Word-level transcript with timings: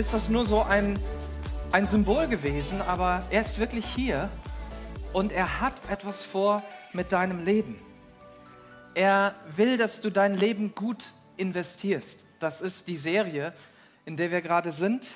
ist 0.00 0.14
das 0.14 0.30
nur 0.30 0.46
so 0.46 0.62
ein, 0.62 0.98
ein 1.72 1.86
Symbol 1.86 2.26
gewesen, 2.26 2.80
aber 2.80 3.22
er 3.30 3.42
ist 3.42 3.58
wirklich 3.58 3.84
hier 3.84 4.30
und 5.12 5.30
er 5.30 5.60
hat 5.60 5.74
etwas 5.90 6.24
vor 6.24 6.62
mit 6.94 7.12
deinem 7.12 7.44
Leben. 7.44 7.78
Er 8.94 9.34
will, 9.54 9.76
dass 9.76 10.00
du 10.00 10.08
dein 10.08 10.34
Leben 10.34 10.74
gut 10.74 11.12
investierst. 11.36 12.20
Das 12.38 12.62
ist 12.62 12.88
die 12.88 12.96
Serie, 12.96 13.52
in 14.06 14.16
der 14.16 14.30
wir 14.30 14.40
gerade 14.40 14.72
sind. 14.72 15.06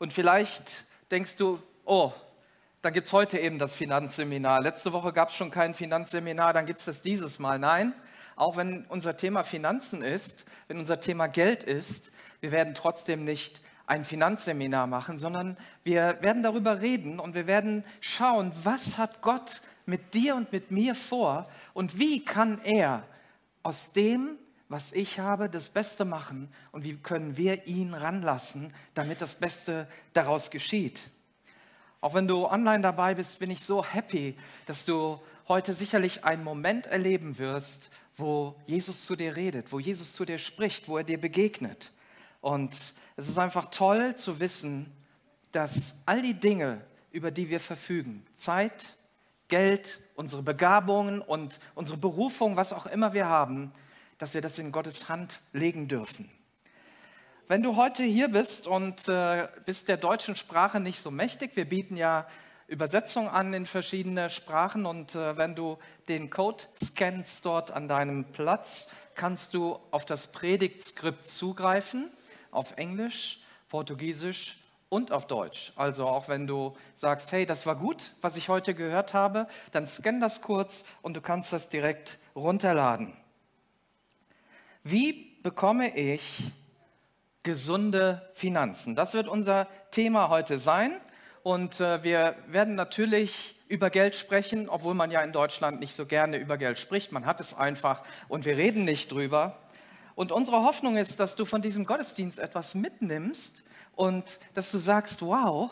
Und 0.00 0.12
vielleicht 0.12 0.82
denkst 1.12 1.36
du, 1.36 1.60
oh, 1.84 2.12
dann 2.82 2.92
gibt 2.92 3.06
es 3.06 3.12
heute 3.12 3.38
eben 3.38 3.60
das 3.60 3.72
Finanzseminar. 3.72 4.60
Letzte 4.62 4.92
Woche 4.92 5.12
gab 5.12 5.28
es 5.28 5.36
schon 5.36 5.52
kein 5.52 5.74
Finanzseminar, 5.74 6.52
dann 6.52 6.66
gibt 6.66 6.80
es 6.80 6.86
das 6.86 7.02
dieses 7.02 7.38
Mal. 7.38 7.60
Nein, 7.60 7.94
auch 8.34 8.56
wenn 8.56 8.84
unser 8.88 9.16
Thema 9.16 9.44
Finanzen 9.44 10.02
ist, 10.02 10.44
wenn 10.66 10.80
unser 10.80 10.98
Thema 10.98 11.28
Geld 11.28 11.62
ist, 11.62 12.10
wir 12.40 12.50
werden 12.50 12.74
trotzdem 12.74 13.22
nicht 13.22 13.60
ein 13.86 14.04
Finanzseminar 14.04 14.86
machen, 14.86 15.18
sondern 15.18 15.56
wir 15.84 16.18
werden 16.20 16.42
darüber 16.42 16.80
reden 16.80 17.20
und 17.20 17.34
wir 17.34 17.46
werden 17.46 17.84
schauen, 18.00 18.52
was 18.62 18.98
hat 18.98 19.22
Gott 19.22 19.60
mit 19.86 20.14
dir 20.14 20.36
und 20.36 20.52
mit 20.52 20.70
mir 20.70 20.94
vor 20.94 21.48
und 21.74 21.98
wie 21.98 22.24
kann 22.24 22.60
er 22.62 23.02
aus 23.62 23.92
dem, 23.92 24.36
was 24.68 24.92
ich 24.92 25.18
habe, 25.18 25.50
das 25.50 25.68
Beste 25.68 26.04
machen 26.04 26.48
und 26.70 26.84
wie 26.84 26.96
können 26.96 27.36
wir 27.36 27.66
ihn 27.66 27.94
ranlassen, 27.94 28.72
damit 28.94 29.20
das 29.20 29.34
Beste 29.34 29.86
daraus 30.12 30.50
geschieht. 30.50 31.10
Auch 32.00 32.14
wenn 32.14 32.26
du 32.26 32.46
online 32.46 32.80
dabei 32.80 33.14
bist, 33.14 33.38
bin 33.38 33.50
ich 33.50 33.62
so 33.62 33.84
happy, 33.84 34.36
dass 34.66 34.84
du 34.84 35.20
heute 35.46 35.72
sicherlich 35.74 36.24
einen 36.24 36.42
Moment 36.42 36.86
erleben 36.86 37.38
wirst, 37.38 37.90
wo 38.16 38.56
Jesus 38.66 39.06
zu 39.06 39.14
dir 39.14 39.36
redet, 39.36 39.72
wo 39.72 39.78
Jesus 39.78 40.12
zu 40.12 40.24
dir 40.24 40.38
spricht, 40.38 40.88
wo 40.88 40.98
er 40.98 41.04
dir 41.04 41.20
begegnet. 41.20 41.92
Und 42.42 42.72
es 43.16 43.28
ist 43.28 43.38
einfach 43.38 43.70
toll 43.70 44.14
zu 44.16 44.38
wissen, 44.40 44.92
dass 45.52 45.94
all 46.04 46.20
die 46.20 46.34
Dinge, 46.34 46.82
über 47.10 47.30
die 47.30 47.48
wir 47.48 47.60
verfügen, 47.60 48.26
Zeit, 48.34 48.96
Geld, 49.48 50.00
unsere 50.16 50.42
Begabungen 50.42 51.22
und 51.22 51.60
unsere 51.74 51.98
Berufung, 51.98 52.56
was 52.56 52.72
auch 52.72 52.86
immer 52.86 53.14
wir 53.14 53.26
haben, 53.26 53.72
dass 54.18 54.34
wir 54.34 54.40
das 54.40 54.58
in 54.58 54.72
Gottes 54.72 55.08
Hand 55.08 55.40
legen 55.52 55.88
dürfen. 55.88 56.30
Wenn 57.48 57.62
du 57.62 57.76
heute 57.76 58.02
hier 58.02 58.28
bist 58.28 58.66
und 58.66 59.08
äh, 59.08 59.48
bist 59.64 59.88
der 59.88 59.96
deutschen 59.96 60.36
Sprache 60.36 60.80
nicht 60.80 61.00
so 61.00 61.10
mächtig, 61.10 61.54
wir 61.54 61.68
bieten 61.68 61.96
ja 61.96 62.26
Übersetzung 62.66 63.28
an 63.28 63.52
in 63.52 63.66
verschiedene 63.66 64.30
Sprachen 64.30 64.86
und 64.86 65.14
äh, 65.14 65.36
wenn 65.36 65.54
du 65.54 65.78
den 66.08 66.30
Code 66.30 66.64
scannst 66.82 67.44
dort 67.44 67.70
an 67.70 67.88
deinem 67.88 68.24
Platz, 68.24 68.88
kannst 69.14 69.54
du 69.54 69.78
auf 69.90 70.06
das 70.06 70.32
Predigtskript 70.32 71.26
zugreifen, 71.26 72.10
auf 72.52 72.76
Englisch, 72.76 73.40
Portugiesisch 73.68 74.58
und 74.88 75.10
auf 75.10 75.26
Deutsch. 75.26 75.72
Also 75.74 76.06
auch 76.06 76.28
wenn 76.28 76.46
du 76.46 76.76
sagst, 76.94 77.32
hey, 77.32 77.44
das 77.46 77.66
war 77.66 77.74
gut, 77.74 78.12
was 78.20 78.36
ich 78.36 78.48
heute 78.48 78.74
gehört 78.74 79.14
habe, 79.14 79.48
dann 79.72 79.88
scan 79.88 80.20
das 80.20 80.40
kurz 80.40 80.84
und 81.02 81.16
du 81.16 81.20
kannst 81.20 81.52
das 81.52 81.68
direkt 81.68 82.18
runterladen. 82.36 83.12
Wie 84.84 85.36
bekomme 85.42 85.96
ich 85.96 86.52
gesunde 87.42 88.30
Finanzen. 88.34 88.94
Das 88.94 89.14
wird 89.14 89.28
unser 89.28 89.66
Thema 89.90 90.28
heute 90.28 90.58
sein. 90.58 90.92
Und 91.42 91.80
äh, 91.80 92.04
wir 92.04 92.36
werden 92.46 92.76
natürlich 92.76 93.56
über 93.66 93.90
Geld 93.90 94.14
sprechen, 94.14 94.68
obwohl 94.68 94.94
man 94.94 95.10
ja 95.10 95.22
in 95.22 95.32
Deutschland 95.32 95.80
nicht 95.80 95.94
so 95.94 96.06
gerne 96.06 96.36
über 96.36 96.56
Geld 96.56 96.78
spricht. 96.78 97.10
Man 97.10 97.26
hat 97.26 97.40
es 97.40 97.54
einfach 97.54 98.02
und 98.28 98.44
wir 98.44 98.56
reden 98.56 98.84
nicht 98.84 99.10
drüber. 99.10 99.58
Und 100.14 100.32
unsere 100.32 100.62
Hoffnung 100.62 100.96
ist, 100.96 101.20
dass 101.20 101.36
du 101.36 101.44
von 101.44 101.62
diesem 101.62 101.86
Gottesdienst 101.86 102.38
etwas 102.38 102.74
mitnimmst 102.74 103.62
und 103.96 104.38
dass 104.54 104.70
du 104.70 104.78
sagst, 104.78 105.22
wow, 105.22 105.70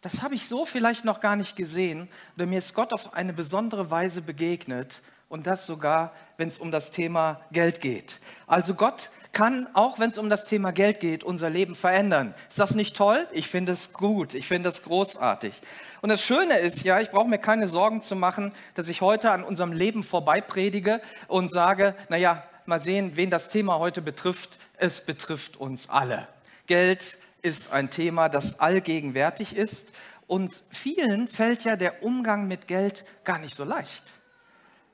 das 0.00 0.22
habe 0.22 0.34
ich 0.34 0.48
so 0.48 0.66
vielleicht 0.66 1.04
noch 1.04 1.20
gar 1.20 1.36
nicht 1.36 1.56
gesehen 1.56 2.08
oder 2.36 2.46
mir 2.46 2.58
ist 2.58 2.74
Gott 2.74 2.92
auf 2.92 3.14
eine 3.14 3.32
besondere 3.32 3.90
Weise 3.90 4.20
begegnet 4.20 5.00
und 5.28 5.46
das 5.46 5.66
sogar, 5.66 6.12
wenn 6.36 6.48
es 6.48 6.58
um 6.58 6.70
das 6.70 6.90
Thema 6.90 7.40
Geld 7.52 7.80
geht. 7.80 8.20
Also 8.46 8.74
Gott 8.74 9.10
kann, 9.32 9.66
auch 9.72 9.98
wenn 9.98 10.10
es 10.10 10.18
um 10.18 10.28
das 10.28 10.44
Thema 10.44 10.72
Geld 10.72 11.00
geht, 11.00 11.24
unser 11.24 11.48
Leben 11.48 11.74
verändern. 11.74 12.34
Ist 12.48 12.58
das 12.58 12.74
nicht 12.74 12.96
toll? 12.96 13.26
Ich 13.32 13.48
finde 13.48 13.72
es 13.72 13.94
gut, 13.94 14.34
ich 14.34 14.46
finde 14.46 14.68
es 14.68 14.82
großartig. 14.82 15.54
Und 16.02 16.10
das 16.10 16.22
Schöne 16.22 16.58
ist 16.58 16.82
ja, 16.82 17.00
ich 17.00 17.10
brauche 17.10 17.28
mir 17.28 17.38
keine 17.38 17.66
Sorgen 17.66 18.02
zu 18.02 18.14
machen, 18.14 18.52
dass 18.74 18.88
ich 18.88 19.00
heute 19.00 19.30
an 19.30 19.42
unserem 19.44 19.72
Leben 19.72 20.02
vorbei 20.02 20.42
predige 20.42 21.00
und 21.28 21.50
sage, 21.50 21.94
naja, 22.10 22.42
mal 22.66 22.80
sehen, 22.80 23.12
wen 23.14 23.30
das 23.30 23.48
Thema 23.48 23.78
heute 23.78 24.02
betrifft. 24.02 24.58
Es 24.76 25.04
betrifft 25.04 25.56
uns 25.56 25.88
alle. 25.88 26.28
Geld 26.66 27.18
ist 27.42 27.72
ein 27.72 27.90
Thema, 27.90 28.28
das 28.28 28.60
allgegenwärtig 28.60 29.56
ist 29.56 29.92
und 30.26 30.62
vielen 30.70 31.28
fällt 31.28 31.64
ja 31.64 31.76
der 31.76 32.02
Umgang 32.02 32.48
mit 32.48 32.66
Geld 32.66 33.04
gar 33.24 33.38
nicht 33.38 33.54
so 33.54 33.64
leicht. 33.64 34.04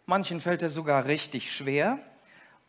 Manchen 0.07 0.41
fällt 0.41 0.63
er 0.63 0.71
sogar 0.71 1.05
richtig 1.05 1.53
schwer. 1.55 2.01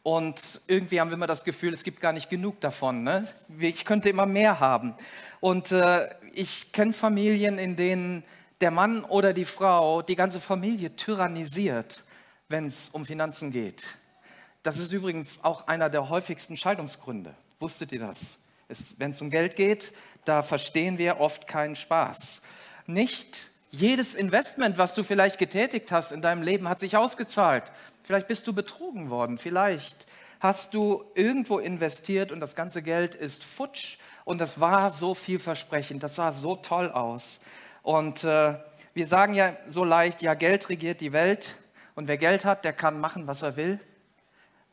Und 0.04 0.62
irgendwie 0.68 1.00
haben 1.00 1.10
wir 1.10 1.16
immer 1.16 1.28
das 1.28 1.44
Gefühl, 1.44 1.74
es 1.74 1.84
gibt 1.84 2.00
gar 2.00 2.14
nicht 2.14 2.30
genug 2.30 2.62
davon. 2.62 3.04
Ne? 3.04 3.28
Ich 3.60 3.86
könnte 3.86 4.10
immer 4.10 4.26
mehr 4.26 4.60
haben. 4.60 4.94
Und 5.40 5.72
äh, 5.72 6.10
ich 6.34 6.72
kenne 6.72 6.94
Familien, 6.94 7.58
in 7.58 7.76
denen 7.76 8.24
der 8.62 8.72
Mann 8.72 9.04
oder 9.04 9.34
die 9.34 9.46
Frau 9.46 10.02
die 10.02 10.16
ganze 10.16 10.40
Familie 10.40 10.96
tyrannisiert, 10.96 12.04
wenn 12.50 12.66
es 12.66 12.90
um 12.90 13.06
Finanzen 13.06 13.52
geht. 13.52 13.84
Das 14.64 14.78
ist 14.78 14.92
übrigens 14.92 15.44
auch 15.44 15.68
einer 15.68 15.90
der 15.90 16.10
häufigsten 16.10 16.58
Scheidungsgründe. 16.58 17.34
Wusstet 17.60 17.92
ihr 17.92 18.00
das? 18.00 18.38
Wenn 18.98 19.12
es 19.12 19.22
um 19.22 19.30
Geld 19.30 19.56
geht, 19.56 19.94
da 20.26 20.42
verstehen 20.42 20.98
wir 20.98 21.20
oft 21.20 21.48
keinen 21.48 21.76
Spaß. 21.76 22.42
Nicht 22.86 23.50
jedes 23.72 24.14
Investment, 24.16 24.78
was 24.78 24.96
du 24.96 25.04
vielleicht 25.04 25.38
getätigt 25.38 25.92
hast 25.92 26.12
in 26.12 26.22
deinem 26.22 26.42
Leben, 26.42 26.68
hat 26.68 26.80
sich 26.80 26.98
ausgezahlt. 26.98 27.72
Vielleicht 28.04 28.28
bist 28.28 28.48
du 28.48 28.54
betrogen 28.54 29.10
worden. 29.10 29.38
Vielleicht 29.38 30.08
hast 30.40 30.74
du 30.74 31.04
irgendwo 31.16 31.60
investiert 31.60 32.32
und 32.32 32.40
das 32.40 32.56
ganze 32.56 32.82
Geld 32.82 33.16
ist 33.16 33.44
futsch 33.44 33.98
und 34.26 34.40
das 34.40 34.60
war 34.60 34.92
so 34.92 35.14
vielversprechend, 35.14 36.04
das 36.04 36.16
sah 36.16 36.32
so 36.32 36.56
toll 36.56 36.92
aus. 36.92 37.40
Und 37.84 38.24
äh, 38.24 38.56
wir 38.94 39.08
sagen 39.08 39.34
ja 39.34 39.56
so 39.68 39.84
leicht, 39.84 40.22
ja, 40.22 40.34
Geld 40.34 40.70
regiert 40.70 41.02
die 41.02 41.14
Welt 41.14 41.56
und 41.96 42.08
wer 42.08 42.18
Geld 42.18 42.46
hat, 42.46 42.64
der 42.66 42.74
kann 42.74 43.00
machen, 43.00 43.28
was 43.28 43.42
er 43.42 43.56
will. 43.56 43.80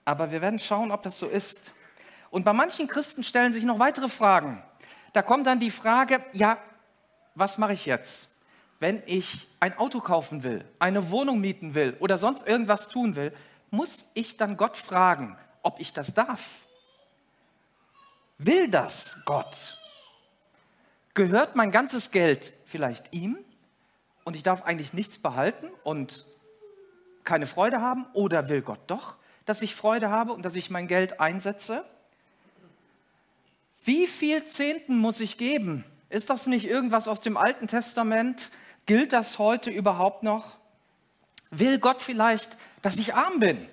Aber 0.06 0.31
wir 0.31 0.41
werden 0.41 0.59
schauen, 0.59 0.91
ob 0.91 1.03
das 1.03 1.19
so 1.19 1.27
ist. 1.27 1.75
Und 2.31 2.47
bei 2.47 2.55
manchen 2.55 2.89
Christen 2.89 3.22
stellen 3.22 3.53
sich 3.53 3.65
noch 3.65 3.78
weitere 3.78 4.09
Fragen. 4.09 4.62
Da 5.12 5.21
kommt 5.21 5.47
dann 5.47 5.61
die 5.61 5.71
Frage, 5.71 6.25
ja, 6.33 6.56
was 7.34 7.59
mache 7.59 7.75
ich 7.75 7.84
jetzt? 7.84 8.37
wenn 8.78 9.03
ich 9.06 9.47
ein 9.61 9.77
Auto 9.78 10.00
kaufen 10.00 10.43
will, 10.44 10.65
eine 10.78 11.11
Wohnung 11.11 11.41
mieten 11.41 11.75
will 11.75 11.97
oder 12.00 12.19
sonst 12.19 12.47
irgendwas 12.47 12.89
tun 12.89 13.17
will, 13.17 13.33
muss 13.71 14.11
ich 14.15 14.37
dann 14.37 14.56
Gott 14.56 14.77
fragen, 14.77 15.37
ob 15.62 15.81
ich 15.81 15.93
das 15.93 16.15
darf? 16.15 16.61
Will 18.38 18.69
das 18.69 19.19
Gott? 19.25 19.78
Gehört 21.15 21.56
mein 21.56 21.71
ganzes 21.71 22.11
Geld 22.11 22.53
vielleicht 22.67 23.15
ihm 23.15 23.38
und 24.25 24.37
ich 24.37 24.43
darf 24.43 24.62
eigentlich 24.62 24.93
nichts 24.93 25.19
behalten 25.19 25.70
und 25.82 26.26
keine 27.25 27.47
Freude 27.47 27.81
haben? 27.81 28.06
Oder 28.12 28.50
will 28.50 28.61
Gott 28.61 28.81
doch, 28.88 29.17
dass 29.46 29.62
ich 29.62 29.75
Freude 29.75 30.10
habe 30.10 30.32
und 30.32 30.44
dass 30.44 30.56
ich 30.56 30.69
mein 30.69 30.88
Geld 30.88 31.20
einsetze? 31.20 31.84
Wie 33.84 34.06
viel 34.06 34.44
Zehnten 34.44 34.98
muss 34.98 35.20
ich 35.20 35.38
geben? 35.38 35.84
Ist 36.10 36.28
das 36.28 36.46
nicht 36.46 36.66
irgendwas 36.66 37.08
aus 37.08 37.20
dem 37.20 37.37
Alten 37.37 37.69
Testament? 37.69 38.50
Gilt 38.84 39.12
das 39.12 39.38
heute 39.38 39.70
überhaupt 39.70 40.22
noch? 40.22 40.58
Will 41.50 41.78
Gott 41.78 42.02
vielleicht, 42.02 42.56
dass 42.82 42.98
ich 42.98 43.14
arm 43.14 43.40
bin? 43.40 43.66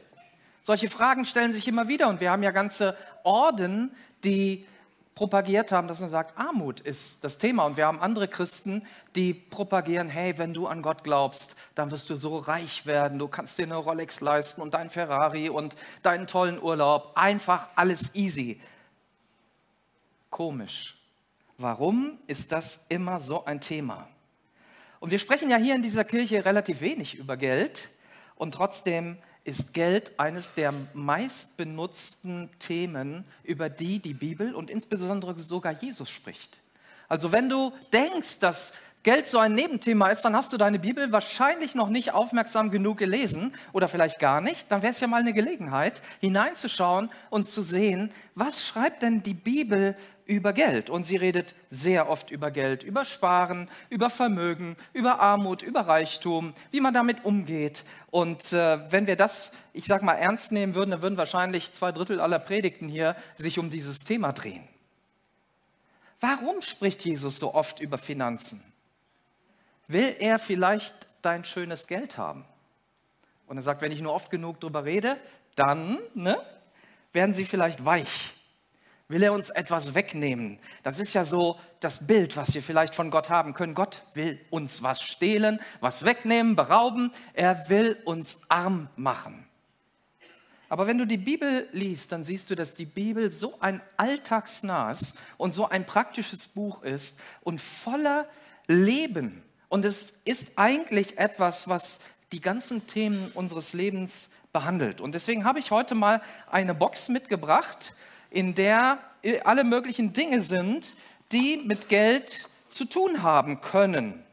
Solche 0.62 0.90
Fragen 0.90 1.26
stellen 1.26 1.52
sich 1.52 1.68
immer 1.68 1.88
wieder 1.88 2.08
und 2.08 2.22
wir 2.22 2.32
haben 2.32 2.44
ja 2.44 2.52
ganze 2.52 2.96
Orden, 3.24 3.92
die 4.24 4.66
propagiert 5.16 5.72
haben, 5.72 5.88
dass 5.88 6.02
man 6.02 6.10
sagt, 6.10 6.38
Armut 6.38 6.80
ist 6.80 7.24
das 7.24 7.38
Thema. 7.38 7.66
Und 7.66 7.78
wir 7.78 7.86
haben 7.86 8.00
andere 8.00 8.28
Christen, 8.28 8.86
die 9.16 9.34
propagieren, 9.34 10.10
hey, 10.10 10.38
wenn 10.38 10.54
du 10.54 10.68
an 10.68 10.82
Gott 10.82 11.04
glaubst, 11.04 11.56
dann 11.76 11.92
wirst 11.92 12.10
du 12.10 12.16
so 12.16 12.38
reich 12.38 12.86
werden, 12.86 13.20
du 13.20 13.28
kannst 13.28 13.58
dir 13.58 13.64
eine 13.64 13.76
Rolex 13.76 14.22
leisten 14.22 14.62
und 14.62 14.74
dein 14.74 14.90
Ferrari 14.90 15.50
und 15.50 15.76
deinen 16.02 16.26
tollen 16.26 16.62
Urlaub, 16.62 17.12
einfach 17.16 17.70
alles 17.76 18.16
easy. 18.16 18.60
Komisch. 20.30 20.98
Warum 21.58 22.18
ist 22.26 22.52
das 22.52 22.86
immer 22.90 23.20
so 23.20 23.46
ein 23.46 23.62
Thema? 23.62 24.08
Und 25.00 25.12
wir 25.12 25.20
sprechen 25.20 25.52
ja 25.52 25.58
hier 25.58 25.76
in 25.76 25.84
dieser 25.84 26.06
Kirche 26.06 26.44
relativ 26.44 26.82
wenig 26.82 27.16
über 27.16 27.38
Geld 27.38 27.90
und 28.36 28.54
trotzdem 28.54 29.18
ist 29.44 29.74
Geld 29.74 30.18
eines 30.20 30.54
der 30.54 30.74
meistbenutzten 30.94 32.50
Themen, 32.60 33.26
über 33.44 33.70
die 33.70 34.00
die 34.00 34.14
Bibel 34.14 34.56
und 34.56 34.70
insbesondere 34.70 35.38
sogar 35.38 35.74
Jesus 35.74 36.10
spricht. 36.10 36.60
Also 37.10 37.32
wenn 37.32 37.50
du 37.50 37.74
denkst, 37.92 38.40
dass 38.40 38.74
Geld 39.04 39.28
so 39.28 39.38
ein 39.38 39.54
Nebenthema 39.54 40.08
ist, 40.08 40.22
dann 40.22 40.34
hast 40.34 40.54
du 40.54 40.58
deine 40.58 40.80
Bibel 40.80 41.12
wahrscheinlich 41.12 41.76
noch 41.76 41.90
nicht 41.90 42.14
aufmerksam 42.14 42.72
genug 42.72 42.98
gelesen 42.98 43.54
oder 43.74 43.90
vielleicht 43.90 44.18
gar 44.18 44.40
nicht. 44.40 44.72
Dann 44.72 44.82
wäre 44.82 44.94
es 44.94 45.02
ja 45.02 45.08
mal 45.08 45.20
eine 45.20 45.34
Gelegenheit, 45.34 46.02
hineinzuschauen 46.22 47.10
und 47.30 47.50
zu 47.50 47.62
sehen, 47.62 48.14
was 48.34 48.66
schreibt 48.66 49.04
denn 49.04 49.22
die 49.22 49.34
Bibel 49.34 49.98
über 50.26 50.54
Geld? 50.54 50.90
Und 50.90 51.06
sie 51.06 51.16
redet 51.16 51.56
sehr 51.70 52.10
oft 52.10 52.32
über 52.32 52.52
Geld, 52.52 52.84
über 52.84 53.06
Sparen, 53.06 53.70
über 53.90 54.10
Vermögen, 54.10 54.76
über 54.94 55.20
Armut, 55.20 55.62
über 55.62 55.82
Reichtum, 55.82 56.54
wie 56.72 56.82
man 56.82 56.94
damit 56.94 57.26
umgeht. 57.26 57.84
Und 58.12 58.54
äh, 58.54 58.92
wenn 58.92 59.08
wir 59.08 59.16
das, 59.16 59.52
ich 59.74 59.86
sag 59.86 60.04
mal, 60.04 60.14
ernst 60.14 60.52
nehmen 60.52 60.76
würden, 60.76 60.92
dann 60.92 61.02
würden 61.02 61.18
wahrscheinlich 61.18 61.72
zwei 61.72 61.92
Drittel 61.92 62.20
aller 62.20 62.40
Predigten 62.40 62.88
hier 62.88 63.16
sich 63.36 63.60
um 63.60 63.70
dieses 63.70 64.04
Thema 64.04 64.32
drehen. 64.32 64.68
Warum 66.20 66.62
spricht 66.62 67.04
Jesus 67.04 67.40
so 67.40 67.54
oft 67.54 67.82
über 67.82 67.98
Finanzen? 67.98 68.64
Will 69.88 70.16
er 70.20 70.40
vielleicht 70.40 70.94
dein 71.22 71.44
schönes 71.44 71.88
Geld 71.88 72.18
haben? 72.18 72.46
Und 73.48 73.58
er 73.58 73.64
sagt, 73.64 73.82
wenn 73.82 73.92
ich 73.92 74.00
nur 74.00 74.14
oft 74.14 74.32
genug 74.32 74.60
darüber 74.62 74.86
rede, 74.86 75.18
dann 75.56 76.00
ne, 76.14 76.42
werden 77.12 77.34
sie 77.34 77.46
vielleicht 77.46 77.86
weich. 77.86 78.34
Will 79.08 79.24
er 79.24 79.34
uns 79.34 79.50
etwas 79.50 79.94
wegnehmen? 79.94 80.60
Das 80.82 81.00
ist 81.00 81.14
ja 81.14 81.26
so 81.26 81.60
das 81.80 82.08
Bild, 82.08 82.38
was 82.38 82.54
wir 82.54 82.64
vielleicht 82.64 82.96
von 82.96 83.12
Gott 83.12 83.30
haben 83.30 83.54
können. 83.54 83.76
Gott 83.76 84.04
will 84.14 84.40
uns 84.50 84.82
was 84.82 85.04
stehlen, 85.04 85.60
was 85.82 86.06
wegnehmen, 86.06 86.56
berauben. 86.56 87.12
Er 87.34 87.70
will 87.70 87.98
uns 88.06 88.42
arm 88.50 88.90
machen. 88.96 89.46
Aber 90.70 90.88
wenn 90.88 90.98
du 90.98 91.06
die 91.06 91.18
Bibel 91.18 91.68
liest, 91.72 92.12
dann 92.12 92.24
siehst 92.24 92.50
du, 92.50 92.56
dass 92.56 92.74
die 92.74 92.86
Bibel 92.86 93.30
so 93.30 93.60
ein 93.60 93.82
alltagsnahes 93.98 95.14
und 95.38 95.54
so 95.54 95.70
ein 95.70 95.86
praktisches 95.86 96.48
Buch 96.48 96.82
ist 96.82 97.20
und 97.42 97.62
voller 97.62 98.28
Leben 98.68 99.44
und 99.74 99.86
es 99.86 100.20
ist 100.24 100.52
eigentlich 100.60 101.18
etwas, 101.18 101.68
was 101.68 102.00
die 102.32 102.42
ganzen 102.42 102.86
Themen 102.86 103.32
unseres 103.34 103.74
Lebens 103.74 104.30
behandelt. 104.52 105.02
Und 105.02 105.16
deswegen 105.16 105.46
habe 105.46 105.58
ich 105.58 105.72
heute 105.72 105.96
mal 105.96 106.22
eine 106.52 106.76
Box 106.76 107.10
mitgebracht, 107.10 107.96
in 108.34 108.56
der 108.56 108.98
alle 109.46 109.64
möglichen 109.64 110.12
Dinge 110.12 110.42
sind, 110.42 110.96
die 111.32 111.58
mit 111.58 111.88
Geld 111.88 112.50
zu 112.68 112.86
tun 112.86 113.22
haben 113.24 113.62
können. 113.62 114.24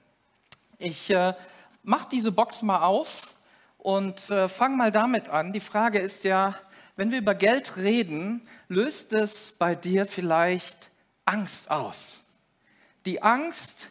Ich 0.78 1.10
äh, 1.10 1.34
mache 1.82 2.08
diese 2.10 2.32
Box 2.32 2.62
mal 2.62 2.82
auf 2.82 3.34
und 3.78 4.30
äh, 4.30 4.48
fange 4.48 4.76
mal 4.76 4.90
damit 4.90 5.28
an. 5.28 5.52
Die 5.52 5.60
Frage 5.60 5.98
ist 5.98 6.24
ja, 6.24 6.54
wenn 6.96 7.10
wir 7.10 7.18
über 7.18 7.34
Geld 7.34 7.76
reden, 7.76 8.48
löst 8.68 9.12
es 9.12 9.52
bei 9.52 9.74
dir 9.74 10.06
vielleicht 10.06 10.90
Angst 11.26 11.70
aus? 11.70 12.22
Die 13.06 13.22
Angst, 13.22 13.90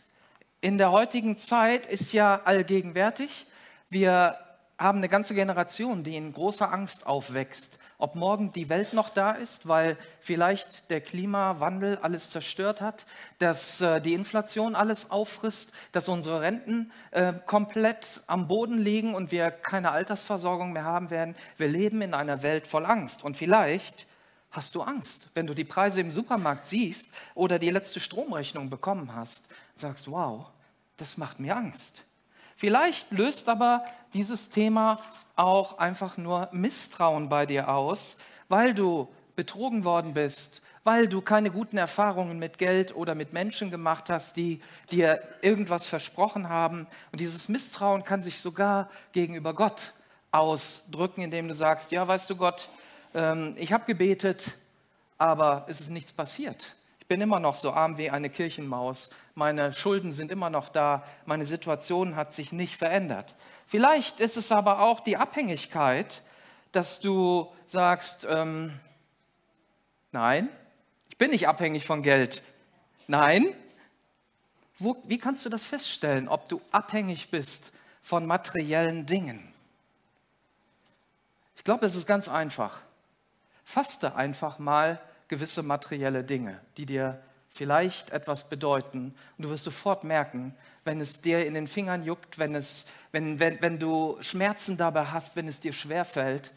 in 0.62 0.78
der 0.78 0.92
heutigen 0.92 1.38
Zeit 1.38 1.86
ist 1.86 2.12
ja 2.14 2.42
allgegenwärtig. 2.44 3.46
Wir 3.90 4.38
haben 4.78 4.98
eine 4.98 5.10
ganze 5.10 5.36
Generation, 5.36 6.04
die 6.04 6.16
in 6.16 6.34
großer 6.34 6.72
Angst 6.74 7.08
aufwächst, 7.08 7.79
ob 8.00 8.16
morgen 8.16 8.52
die 8.54 8.70
Welt 8.70 8.94
noch 8.94 9.10
da 9.10 9.32
ist, 9.32 9.68
weil 9.68 9.98
vielleicht 10.22 10.90
der 10.90 11.02
Klimawandel 11.02 11.98
alles 11.98 12.32
zerstört 12.32 12.82
hat, 12.82 13.06
dass 13.40 13.82
äh, 13.82 14.02
die 14.02 14.14
Inflation 14.14 14.74
alles 14.74 15.12
auffrisst, 15.12 15.74
dass 15.92 16.08
unsere 16.10 16.42
Renten 16.42 16.92
äh, 17.12 17.34
komplett 17.46 18.22
am 18.26 18.48
Boden 18.48 18.80
liegen 18.80 19.14
und 19.14 19.32
wir 19.32 19.52
keine 19.52 19.92
Altersversorgung 19.92 20.72
mehr 20.72 20.86
haben 20.86 21.10
werden. 21.10 21.36
Wir 21.58 21.68
leben 21.68 22.02
in 22.02 22.14
einer 22.14 22.42
Welt 22.42 22.68
voll 22.68 22.86
Angst 22.86 23.24
und 23.24 23.36
vielleicht 23.36 24.08
hast 24.50 24.76
du 24.76 24.82
Angst, 24.82 25.30
wenn 25.34 25.46
du 25.46 25.54
die 25.54 25.66
Preise 25.66 26.00
im 26.00 26.10
Supermarkt 26.10 26.66
siehst 26.66 27.12
oder 27.36 27.60
die 27.60 27.70
letzte 27.70 28.00
Stromrechnung 28.00 28.70
bekommen 28.70 29.14
hast 29.14 29.50
sagst, 29.76 30.10
wow, 30.10 30.48
das 30.96 31.18
macht 31.18 31.40
mir 31.40 31.56
Angst. 31.56 32.06
Vielleicht 32.60 33.12
löst 33.12 33.48
aber 33.48 33.86
dieses 34.14 34.50
Thema 34.50 35.00
auch 35.38 35.78
einfach 35.78 36.18
nur 36.18 36.50
Misstrauen 36.52 37.30
bei 37.30 37.46
dir 37.46 37.70
aus, 37.70 38.18
weil 38.50 38.74
du 38.74 39.08
betrogen 39.38 39.86
worden 39.86 40.14
bist, 40.14 40.62
weil 40.84 41.08
du 41.08 41.22
keine 41.22 41.52
guten 41.52 41.78
Erfahrungen 41.78 42.38
mit 42.38 42.58
Geld 42.58 42.94
oder 42.94 43.16
mit 43.16 43.32
Menschen 43.32 43.72
gemacht 43.72 44.10
hast, 44.10 44.36
die 44.36 44.60
dir 44.92 45.22
irgendwas 45.42 45.88
versprochen 45.88 46.50
haben. 46.50 46.86
Und 47.14 47.22
dieses 47.22 47.48
Misstrauen 47.48 48.04
kann 48.04 48.24
sich 48.24 48.42
sogar 48.42 48.90
gegenüber 49.14 49.54
Gott 49.54 49.94
ausdrücken, 50.34 51.22
indem 51.22 51.48
du 51.48 51.54
sagst, 51.54 51.94
ja, 51.94 52.06
weißt 52.06 52.30
du 52.30 52.36
Gott, 52.36 52.68
ähm, 53.14 53.56
ich 53.58 53.72
habe 53.72 53.86
gebetet, 53.86 54.58
aber 55.18 55.64
es 55.70 55.80
ist 55.80 55.92
nichts 55.92 56.12
passiert 56.12 56.76
bin 57.10 57.22
immer 57.22 57.40
noch 57.40 57.56
so 57.56 57.72
arm 57.72 57.98
wie 57.98 58.12
eine 58.12 58.30
Kirchenmaus. 58.30 59.10
Meine 59.34 59.74
Schulden 59.74 60.12
sind 60.12 60.32
immer 60.32 60.52
noch 60.52 60.70
da. 60.70 61.04
Meine 61.26 61.44
Situation 61.44 62.16
hat 62.16 62.32
sich 62.32 62.52
nicht 62.52 62.76
verändert. 62.76 63.34
Vielleicht 63.66 64.20
ist 64.20 64.38
es 64.38 64.52
aber 64.52 64.82
auch 64.82 65.00
die 65.00 65.18
Abhängigkeit, 65.18 66.22
dass 66.72 67.00
du 67.00 67.52
sagst, 67.66 68.28
ähm, 68.30 68.80
nein, 70.12 70.50
ich 71.10 71.18
bin 71.18 71.32
nicht 71.32 71.48
abhängig 71.48 71.84
von 71.84 72.04
Geld. 72.04 72.44
Nein. 73.08 73.56
Wo, 74.78 74.96
wie 75.06 75.18
kannst 75.18 75.44
du 75.44 75.50
das 75.50 75.66
feststellen, 75.66 76.28
ob 76.28 76.48
du 76.48 76.62
abhängig 76.70 77.32
bist 77.32 77.72
von 78.04 78.28
materiellen 78.28 79.08
Dingen? 79.08 79.52
Ich 81.56 81.64
glaube, 81.64 81.88
es 81.88 81.96
ist 81.96 82.06
ganz 82.06 82.30
einfach. 82.30 82.82
Faste 83.66 84.16
einfach 84.16 84.60
mal 84.60 85.02
gewisse 85.30 85.64
materielle 85.64 86.26
Dinge, 86.26 86.60
die 86.76 86.86
dir 86.86 87.24
vielleicht 87.50 88.10
etwas 88.10 88.50
bedeuten. 88.50 89.16
Und 89.38 89.46
du 89.46 89.50
wirst 89.50 89.64
sofort 89.64 90.04
merken, 90.04 90.54
wenn 90.84 91.00
es 91.00 91.22
dir 91.22 91.46
in 91.46 91.54
den 91.54 91.68
Fingern 91.68 92.04
juckt, 92.04 92.40
wenn, 92.40 92.56
es, 92.56 92.88
wenn, 93.12 93.40
wenn, 93.40 93.62
wenn 93.62 93.80
du 93.80 94.18
Schmerzen 94.22 94.76
dabei 94.76 95.06
hast, 95.06 95.36
wenn 95.36 95.48
es 95.48 95.60
dir 95.60 95.72
schwerfällt, 95.72 96.52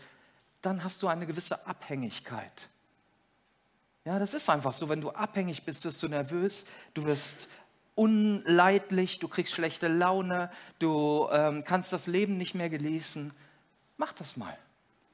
dann 0.60 0.84
hast 0.84 1.02
du 1.02 1.08
eine 1.08 1.26
gewisse 1.26 1.66
Abhängigkeit. 1.66 2.68
Ja, 4.04 4.18
das 4.18 4.34
ist 4.34 4.48
einfach 4.50 4.74
so. 4.74 4.88
Wenn 4.88 5.00
du 5.00 5.10
abhängig 5.10 5.64
bist, 5.64 5.84
wirst 5.84 6.02
du 6.02 6.08
nervös, 6.08 6.66
du 6.94 7.04
wirst 7.04 7.48
unleidlich, 7.94 9.18
du 9.18 9.28
kriegst 9.28 9.52
schlechte 9.52 9.88
Laune, 9.88 10.50
du 10.78 11.28
ähm, 11.30 11.62
kannst 11.64 11.92
das 11.92 12.06
Leben 12.06 12.36
nicht 12.36 12.54
mehr 12.54 12.70
genießen. 12.70 13.32
Mach 13.96 14.12
das 14.12 14.36
mal. 14.36 14.56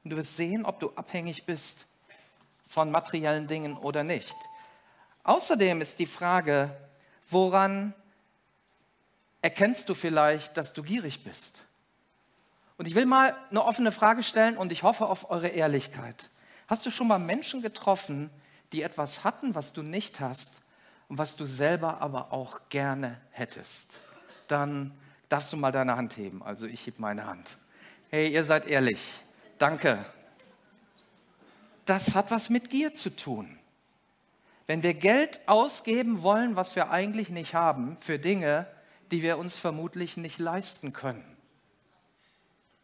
Und 0.03 0.11
du 0.11 0.17
wirst 0.17 0.37
sehen, 0.37 0.65
ob 0.65 0.79
du 0.79 0.91
abhängig 0.95 1.45
bist 1.45 1.87
von 2.69 2.91
materiellen 2.91 3.47
Dingen 3.47 3.75
oder 3.75 4.03
nicht. 4.03 4.35
Außerdem 5.23 5.81
ist 5.81 5.97
die 5.97 6.05
Frage, 6.05 6.69
woran 7.27 7.95
erkennst 9.41 9.89
du 9.89 9.95
vielleicht, 9.95 10.55
dass 10.55 10.71
du 10.73 10.83
gierig 10.83 11.23
bist? 11.23 11.65
Und 12.77 12.87
ich 12.87 12.93
will 12.93 13.07
mal 13.07 13.35
eine 13.49 13.65
offene 13.65 13.91
Frage 13.91 14.21
stellen 14.21 14.55
und 14.55 14.71
ich 14.71 14.83
hoffe 14.83 15.07
auf 15.07 15.31
eure 15.31 15.47
Ehrlichkeit. 15.47 16.29
Hast 16.67 16.85
du 16.85 16.91
schon 16.91 17.07
mal 17.07 17.17
Menschen 17.17 17.63
getroffen, 17.63 18.29
die 18.71 18.83
etwas 18.83 19.23
hatten, 19.23 19.55
was 19.55 19.73
du 19.73 19.81
nicht 19.81 20.19
hast 20.19 20.61
und 21.07 21.17
was 21.17 21.37
du 21.37 21.47
selber 21.47 22.01
aber 22.01 22.31
auch 22.31 22.61
gerne 22.69 23.19
hättest? 23.31 23.93
Dann 24.47 24.95
darfst 25.27 25.51
du 25.51 25.57
mal 25.57 25.71
deine 25.71 25.97
Hand 25.97 26.17
heben. 26.17 26.43
Also 26.43 26.67
ich 26.67 26.85
heb 26.85 26.99
meine 26.99 27.25
Hand. 27.25 27.47
Hey, 28.11 28.31
ihr 28.31 28.43
seid 28.43 28.67
ehrlich. 28.67 29.01
Danke 29.57 30.05
das 31.89 32.13
hat 32.13 32.29
was 32.29 32.51
mit 32.51 32.69
Gier 32.69 32.93
zu 32.93 33.15
tun. 33.15 33.57
Wenn 34.67 34.83
wir 34.83 34.93
Geld 34.93 35.39
ausgeben 35.47 36.21
wollen, 36.21 36.55
was 36.55 36.75
wir 36.75 36.91
eigentlich 36.91 37.29
nicht 37.29 37.55
haben, 37.55 37.97
für 37.99 38.19
Dinge, 38.19 38.67
die 39.09 39.23
wir 39.23 39.39
uns 39.39 39.57
vermutlich 39.57 40.15
nicht 40.15 40.37
leisten 40.37 40.93
können, 40.93 41.25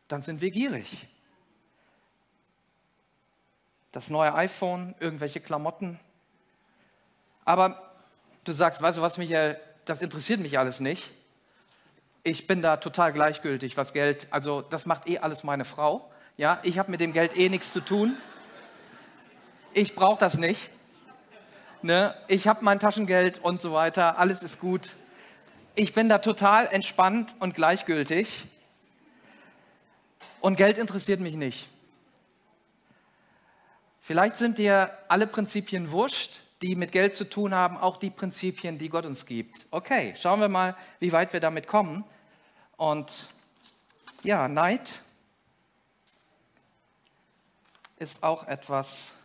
dann 0.07 0.23
sind 0.23 0.41
wir 0.41 0.49
gierig. 0.49 1.07
Das 3.91 4.09
neue 4.09 4.33
iPhone, 4.33 4.95
irgendwelche 4.99 5.39
Klamotten. 5.39 5.99
Aber 7.45 7.95
du 8.43 8.51
sagst, 8.53 8.81
weißt 8.81 8.97
du 8.97 9.03
was, 9.03 9.19
Michael, 9.19 9.59
das 9.85 10.01
interessiert 10.01 10.39
mich 10.39 10.57
alles 10.57 10.79
nicht. 10.79 11.11
Ich 12.23 12.47
bin 12.47 12.63
da 12.63 12.77
total 12.77 13.13
gleichgültig, 13.13 13.77
was 13.77 13.93
Geld, 13.93 14.25
also 14.31 14.63
das 14.63 14.87
macht 14.87 15.07
eh 15.07 15.19
alles 15.19 15.43
meine 15.43 15.63
Frau. 15.63 16.11
Ja, 16.37 16.59
ich 16.63 16.79
habe 16.79 16.89
mit 16.89 17.01
dem 17.01 17.13
Geld 17.13 17.37
eh 17.37 17.49
nichts 17.49 17.71
zu 17.71 17.81
tun 17.81 18.17
ich 19.75 19.93
brauche 19.93 20.19
das 20.19 20.37
nicht. 20.37 20.69
Ne? 21.81 22.15
Ich 22.27 22.47
habe 22.47 22.63
mein 22.63 22.79
Taschengeld 22.79 23.39
und 23.39 23.61
so 23.61 23.73
weiter, 23.73 24.17
alles 24.17 24.41
ist 24.41 24.59
gut. 24.59 24.91
Ich 25.75 25.93
bin 25.93 26.07
da 26.07 26.19
total 26.19 26.67
entspannt 26.67 27.35
und 27.39 27.53
gleichgültig. 27.53 28.45
Und 30.39 30.55
Geld 30.55 30.77
interessiert 30.77 31.19
mich 31.19 31.35
nicht. 31.35 31.69
Vielleicht 33.99 34.37
sind 34.37 34.57
dir 34.57 34.97
alle 35.09 35.27
Prinzipien 35.27 35.91
wurscht, 35.91 36.41
die 36.61 36.75
mit 36.75 36.91
Geld 36.91 37.13
zu 37.13 37.29
tun 37.29 37.53
haben, 37.53 37.77
auch 37.77 37.97
die 37.97 38.09
Prinzipien, 38.09 38.77
die 38.77 38.87
Gott 38.87 39.05
uns 39.05 39.25
gibt. 39.25 39.67
Okay, 39.71 40.15
schauen 40.17 40.39
wir 40.39 40.47
mal, 40.47 40.77
wie 40.99 41.11
weit 41.11 41.33
wir 41.33 41.39
damit 41.41 41.67
kommen. 41.67 42.05
Und 42.77 43.27
ja, 44.23 44.47
Neid 44.47 45.01
ist 47.97 48.23
auch 48.23 48.47
etwas, 48.47 49.15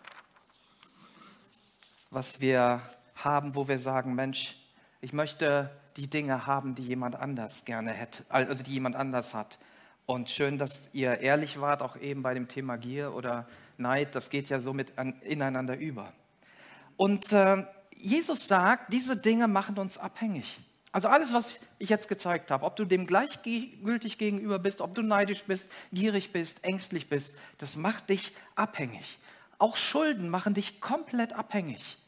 was 2.11 2.41
wir 2.41 2.83
haben, 3.15 3.55
wo 3.55 3.69
wir 3.69 3.79
sagen, 3.79 4.15
Mensch, 4.15 4.57
ich 5.01 5.13
möchte 5.13 5.71
die 5.97 6.09
Dinge 6.09 6.47
haben, 6.47 6.75
die 6.75 6.85
jemand 6.85 7.17
anders 7.17 7.65
gerne 7.65 7.93
hätte, 7.93 8.25
also 8.29 8.63
die 8.65 8.73
jemand 8.73 8.97
anders 8.97 9.35
hat. 9.35 9.59
Und 10.07 10.29
schön, 10.29 10.59
dass 10.59 10.91
ihr 10.93 11.21
ehrlich 11.21 11.61
wart, 11.61 11.83
auch 11.83 11.97
eben 11.97 12.23
bei 12.23 12.35
dem 12.35 12.49
Thema 12.49 12.77
Gier 12.77 13.15
oder 13.15 13.47
Neid, 13.79 14.15
das 14.15 14.31
geht 14.31 14.49
ja 14.49 14.61
so 14.61 14.73
mit 14.73 14.99
an, 14.99 15.21
ineinander 15.23 15.77
über. 15.77 16.13
Und 16.97 17.33
äh, 17.33 17.65
Jesus 17.97 18.49
sagt, 18.49 18.93
diese 18.93 19.17
Dinge 19.17 19.47
machen 19.47 19.79
uns 19.79 19.99
abhängig. 19.99 20.61
Also 20.93 21.09
alles, 21.09 21.33
was 21.33 21.61
ich 21.79 21.89
jetzt 21.89 22.09
gezeigt 22.09 22.51
habe, 22.51 22.65
ob 22.65 22.75
du 22.75 22.85
dem 22.85 23.07
gleichgültig 23.07 24.19
gegenüber 24.19 24.59
bist, 24.59 24.81
ob 24.81 24.95
du 24.95 25.03
neidisch 25.03 25.45
bist, 25.45 25.71
gierig 25.93 26.33
bist, 26.33 26.65
ängstlich 26.65 27.09
bist, 27.09 27.39
das 27.59 27.77
macht 27.77 28.09
dich 28.11 28.33
abhängig. 28.57 29.19
Auch 29.59 29.77
Schulden 29.77 30.29
machen 30.29 30.55
dich 30.55 30.81
komplett 30.81 31.33
abhängig. 31.35 31.99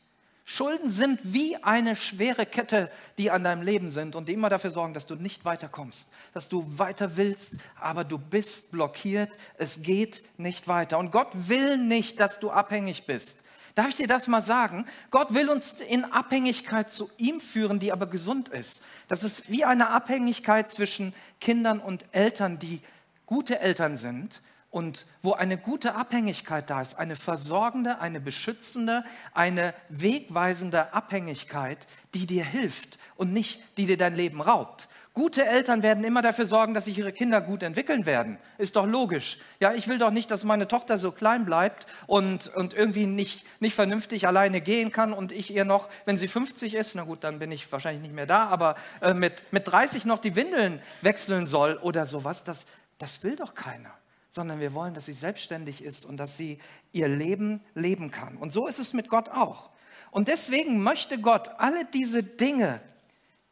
Schulden 0.45 0.91
sind 0.91 1.21
wie 1.23 1.57
eine 1.63 1.95
schwere 1.95 2.47
Kette, 2.47 2.91
die 3.17 3.31
an 3.31 3.45
deinem 3.45 3.63
Leben 3.63 3.91
sind 3.91 4.17
und 4.17 4.29
die 4.29 4.33
immer 4.33 4.49
dafür 4.49 4.71
sorgen, 4.71 4.93
dass 4.93 5.07
du 5.07 5.15
nicht 5.15 5.45
weiterkommst, 5.45 6.11
dass 6.35 6.49
du 6.49 6.65
weiter 6.79 7.17
willst, 7.17 7.55
aber 7.81 8.03
du 8.03 8.19
bist 8.19 8.73
blockiert, 8.73 9.37
es 9.57 9.83
geht 9.83 10.23
nicht 10.39 10.67
weiter. 10.67 10.99
Und 10.99 11.13
Gott 11.13 11.29
will 11.49 11.79
nicht, 11.79 12.19
dass 12.19 12.41
du 12.41 12.51
abhängig 12.51 13.07
bist. 13.07 13.39
Darf 13.75 13.89
ich 13.89 13.97
dir 13.97 14.09
das 14.09 14.27
mal 14.27 14.43
sagen? 14.43 14.85
Gott 15.11 15.33
will 15.33 15.49
uns 15.49 15.81
in 15.81 16.05
Abhängigkeit 16.05 16.91
zu 16.91 17.09
ihm 17.17 17.41
führen, 17.41 17.79
die 17.79 17.93
aber 17.93 18.07
gesund 18.07 18.49
ist. 18.49 18.85
Das 19.09 19.25
ist 19.25 19.49
wie 19.51 19.65
eine 19.65 19.91
Abhängigkeit 19.91 20.71
zwischen 20.71 21.15
Kindern 21.41 21.79
und 21.79 22.05
Eltern, 22.13 22.59
die 22.59 22.81
gute 23.27 23.61
Eltern 23.61 23.97
sind 23.97 24.43
und 24.73 25.07
wo 25.21 25.35
eine 25.35 25.59
gute 25.59 25.95
Abhängigkeit 25.95 26.69
da 26.71 26.81
ist, 26.81 26.99
eine 26.99 27.14
versorgende, 27.14 28.00
eine 28.00 28.21
beschützende, 28.21 29.05
eine 29.35 29.75
wegweisende 29.91 30.95
Abhängigkeit, 30.95 31.87
die 32.14 32.26
dir 32.26 32.43
hilft 32.43 32.99
und 33.17 33.35
nicht, 33.35 33.61
die 33.76 33.85
dir 33.85 33.99
dein 33.99 34.17
Leben 34.17 34.41
raubt. 34.41 34.88
Gute 35.12 35.45
Eltern 35.45 35.83
werden 35.83 36.05
immer 36.05 36.23
dafür 36.23 36.47
sorgen, 36.47 36.73
dass 36.73 36.87
sich 36.87 36.97
ihre 36.97 37.12
Kinder 37.12 37.43
gut 37.43 37.62
entwickeln 37.62 38.07
werden. 38.07 38.38
Ist 38.57 38.76
doch 38.76 38.87
logisch. 38.87 39.37
Ja, 39.61 39.75
ich 39.75 39.88
will 39.88 39.99
doch 39.99 40.11
nicht, 40.11 40.31
dass 40.31 40.43
meine 40.43 40.67
Tochter 40.67 40.97
so 40.97 41.12
klein 41.12 41.45
bleibt 41.45 41.87
und, 42.07 42.49
und 42.49 42.73
irgendwie 42.73 43.05
nicht, 43.05 43.45
nicht 43.61 43.75
vernünftig 43.75 44.26
alleine 44.26 44.62
gehen 44.62 44.91
kann 44.91 45.12
und 45.12 45.33
ich 45.33 45.55
ihr 45.55 45.67
noch, 45.67 45.91
wenn 46.07 46.17
sie 46.17 46.29
50 46.29 46.73
ist, 46.73 46.95
na 46.95 47.02
gut, 47.02 47.25
dann 47.25 47.41
bin 47.41 47.52
ich 47.52 47.71
wahrscheinlich 47.71 48.00
nicht 48.00 48.14
mehr 48.14 48.25
da, 48.25 48.47
aber 48.47 48.76
äh, 49.02 49.12
mit, 49.12 49.52
mit 49.52 49.69
30 49.69 50.07
noch 50.07 50.19
die 50.19 50.35
Windeln 50.35 50.81
wechseln 51.02 51.45
soll 51.45 51.76
oder 51.83 52.07
sowas. 52.07 52.45
Das, 52.45 52.64
das 52.97 53.23
will 53.23 53.37
doch 53.37 53.55
keiner 53.55 53.93
sondern 54.33 54.61
wir 54.61 54.73
wollen, 54.73 54.95
dass 54.95 55.05
sie 55.05 55.12
selbstständig 55.12 55.85
ist 55.85 56.07
und 56.07 56.17
dass 56.17 56.39
sie 56.39 56.59
ihr 56.93 57.07
Leben 57.07 57.61
leben 57.75 58.11
kann. 58.11 58.39
Und 58.39 58.51
so 58.51 58.67
ist 58.67 58.79
es 58.79 58.95
mit 58.95 59.11
Gott 59.11 59.29
auch. 59.29 59.69
Und 60.11 60.27
deswegen 60.27 60.83
möchte 60.83 61.19
Gott 61.19 61.51
alle 61.59 61.85
diese 61.85 62.23
Dinge, 62.23 62.81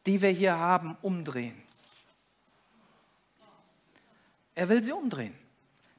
die 0.07 0.23
wir 0.23 0.31
hier 0.31 0.57
haben, 0.57 0.97
umdrehen. 1.03 1.61
Er 4.55 4.69
will 4.69 4.83
sie 4.83 4.91
umdrehen. 4.91 5.35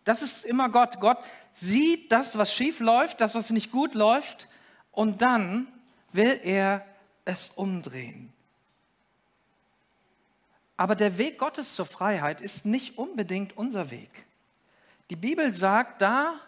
Das 0.03 0.21
ist 0.21 0.45
immer 0.45 0.69
Gott. 0.69 0.99
Gott 0.99 1.19
sieht 1.53 2.11
das, 2.11 2.37
was 2.37 2.53
schief 2.53 2.81
läuft, 2.81 3.21
das, 3.21 3.37
was 3.37 3.51
nicht 3.51 3.71
gut 3.71 3.95
läuft, 3.95 4.49
und 4.91 5.23
dann 5.23 5.69
will 6.11 6.41
er 6.43 6.85
es 7.25 7.51
umdrehen. 7.51 8.33
Aber 10.77 10.97
der 10.97 11.19
Weg 11.19 11.39
Gottes 11.39 11.77
zur 11.77 11.87
Freiheit 11.87 12.41
ist 12.41 12.67
nicht 12.67 12.99
unbedingt 12.99 13.57
unser 13.57 13.93
Weg. 13.93 14.11
Die 15.12 15.16
Bibel 15.16 15.52
sagt, 15.52 16.00
da 16.00 16.40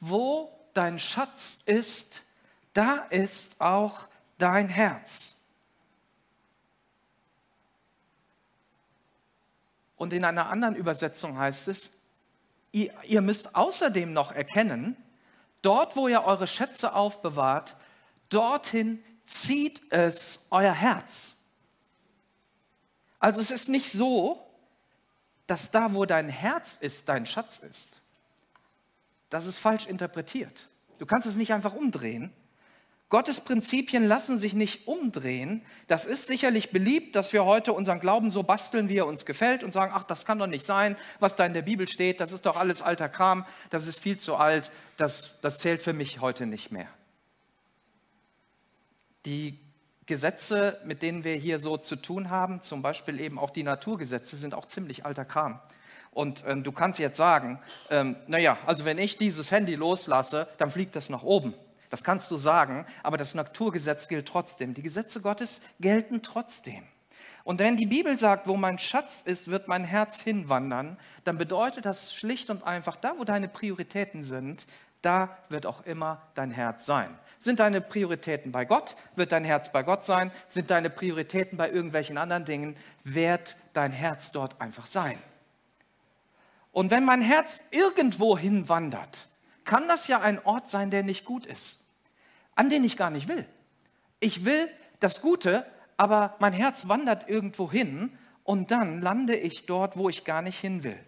wo 0.00 0.50
dein 0.72 0.98
Schatz 0.98 1.60
ist, 1.66 2.22
da 2.72 2.96
ist 3.10 3.60
auch 3.60 4.08
dein 4.38 4.70
Herz. 4.70 5.34
Und 9.96 10.14
in 10.14 10.24
einer 10.24 10.48
anderen 10.48 10.76
Übersetzung 10.76 11.36
heißt 11.36 11.68
es, 11.68 11.90
ihr, 12.72 12.90
ihr, 13.02 13.20
müsst 13.20 13.54
außerdem 13.54 14.14
noch 14.14 14.32
erkennen, 14.32 14.96
dort 15.60 15.94
wo 15.94 16.08
ihr 16.08 16.24
eure 16.24 16.46
Schätze 16.46 16.94
aufbewahrt, 16.94 17.76
dorthin 18.30 19.04
zieht 19.26 19.92
es 19.92 20.46
euer 20.48 20.72
Herz. 20.72 21.34
Also 23.18 23.42
es 23.42 23.50
ist 23.50 23.68
nicht 23.68 23.92
so, 23.92 24.42
dass 25.46 25.70
da, 25.70 25.92
wo 25.92 26.06
dein 26.06 26.30
Herz 26.30 26.78
ist, 26.80 27.10
dein 27.10 27.26
Schatz 27.26 27.58
ist 27.58 28.00
das 29.30 29.46
ist 29.46 29.58
falsch 29.58 29.86
interpretiert. 29.86 30.68
Du 30.98 31.06
kannst 31.06 31.26
es 31.26 31.36
nicht 31.36 31.52
einfach 31.52 31.74
umdrehen. 31.74 32.32
Gottes 33.08 33.40
Prinzipien 33.40 34.08
lassen 34.08 34.36
sich 34.36 34.54
nicht 34.54 34.88
umdrehen. 34.88 35.62
Das 35.86 36.06
ist 36.06 36.26
sicherlich 36.26 36.72
beliebt, 36.72 37.14
dass 37.14 37.32
wir 37.32 37.44
heute 37.44 37.72
unseren 37.72 38.00
Glauben 38.00 38.32
so 38.32 38.42
basteln, 38.42 38.88
wie 38.88 38.96
er 38.96 39.06
uns 39.06 39.24
gefällt 39.24 39.62
und 39.62 39.72
sagen, 39.72 39.92
ach, 39.94 40.02
das 40.02 40.26
kann 40.26 40.40
doch 40.40 40.48
nicht 40.48 40.66
sein, 40.66 40.96
was 41.20 41.36
da 41.36 41.46
in 41.46 41.54
der 41.54 41.62
Bibel 41.62 41.86
steht, 41.86 42.20
das 42.20 42.32
ist 42.32 42.46
doch 42.46 42.56
alles 42.56 42.82
alter 42.82 43.08
Kram, 43.08 43.46
das 43.70 43.86
ist 43.86 44.00
viel 44.00 44.18
zu 44.18 44.34
alt, 44.34 44.72
das, 44.96 45.40
das 45.40 45.60
zählt 45.60 45.82
für 45.82 45.92
mich 45.92 46.20
heute 46.20 46.46
nicht 46.46 46.72
mehr. 46.72 46.88
Die 49.24 49.60
Gesetze, 50.06 50.80
mit 50.84 51.02
denen 51.02 51.22
wir 51.22 51.34
hier 51.34 51.60
so 51.60 51.76
zu 51.76 51.94
tun 51.94 52.30
haben, 52.30 52.60
zum 52.60 52.82
Beispiel 52.82 53.20
eben 53.20 53.38
auch 53.38 53.50
die 53.50 53.62
Naturgesetze, 53.62 54.36
sind 54.36 54.52
auch 54.52 54.66
ziemlich 54.66 55.04
alter 55.04 55.24
Kram. 55.24 55.60
Und 56.16 56.44
ähm, 56.46 56.62
du 56.62 56.72
kannst 56.72 56.98
jetzt 56.98 57.18
sagen, 57.18 57.58
ähm, 57.90 58.16
naja, 58.26 58.56
also 58.64 58.86
wenn 58.86 58.96
ich 58.96 59.18
dieses 59.18 59.50
Handy 59.50 59.74
loslasse, 59.74 60.48
dann 60.56 60.70
fliegt 60.70 60.96
das 60.96 61.10
nach 61.10 61.22
oben. 61.22 61.52
Das 61.90 62.04
kannst 62.04 62.30
du 62.30 62.38
sagen, 62.38 62.86
aber 63.02 63.18
das 63.18 63.34
Naturgesetz 63.34 64.08
gilt 64.08 64.26
trotzdem. 64.26 64.72
Die 64.72 64.80
Gesetze 64.80 65.20
Gottes 65.20 65.60
gelten 65.78 66.22
trotzdem. 66.22 66.84
Und 67.44 67.58
wenn 67.58 67.76
die 67.76 67.84
Bibel 67.84 68.18
sagt, 68.18 68.48
wo 68.48 68.56
mein 68.56 68.78
Schatz 68.78 69.20
ist, 69.26 69.50
wird 69.50 69.68
mein 69.68 69.84
Herz 69.84 70.22
hinwandern, 70.22 70.96
dann 71.24 71.36
bedeutet 71.36 71.84
das 71.84 72.14
schlicht 72.14 72.48
und 72.48 72.64
einfach, 72.64 72.96
da 72.96 73.12
wo 73.18 73.24
deine 73.24 73.48
Prioritäten 73.48 74.24
sind, 74.24 74.66
da 75.02 75.36
wird 75.50 75.66
auch 75.66 75.84
immer 75.84 76.22
dein 76.34 76.50
Herz 76.50 76.86
sein. 76.86 77.10
Sind 77.38 77.60
deine 77.60 77.82
Prioritäten 77.82 78.52
bei 78.52 78.64
Gott, 78.64 78.96
wird 79.16 79.32
dein 79.32 79.44
Herz 79.44 79.70
bei 79.70 79.82
Gott 79.82 80.02
sein. 80.02 80.32
Sind 80.48 80.70
deine 80.70 80.88
Prioritäten 80.88 81.58
bei 81.58 81.70
irgendwelchen 81.70 82.16
anderen 82.16 82.46
Dingen, 82.46 82.74
wird 83.04 83.56
dein 83.74 83.92
Herz 83.92 84.32
dort 84.32 84.58
einfach 84.62 84.86
sein. 84.86 85.18
Und 86.76 86.90
wenn 86.90 87.06
mein 87.06 87.22
Herz 87.22 87.64
irgendwo 87.70 88.36
hinwandert, 88.36 89.28
kann 89.64 89.88
das 89.88 90.08
ja 90.08 90.20
ein 90.20 90.44
Ort 90.44 90.68
sein, 90.68 90.90
der 90.90 91.02
nicht 91.02 91.24
gut 91.24 91.46
ist, 91.46 91.86
an 92.54 92.68
den 92.68 92.84
ich 92.84 92.98
gar 92.98 93.08
nicht 93.08 93.28
will. 93.28 93.46
Ich 94.20 94.44
will 94.44 94.68
das 95.00 95.22
Gute, 95.22 95.64
aber 95.96 96.36
mein 96.38 96.52
Herz 96.52 96.86
wandert 96.86 97.30
irgendwo 97.30 97.72
hin 97.72 98.12
und 98.44 98.72
dann 98.72 99.00
lande 99.00 99.34
ich 99.36 99.64
dort, 99.64 99.96
wo 99.96 100.10
ich 100.10 100.24
gar 100.24 100.42
nicht 100.42 100.60
hin 100.60 100.84
will. 100.84 101.02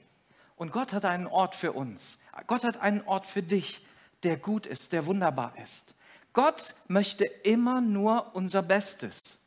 Und 0.56 0.72
Gott 0.72 0.94
hat 0.94 1.04
einen 1.04 1.26
Ort 1.26 1.54
für 1.54 1.72
uns. 1.72 2.18
Gott 2.46 2.64
hat 2.64 2.80
einen 2.80 3.02
Ort 3.02 3.26
für 3.26 3.42
dich, 3.42 3.84
der 4.22 4.38
gut 4.38 4.64
ist, 4.64 4.94
der 4.94 5.04
wunderbar 5.04 5.52
ist. 5.62 5.92
Gott 6.32 6.76
möchte 6.86 7.26
immer 7.26 7.82
nur 7.82 8.34
unser 8.34 8.62
Bestes. 8.62 9.40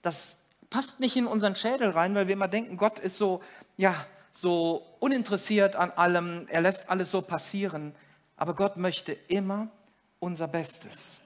Das 0.00 0.38
passt 0.70 0.98
nicht 0.98 1.16
in 1.16 1.26
unseren 1.26 1.56
Schädel 1.56 1.90
rein, 1.90 2.14
weil 2.14 2.26
wir 2.26 2.32
immer 2.32 2.48
denken, 2.48 2.78
Gott 2.78 2.98
ist 2.98 3.18
so, 3.18 3.42
ja, 3.76 4.06
so 4.40 4.86
uninteressiert 5.00 5.76
an 5.76 5.90
allem, 5.92 6.46
er 6.48 6.60
lässt 6.60 6.90
alles 6.90 7.10
so 7.10 7.22
passieren, 7.22 7.94
aber 8.36 8.54
Gott 8.54 8.76
möchte 8.76 9.12
immer 9.12 9.68
unser 10.20 10.48
Bestes. 10.48 11.20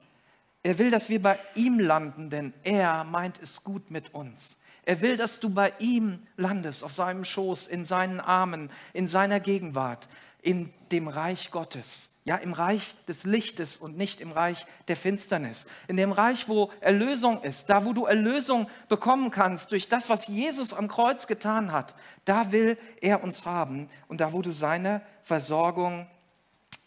Er 0.63 0.79
will, 0.79 0.89
dass 0.89 1.09
wir 1.09 1.21
bei 1.21 1.37
ihm 1.55 1.79
landen, 1.79 2.29
denn 2.29 2.53
er 2.63 3.03
meint 3.03 3.41
es 3.41 3.63
gut 3.63 3.91
mit 3.91 4.13
uns. 4.13 4.57
Er 4.85 5.01
will, 5.01 5.17
dass 5.17 5.39
du 5.39 5.49
bei 5.49 5.73
ihm 5.79 6.25
landest, 6.37 6.83
auf 6.83 6.91
seinem 6.91 7.23
Schoß, 7.23 7.67
in 7.67 7.85
seinen 7.85 8.19
Armen, 8.19 8.69
in 8.93 9.07
seiner 9.07 9.39
Gegenwart, 9.39 10.07
in 10.41 10.73
dem 10.91 11.07
Reich 11.07 11.51
Gottes. 11.51 12.09
Ja, 12.25 12.37
im 12.37 12.53
Reich 12.53 12.95
des 13.07 13.25
Lichtes 13.25 13.77
und 13.77 13.97
nicht 13.97 14.21
im 14.21 14.31
Reich 14.31 14.65
der 14.87 14.95
Finsternis. 14.95 15.65
In 15.89 15.97
dem 15.97 16.13
Reich, 16.13 16.47
wo 16.47 16.71
Erlösung 16.79 17.43
ist, 17.43 17.69
da 17.69 17.83
wo 17.83 17.91
du 17.91 18.05
Erlösung 18.05 18.69
bekommen 18.87 19.29
kannst 19.29 19.73
durch 19.73 19.89
das, 19.89 20.09
was 20.09 20.27
Jesus 20.27 20.73
am 20.73 20.87
Kreuz 20.87 21.27
getan 21.27 21.73
hat, 21.73 21.95
da 22.23 22.53
will 22.53 22.77
er 23.01 23.23
uns 23.23 23.45
haben 23.45 23.89
und 24.07 24.21
da 24.21 24.31
wo 24.31 24.41
du 24.41 24.51
seine 24.51 25.01
Versorgung 25.21 26.07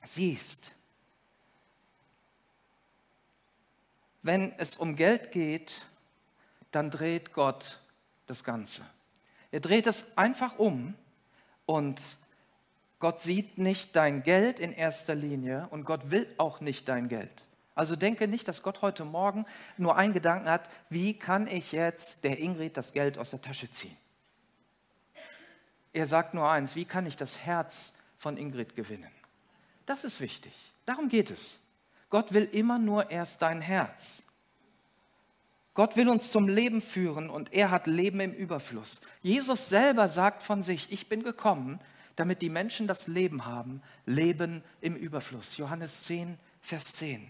siehst. 0.02 0.72
Wenn 4.22 4.52
es 4.58 4.78
um 4.78 4.96
Geld 4.96 5.32
geht, 5.32 5.82
dann 6.70 6.90
dreht 6.90 7.34
Gott 7.34 7.78
das 8.24 8.42
Ganze. 8.42 8.82
Er 9.50 9.60
dreht 9.60 9.86
es 9.86 10.16
einfach 10.16 10.58
um 10.58 10.94
und 11.66 12.00
Gott 12.98 13.20
sieht 13.20 13.58
nicht 13.58 13.94
dein 13.94 14.22
Geld 14.22 14.58
in 14.58 14.72
erster 14.72 15.14
Linie 15.14 15.68
und 15.70 15.84
Gott 15.84 16.10
will 16.10 16.26
auch 16.38 16.60
nicht 16.60 16.88
dein 16.88 17.08
Geld. 17.08 17.44
Also 17.74 17.94
denke 17.94 18.26
nicht, 18.26 18.48
dass 18.48 18.62
Gott 18.62 18.80
heute 18.80 19.04
Morgen 19.04 19.44
nur 19.76 19.96
einen 19.96 20.14
Gedanken 20.14 20.48
hat, 20.48 20.70
wie 20.88 21.12
kann 21.12 21.46
ich 21.46 21.72
jetzt 21.72 22.24
der 22.24 22.38
Ingrid 22.38 22.76
das 22.76 22.94
Geld 22.94 23.18
aus 23.18 23.30
der 23.30 23.42
Tasche 23.42 23.70
ziehen? 23.70 23.96
Er 25.92 26.06
sagt 26.06 26.32
nur 26.32 26.50
eins, 26.50 26.74
wie 26.74 26.86
kann 26.86 27.04
ich 27.04 27.16
das 27.16 27.40
Herz 27.40 27.94
von 28.16 28.38
Ingrid 28.38 28.76
gewinnen? 28.76 29.10
Das 29.84 30.04
ist 30.04 30.20
wichtig. 30.22 30.52
Darum 30.86 31.10
geht 31.10 31.30
es. 31.30 31.60
Gott 32.08 32.32
will 32.32 32.48
immer 32.50 32.78
nur 32.78 33.10
erst 33.10 33.42
dein 33.42 33.60
Herz. 33.60 34.24
Gott 35.74 35.96
will 35.96 36.08
uns 36.08 36.30
zum 36.30 36.48
Leben 36.48 36.80
führen 36.80 37.28
und 37.28 37.52
er 37.52 37.70
hat 37.70 37.86
Leben 37.86 38.20
im 38.20 38.32
Überfluss. 38.32 39.02
Jesus 39.22 39.68
selber 39.68 40.08
sagt 40.08 40.42
von 40.42 40.62
sich, 40.62 40.90
ich 40.90 41.10
bin 41.10 41.22
gekommen, 41.22 41.78
damit 42.16 42.42
die 42.42 42.50
Menschen 42.50 42.86
das 42.86 43.06
Leben 43.06 43.46
haben, 43.46 43.82
Leben 44.06 44.62
im 44.80 44.96
Überfluss. 44.96 45.56
Johannes 45.58 46.04
10, 46.04 46.38
Vers 46.60 46.96
10. 46.96 47.26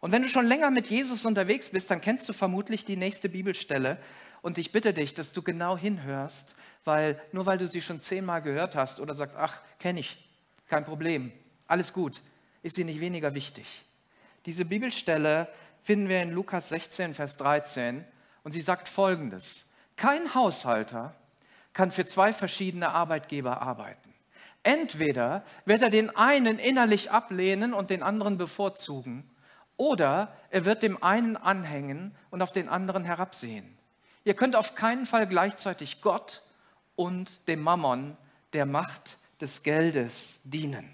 Und 0.00 0.12
wenn 0.12 0.22
du 0.22 0.28
schon 0.28 0.46
länger 0.46 0.70
mit 0.70 0.88
Jesus 0.88 1.26
unterwegs 1.26 1.68
bist, 1.68 1.90
dann 1.90 2.00
kennst 2.00 2.28
du 2.28 2.32
vermutlich 2.32 2.84
die 2.84 2.96
nächste 2.96 3.28
Bibelstelle. 3.28 3.98
Und 4.42 4.56
ich 4.56 4.72
bitte 4.72 4.94
dich, 4.94 5.12
dass 5.12 5.34
du 5.34 5.42
genau 5.42 5.76
hinhörst, 5.76 6.54
weil 6.84 7.20
nur 7.32 7.44
weil 7.44 7.58
du 7.58 7.68
sie 7.68 7.82
schon 7.82 8.00
zehnmal 8.00 8.40
gehört 8.40 8.74
hast 8.74 9.00
oder 9.00 9.14
sagst, 9.14 9.36
ach, 9.36 9.60
kenne 9.78 10.00
ich, 10.00 10.26
kein 10.66 10.86
Problem, 10.86 11.30
alles 11.66 11.92
gut, 11.92 12.22
ist 12.62 12.76
sie 12.76 12.84
nicht 12.84 13.00
weniger 13.00 13.34
wichtig. 13.34 13.84
Diese 14.46 14.64
Bibelstelle 14.64 15.48
finden 15.82 16.08
wir 16.08 16.22
in 16.22 16.30
Lukas 16.30 16.70
16, 16.70 17.12
Vers 17.12 17.36
13 17.36 18.04
und 18.42 18.52
sie 18.52 18.60
sagt 18.62 18.88
folgendes. 18.88 19.68
Kein 19.96 20.34
Haushalter 20.34 21.14
kann 21.72 21.90
für 21.90 22.04
zwei 22.04 22.32
verschiedene 22.32 22.90
Arbeitgeber 22.90 23.62
arbeiten. 23.62 24.14
Entweder 24.62 25.44
wird 25.64 25.82
er 25.82 25.90
den 25.90 26.14
einen 26.14 26.58
innerlich 26.58 27.10
ablehnen 27.10 27.72
und 27.72 27.90
den 27.90 28.02
anderen 28.02 28.36
bevorzugen, 28.36 29.28
oder 29.76 30.36
er 30.50 30.66
wird 30.66 30.82
dem 30.82 31.02
einen 31.02 31.38
anhängen 31.38 32.14
und 32.30 32.42
auf 32.42 32.52
den 32.52 32.68
anderen 32.68 33.04
herabsehen. 33.04 33.78
Ihr 34.24 34.34
könnt 34.34 34.54
auf 34.54 34.74
keinen 34.74 35.06
Fall 35.06 35.26
gleichzeitig 35.26 36.02
Gott 36.02 36.42
und 36.96 37.48
dem 37.48 37.62
Mammon, 37.62 38.18
der 38.52 38.66
Macht 38.66 39.16
des 39.40 39.62
Geldes, 39.62 40.42
dienen. 40.44 40.92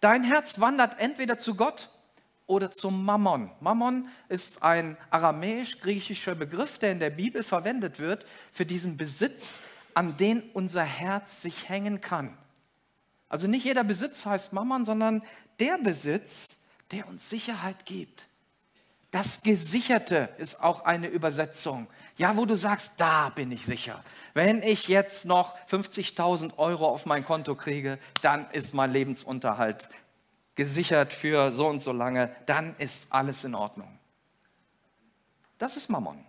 Dein 0.00 0.22
Herz 0.22 0.60
wandert 0.60 1.00
entweder 1.00 1.38
zu 1.38 1.56
Gott 1.56 1.88
oder 2.46 2.70
zum 2.70 3.04
Mammon. 3.04 3.50
Mammon 3.60 4.08
ist 4.28 4.62
ein 4.62 4.96
aramäisch-griechischer 5.10 6.34
Begriff, 6.34 6.78
der 6.78 6.92
in 6.92 7.00
der 7.00 7.10
Bibel 7.10 7.42
verwendet 7.42 7.98
wird 7.98 8.24
für 8.52 8.66
diesen 8.66 8.96
Besitz, 8.96 9.62
an 9.94 10.16
den 10.16 10.42
unser 10.52 10.84
Herz 10.84 11.42
sich 11.42 11.68
hängen 11.68 12.00
kann. 12.00 12.36
Also 13.28 13.48
nicht 13.48 13.64
jeder 13.64 13.84
Besitz 13.84 14.26
heißt 14.26 14.52
Mammon, 14.52 14.84
sondern 14.84 15.22
der 15.58 15.78
Besitz, 15.78 16.60
der 16.92 17.08
uns 17.08 17.28
Sicherheit 17.28 17.84
gibt. 17.86 18.28
Das 19.10 19.42
Gesicherte 19.42 20.28
ist 20.38 20.62
auch 20.62 20.84
eine 20.84 21.08
Übersetzung. 21.08 21.86
Ja, 22.18 22.36
wo 22.36 22.44
du 22.44 22.54
sagst, 22.54 22.92
da 22.98 23.30
bin 23.30 23.50
ich 23.52 23.64
sicher. 23.64 24.02
Wenn 24.34 24.62
ich 24.62 24.88
jetzt 24.88 25.24
noch 25.24 25.56
50.000 25.68 26.58
Euro 26.58 26.88
auf 26.88 27.06
mein 27.06 27.24
Konto 27.24 27.54
kriege, 27.54 27.98
dann 28.22 28.48
ist 28.50 28.74
mein 28.74 28.92
Lebensunterhalt 28.92 29.88
gesichert 30.56 31.12
für 31.12 31.54
so 31.54 31.68
und 31.68 31.80
so 31.80 31.92
lange, 31.92 32.34
dann 32.46 32.74
ist 32.76 33.06
alles 33.10 33.44
in 33.44 33.54
Ordnung. 33.54 33.98
Das 35.58 35.76
ist 35.76 35.88
Mammon. 35.88 36.24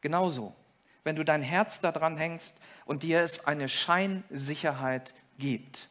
Genauso. 0.00 0.54
Wenn 1.02 1.16
du 1.16 1.24
dein 1.24 1.42
Herz 1.42 1.80
daran 1.80 2.16
hängst 2.16 2.58
und 2.84 3.02
dir 3.02 3.20
es 3.20 3.46
eine 3.46 3.68
Scheinsicherheit 3.68 5.14
gibt. 5.38 5.88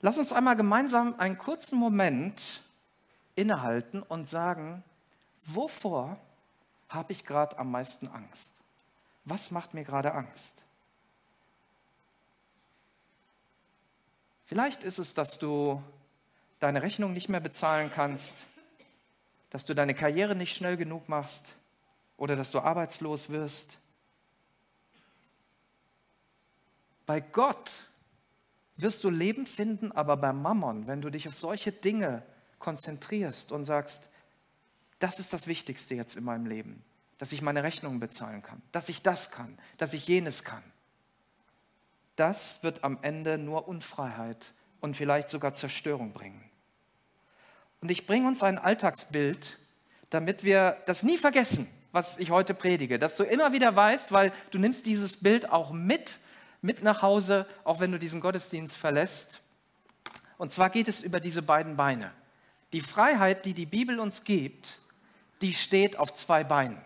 Lass 0.00 0.18
uns 0.18 0.32
einmal 0.32 0.56
gemeinsam 0.56 1.14
einen 1.18 1.36
kurzen 1.36 1.78
Moment 1.78 2.62
innehalten 3.34 4.02
und 4.02 4.28
sagen, 4.28 4.82
wovor 5.44 6.18
habe 6.88 7.12
ich 7.12 7.24
gerade 7.24 7.58
am 7.58 7.70
meisten 7.70 8.08
Angst? 8.08 8.62
Was 9.24 9.50
macht 9.50 9.74
mir 9.74 9.84
gerade 9.84 10.14
Angst? 10.14 10.64
Vielleicht 14.50 14.82
ist 14.82 14.98
es, 14.98 15.14
dass 15.14 15.38
du 15.38 15.80
deine 16.58 16.82
Rechnung 16.82 17.12
nicht 17.12 17.28
mehr 17.28 17.38
bezahlen 17.38 17.88
kannst, 17.94 18.34
dass 19.48 19.64
du 19.64 19.74
deine 19.74 19.94
Karriere 19.94 20.34
nicht 20.34 20.56
schnell 20.56 20.76
genug 20.76 21.08
machst 21.08 21.54
oder 22.16 22.34
dass 22.34 22.50
du 22.50 22.58
arbeitslos 22.58 23.30
wirst. 23.30 23.78
Bei 27.06 27.20
Gott 27.20 27.70
wirst 28.76 29.04
du 29.04 29.10
Leben 29.10 29.46
finden, 29.46 29.92
aber 29.92 30.16
beim 30.16 30.42
Mammon, 30.42 30.88
wenn 30.88 31.00
du 31.00 31.10
dich 31.10 31.28
auf 31.28 31.36
solche 31.36 31.70
Dinge 31.70 32.24
konzentrierst 32.58 33.52
und 33.52 33.64
sagst, 33.64 34.10
das 34.98 35.20
ist 35.20 35.32
das 35.32 35.46
Wichtigste 35.46 35.94
jetzt 35.94 36.16
in 36.16 36.24
meinem 36.24 36.46
Leben, 36.46 36.84
dass 37.18 37.30
ich 37.30 37.40
meine 37.40 37.62
Rechnungen 37.62 38.00
bezahlen 38.00 38.42
kann, 38.42 38.60
dass 38.72 38.88
ich 38.88 39.00
das 39.00 39.30
kann, 39.30 39.56
dass 39.78 39.92
ich 39.92 40.08
jenes 40.08 40.42
kann 40.42 40.64
das 42.16 42.62
wird 42.62 42.84
am 42.84 42.98
Ende 43.02 43.38
nur 43.38 43.68
Unfreiheit 43.68 44.52
und 44.80 44.96
vielleicht 44.96 45.28
sogar 45.28 45.54
Zerstörung 45.54 46.12
bringen. 46.12 46.50
Und 47.80 47.90
ich 47.90 48.06
bringe 48.06 48.28
uns 48.28 48.42
ein 48.42 48.58
Alltagsbild, 48.58 49.58
damit 50.10 50.44
wir 50.44 50.76
das 50.86 51.02
nie 51.02 51.16
vergessen, 51.16 51.66
was 51.92 52.18
ich 52.18 52.30
heute 52.30 52.54
predige, 52.54 52.98
dass 52.98 53.16
du 53.16 53.24
immer 53.24 53.52
wieder 53.52 53.74
weißt, 53.74 54.12
weil 54.12 54.32
du 54.50 54.58
nimmst 54.58 54.86
dieses 54.86 55.22
Bild 55.22 55.50
auch 55.50 55.72
mit, 55.72 56.18
mit 56.62 56.82
nach 56.82 57.02
Hause, 57.02 57.46
auch 57.64 57.80
wenn 57.80 57.92
du 57.92 57.98
diesen 57.98 58.20
Gottesdienst 58.20 58.76
verlässt. 58.76 59.40
Und 60.36 60.52
zwar 60.52 60.70
geht 60.70 60.88
es 60.88 61.00
über 61.00 61.20
diese 61.20 61.42
beiden 61.42 61.76
Beine. 61.76 62.12
Die 62.72 62.80
Freiheit, 62.80 63.44
die 63.44 63.54
die 63.54 63.66
Bibel 63.66 63.98
uns 63.98 64.24
gibt, 64.24 64.78
die 65.42 65.54
steht 65.54 65.98
auf 65.98 66.12
zwei 66.12 66.44
Beinen. 66.44 66.80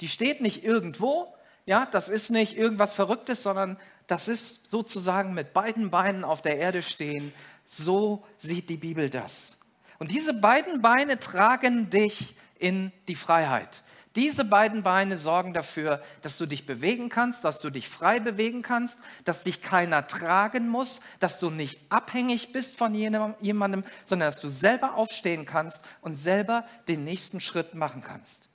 Die 0.00 0.08
steht 0.08 0.40
nicht 0.40 0.64
irgendwo, 0.64 1.32
ja, 1.64 1.86
das 1.86 2.08
ist 2.08 2.30
nicht 2.30 2.56
irgendwas 2.56 2.92
Verrücktes, 2.92 3.42
sondern 3.42 3.78
das 4.12 4.28
ist 4.28 4.70
sozusagen 4.70 5.32
mit 5.32 5.54
beiden 5.54 5.90
Beinen 5.90 6.22
auf 6.22 6.42
der 6.42 6.58
Erde 6.58 6.82
stehen. 6.82 7.32
So 7.64 8.22
sieht 8.36 8.68
die 8.68 8.76
Bibel 8.76 9.08
das. 9.08 9.56
Und 9.98 10.10
diese 10.10 10.34
beiden 10.34 10.82
Beine 10.82 11.18
tragen 11.18 11.88
dich 11.88 12.36
in 12.58 12.92
die 13.08 13.14
Freiheit. 13.14 13.82
Diese 14.14 14.44
beiden 14.44 14.82
Beine 14.82 15.16
sorgen 15.16 15.54
dafür, 15.54 16.02
dass 16.20 16.36
du 16.36 16.44
dich 16.44 16.66
bewegen 16.66 17.08
kannst, 17.08 17.46
dass 17.46 17.60
du 17.60 17.70
dich 17.70 17.88
frei 17.88 18.20
bewegen 18.20 18.60
kannst, 18.60 18.98
dass 19.24 19.44
dich 19.44 19.62
keiner 19.62 20.06
tragen 20.06 20.68
muss, 20.68 21.00
dass 21.18 21.38
du 21.38 21.48
nicht 21.48 21.80
abhängig 21.88 22.52
bist 22.52 22.76
von 22.76 22.94
jemandem, 22.94 23.82
sondern 24.04 24.28
dass 24.28 24.40
du 24.40 24.50
selber 24.50 24.96
aufstehen 24.96 25.46
kannst 25.46 25.82
und 26.02 26.16
selber 26.16 26.66
den 26.86 27.04
nächsten 27.04 27.40
Schritt 27.40 27.72
machen 27.74 28.02
kannst. 28.02 28.50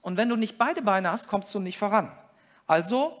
Und 0.00 0.16
wenn 0.16 0.30
du 0.30 0.36
nicht 0.36 0.56
beide 0.56 0.80
Beine 0.80 1.12
hast, 1.12 1.28
kommst 1.28 1.54
du 1.54 1.58
nicht 1.58 1.76
voran. 1.76 2.10
Also 2.66 3.20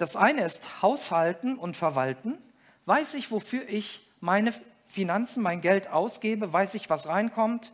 das 0.00 0.16
eine 0.16 0.44
ist 0.44 0.82
Haushalten 0.82 1.58
und 1.58 1.76
Verwalten. 1.76 2.38
Weiß 2.86 3.14
ich, 3.14 3.30
wofür 3.30 3.68
ich 3.68 4.08
meine 4.20 4.54
Finanzen, 4.86 5.42
mein 5.42 5.60
Geld 5.60 5.88
ausgebe? 5.88 6.52
Weiß 6.52 6.74
ich, 6.74 6.88
was 6.88 7.06
reinkommt? 7.06 7.72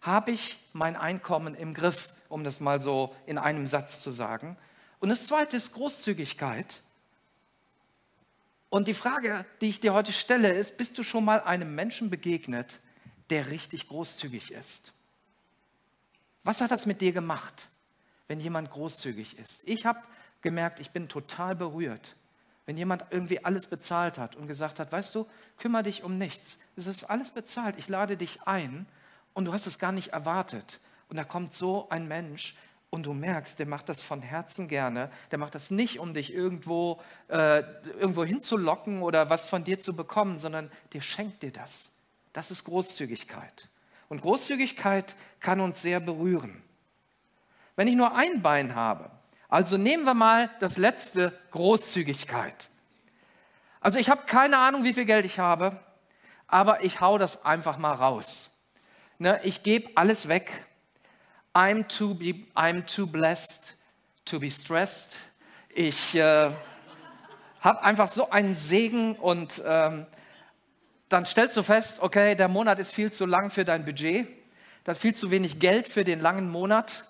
Habe 0.00 0.32
ich 0.32 0.58
mein 0.72 0.96
Einkommen 0.96 1.54
im 1.54 1.72
Griff, 1.74 2.12
um 2.28 2.42
das 2.42 2.60
mal 2.60 2.80
so 2.80 3.14
in 3.26 3.38
einem 3.38 3.66
Satz 3.66 4.00
zu 4.00 4.10
sagen? 4.10 4.56
Und 4.98 5.10
das 5.10 5.26
zweite 5.26 5.56
ist 5.56 5.72
Großzügigkeit. 5.72 6.80
Und 8.68 8.88
die 8.88 8.94
Frage, 8.94 9.44
die 9.60 9.68
ich 9.68 9.80
dir 9.80 9.94
heute 9.94 10.12
stelle, 10.12 10.52
ist, 10.52 10.76
bist 10.76 10.98
du 10.98 11.02
schon 11.02 11.24
mal 11.24 11.40
einem 11.40 11.74
Menschen 11.74 12.10
begegnet, 12.10 12.80
der 13.30 13.50
richtig 13.50 13.88
großzügig 13.88 14.52
ist? 14.52 14.92
Was 16.42 16.60
hat 16.60 16.70
das 16.70 16.86
mit 16.86 17.00
dir 17.00 17.12
gemacht, 17.12 17.68
wenn 18.28 18.40
jemand 18.40 18.70
großzügig 18.70 19.38
ist? 19.38 19.62
Ich 19.66 19.86
habe 19.86 20.00
gemerkt, 20.42 20.80
ich 20.80 20.90
bin 20.90 21.08
total 21.08 21.54
berührt. 21.54 22.16
Wenn 22.66 22.76
jemand 22.76 23.04
irgendwie 23.10 23.44
alles 23.44 23.66
bezahlt 23.66 24.18
hat 24.18 24.36
und 24.36 24.46
gesagt 24.46 24.78
hat, 24.78 24.92
weißt 24.92 25.14
du, 25.14 25.26
kümmere 25.58 25.82
dich 25.82 26.04
um 26.04 26.18
nichts. 26.18 26.58
Es 26.76 26.86
ist 26.86 27.04
alles 27.04 27.32
bezahlt. 27.32 27.78
Ich 27.78 27.88
lade 27.88 28.16
dich 28.16 28.42
ein 28.44 28.86
und 29.34 29.46
du 29.46 29.52
hast 29.52 29.66
es 29.66 29.78
gar 29.78 29.92
nicht 29.92 30.12
erwartet. 30.12 30.80
Und 31.08 31.16
da 31.16 31.24
kommt 31.24 31.52
so 31.52 31.88
ein 31.88 32.06
Mensch 32.06 32.54
und 32.90 33.06
du 33.06 33.12
merkst, 33.12 33.58
der 33.58 33.66
macht 33.66 33.88
das 33.88 34.02
von 34.02 34.20
Herzen 34.22 34.68
gerne. 34.68 35.10
Der 35.30 35.38
macht 35.38 35.54
das 35.54 35.70
nicht, 35.70 35.98
um 35.98 36.14
dich 36.14 36.32
irgendwo, 36.32 37.00
äh, 37.28 37.62
irgendwo 37.98 38.24
hinzulocken 38.24 39.02
oder 39.02 39.30
was 39.30 39.48
von 39.48 39.64
dir 39.64 39.78
zu 39.78 39.94
bekommen, 39.94 40.38
sondern 40.38 40.70
der 40.92 41.00
schenkt 41.00 41.42
dir 41.42 41.52
das. 41.52 41.92
Das 42.32 42.50
ist 42.50 42.64
Großzügigkeit. 42.64 43.68
Und 44.08 44.22
Großzügigkeit 44.22 45.14
kann 45.38 45.60
uns 45.60 45.82
sehr 45.82 46.00
berühren. 46.00 46.62
Wenn 47.76 47.88
ich 47.88 47.94
nur 47.94 48.14
ein 48.14 48.42
Bein 48.42 48.74
habe, 48.74 49.10
also 49.50 49.76
nehmen 49.76 50.04
wir 50.04 50.14
mal 50.14 50.48
das 50.60 50.76
letzte, 50.76 51.36
Großzügigkeit. 51.50 52.70
Also 53.80 53.98
ich 53.98 54.08
habe 54.08 54.22
keine 54.26 54.58
Ahnung, 54.58 54.84
wie 54.84 54.92
viel 54.92 55.04
Geld 55.04 55.26
ich 55.26 55.40
habe, 55.40 55.78
aber 56.46 56.84
ich 56.84 57.00
hau 57.00 57.18
das 57.18 57.44
einfach 57.44 57.76
mal 57.76 57.92
raus. 57.92 58.50
Ne, 59.18 59.40
ich 59.42 59.62
gebe 59.62 59.90
alles 59.96 60.28
weg. 60.28 60.66
I'm 61.52 61.88
too, 61.88 62.14
be, 62.14 62.46
I'm 62.54 62.86
too 62.86 63.06
blessed 63.06 63.76
to 64.24 64.38
be 64.38 64.50
stressed. 64.50 65.18
Ich 65.70 66.14
äh, 66.14 66.50
habe 67.60 67.82
einfach 67.82 68.08
so 68.08 68.30
einen 68.30 68.54
Segen 68.54 69.16
und 69.16 69.62
ähm, 69.66 70.06
dann 71.08 71.26
stellst 71.26 71.56
du 71.56 71.64
fest, 71.64 72.00
okay, 72.00 72.36
der 72.36 72.46
Monat 72.46 72.78
ist 72.78 72.94
viel 72.94 73.10
zu 73.10 73.26
lang 73.26 73.50
für 73.50 73.64
dein 73.64 73.84
Budget. 73.84 74.28
Das 74.84 74.98
ist 74.98 75.02
viel 75.02 75.14
zu 75.14 75.30
wenig 75.32 75.58
Geld 75.58 75.88
für 75.88 76.04
den 76.04 76.20
langen 76.20 76.48
Monat 76.48 77.09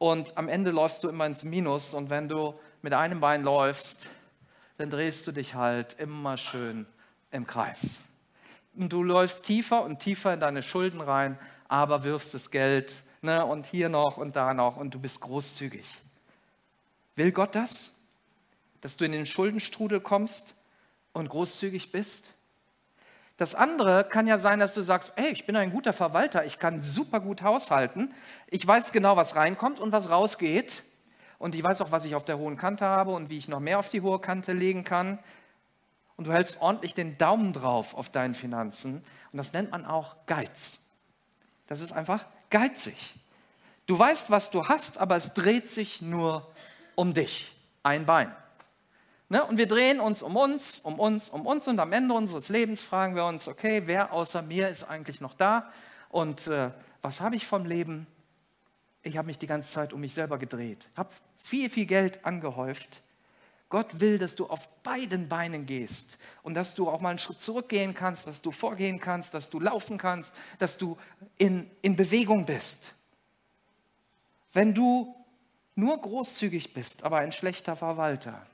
und 0.00 0.38
am 0.38 0.48
Ende 0.48 0.70
läufst 0.70 1.04
du 1.04 1.10
immer 1.10 1.26
ins 1.26 1.44
Minus 1.44 1.92
und 1.92 2.08
wenn 2.08 2.26
du 2.26 2.58
mit 2.80 2.94
einem 2.94 3.20
Bein 3.20 3.42
läufst, 3.42 4.06
dann 4.78 4.88
drehst 4.88 5.26
du 5.26 5.32
dich 5.32 5.54
halt 5.54 5.92
immer 6.00 6.38
schön 6.38 6.86
im 7.30 7.46
Kreis. 7.46 8.00
Und 8.74 8.94
du 8.94 9.02
läufst 9.02 9.44
tiefer 9.44 9.84
und 9.84 9.98
tiefer 9.98 10.32
in 10.32 10.40
deine 10.40 10.62
Schulden 10.62 11.02
rein, 11.02 11.38
aber 11.68 12.02
wirfst 12.02 12.32
das 12.32 12.50
Geld 12.50 13.02
ne, 13.20 13.44
und 13.44 13.66
hier 13.66 13.90
noch 13.90 14.16
und 14.16 14.36
da 14.36 14.54
noch 14.54 14.78
und 14.78 14.94
du 14.94 14.98
bist 14.98 15.20
großzügig. 15.20 15.84
Will 17.14 17.30
Gott 17.30 17.54
das? 17.54 17.90
Dass 18.80 18.96
du 18.96 19.04
in 19.04 19.12
den 19.12 19.26
Schuldenstrudel 19.26 20.00
kommst 20.00 20.54
und 21.12 21.28
großzügig 21.28 21.92
bist? 21.92 22.32
Das 23.40 23.54
andere 23.54 24.04
kann 24.04 24.26
ja 24.26 24.36
sein, 24.36 24.60
dass 24.60 24.74
du 24.74 24.82
sagst, 24.82 25.14
hey, 25.16 25.30
ich 25.30 25.46
bin 25.46 25.56
ein 25.56 25.70
guter 25.70 25.94
Verwalter, 25.94 26.44
ich 26.44 26.58
kann 26.58 26.78
super 26.78 27.20
gut 27.20 27.40
haushalten, 27.40 28.12
ich 28.48 28.66
weiß 28.66 28.92
genau, 28.92 29.16
was 29.16 29.34
reinkommt 29.34 29.80
und 29.80 29.92
was 29.92 30.10
rausgeht 30.10 30.82
und 31.38 31.54
ich 31.54 31.64
weiß 31.64 31.80
auch, 31.80 31.90
was 31.90 32.04
ich 32.04 32.14
auf 32.14 32.26
der 32.26 32.36
hohen 32.36 32.58
Kante 32.58 32.84
habe 32.84 33.12
und 33.12 33.30
wie 33.30 33.38
ich 33.38 33.48
noch 33.48 33.60
mehr 33.60 33.78
auf 33.78 33.88
die 33.88 34.02
hohe 34.02 34.20
Kante 34.20 34.52
legen 34.52 34.84
kann. 34.84 35.18
Und 36.16 36.26
du 36.26 36.34
hältst 36.34 36.60
ordentlich 36.60 36.92
den 36.92 37.16
Daumen 37.16 37.54
drauf 37.54 37.94
auf 37.94 38.10
deinen 38.10 38.34
Finanzen 38.34 39.02
und 39.32 39.38
das 39.38 39.54
nennt 39.54 39.70
man 39.70 39.86
auch 39.86 40.16
Geiz. 40.26 40.80
Das 41.66 41.80
ist 41.80 41.92
einfach 41.92 42.26
geizig. 42.50 43.14
Du 43.86 43.98
weißt, 43.98 44.30
was 44.30 44.50
du 44.50 44.68
hast, 44.68 44.98
aber 44.98 45.16
es 45.16 45.32
dreht 45.32 45.70
sich 45.70 46.02
nur 46.02 46.46
um 46.94 47.14
dich. 47.14 47.56
Ein 47.84 48.04
Bein. 48.04 48.36
Ne? 49.30 49.44
Und 49.44 49.58
wir 49.58 49.68
drehen 49.68 50.00
uns 50.00 50.22
um 50.22 50.36
uns, 50.36 50.80
um 50.80 50.98
uns, 50.98 51.30
um 51.30 51.46
uns 51.46 51.68
und 51.68 51.78
am 51.78 51.92
Ende 51.92 52.12
unseres 52.14 52.48
Lebens 52.48 52.82
fragen 52.82 53.14
wir 53.14 53.24
uns, 53.24 53.46
okay, 53.46 53.82
wer 53.86 54.12
außer 54.12 54.42
mir 54.42 54.68
ist 54.68 54.82
eigentlich 54.82 55.20
noch 55.20 55.34
da 55.34 55.72
und 56.08 56.48
äh, 56.48 56.72
was 57.00 57.20
habe 57.20 57.36
ich 57.36 57.46
vom 57.46 57.64
Leben? 57.64 58.08
Ich 59.02 59.16
habe 59.16 59.26
mich 59.26 59.38
die 59.38 59.46
ganze 59.46 59.70
Zeit 59.70 59.92
um 59.92 60.00
mich 60.00 60.14
selber 60.14 60.36
gedreht, 60.36 60.88
habe 60.96 61.10
viel, 61.36 61.70
viel 61.70 61.86
Geld 61.86 62.26
angehäuft. 62.26 63.00
Gott 63.68 64.00
will, 64.00 64.18
dass 64.18 64.34
du 64.34 64.48
auf 64.48 64.66
beiden 64.82 65.28
Beinen 65.28 65.64
gehst 65.64 66.18
und 66.42 66.54
dass 66.54 66.74
du 66.74 66.90
auch 66.90 67.00
mal 67.00 67.10
einen 67.10 67.20
Schritt 67.20 67.40
zurückgehen 67.40 67.94
kannst, 67.94 68.26
dass 68.26 68.42
du 68.42 68.50
vorgehen 68.50 68.98
kannst, 68.98 69.32
dass 69.32 69.48
du 69.48 69.60
laufen 69.60 69.96
kannst, 69.96 70.34
dass 70.58 70.76
du 70.76 70.98
in, 71.38 71.70
in 71.82 71.94
Bewegung 71.94 72.46
bist. 72.46 72.94
Wenn 74.52 74.74
du 74.74 75.14
nur 75.76 75.96
großzügig 76.00 76.74
bist, 76.74 77.04
aber 77.04 77.18
ein 77.18 77.30
schlechter 77.30 77.76
Verwalter, 77.76 78.44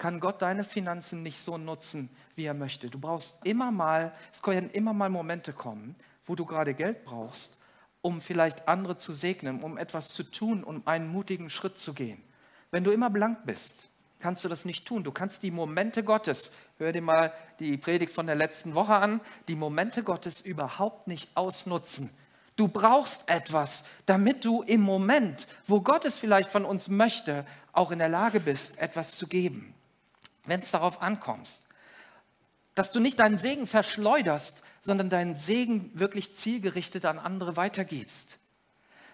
kann 0.00 0.18
Gott 0.18 0.40
deine 0.40 0.64
Finanzen 0.64 1.22
nicht 1.22 1.38
so 1.38 1.58
nutzen, 1.58 2.08
wie 2.34 2.46
er 2.46 2.54
möchte. 2.54 2.88
Du 2.88 2.98
brauchst 2.98 3.44
immer 3.44 3.70
mal, 3.70 4.14
es 4.32 4.40
können 4.40 4.70
immer 4.70 4.94
mal 4.94 5.10
Momente 5.10 5.52
kommen, 5.52 5.94
wo 6.24 6.34
du 6.34 6.46
gerade 6.46 6.72
Geld 6.72 7.04
brauchst, 7.04 7.58
um 8.00 8.22
vielleicht 8.22 8.66
andere 8.66 8.96
zu 8.96 9.12
segnen, 9.12 9.62
um 9.62 9.76
etwas 9.76 10.08
zu 10.14 10.22
tun, 10.22 10.64
um 10.64 10.86
einen 10.86 11.06
mutigen 11.06 11.50
Schritt 11.50 11.78
zu 11.78 11.92
gehen. 11.92 12.22
Wenn 12.70 12.82
du 12.82 12.92
immer 12.92 13.10
blank 13.10 13.44
bist, 13.44 13.90
kannst 14.20 14.42
du 14.42 14.48
das 14.48 14.64
nicht 14.64 14.86
tun. 14.86 15.04
Du 15.04 15.12
kannst 15.12 15.42
die 15.42 15.50
Momente 15.50 16.02
Gottes, 16.02 16.52
hör 16.78 16.92
dir 16.92 17.02
mal 17.02 17.34
die 17.58 17.76
Predigt 17.76 18.14
von 18.14 18.26
der 18.26 18.36
letzten 18.36 18.74
Woche 18.74 18.94
an, 18.94 19.20
die 19.48 19.54
Momente 19.54 20.02
Gottes 20.02 20.40
überhaupt 20.40 21.08
nicht 21.08 21.28
ausnutzen. 21.34 22.08
Du 22.56 22.68
brauchst 22.68 23.28
etwas, 23.28 23.84
damit 24.06 24.46
du 24.46 24.62
im 24.62 24.80
Moment, 24.80 25.46
wo 25.66 25.82
Gott 25.82 26.06
es 26.06 26.16
vielleicht 26.16 26.50
von 26.50 26.64
uns 26.64 26.88
möchte, 26.88 27.44
auch 27.74 27.90
in 27.90 27.98
der 27.98 28.08
Lage 28.08 28.40
bist, 28.40 28.78
etwas 28.78 29.18
zu 29.18 29.26
geben 29.26 29.74
wenn 30.50 30.60
es 30.60 30.72
darauf 30.72 31.00
ankommt. 31.00 31.48
Dass 32.74 32.92
du 32.92 33.00
nicht 33.00 33.20
deinen 33.20 33.38
Segen 33.38 33.66
verschleuderst, 33.66 34.62
sondern 34.80 35.08
deinen 35.08 35.34
Segen 35.34 35.90
wirklich 35.94 36.34
zielgerichtet 36.34 37.04
an 37.04 37.18
andere 37.18 37.56
weitergibst. 37.56 38.38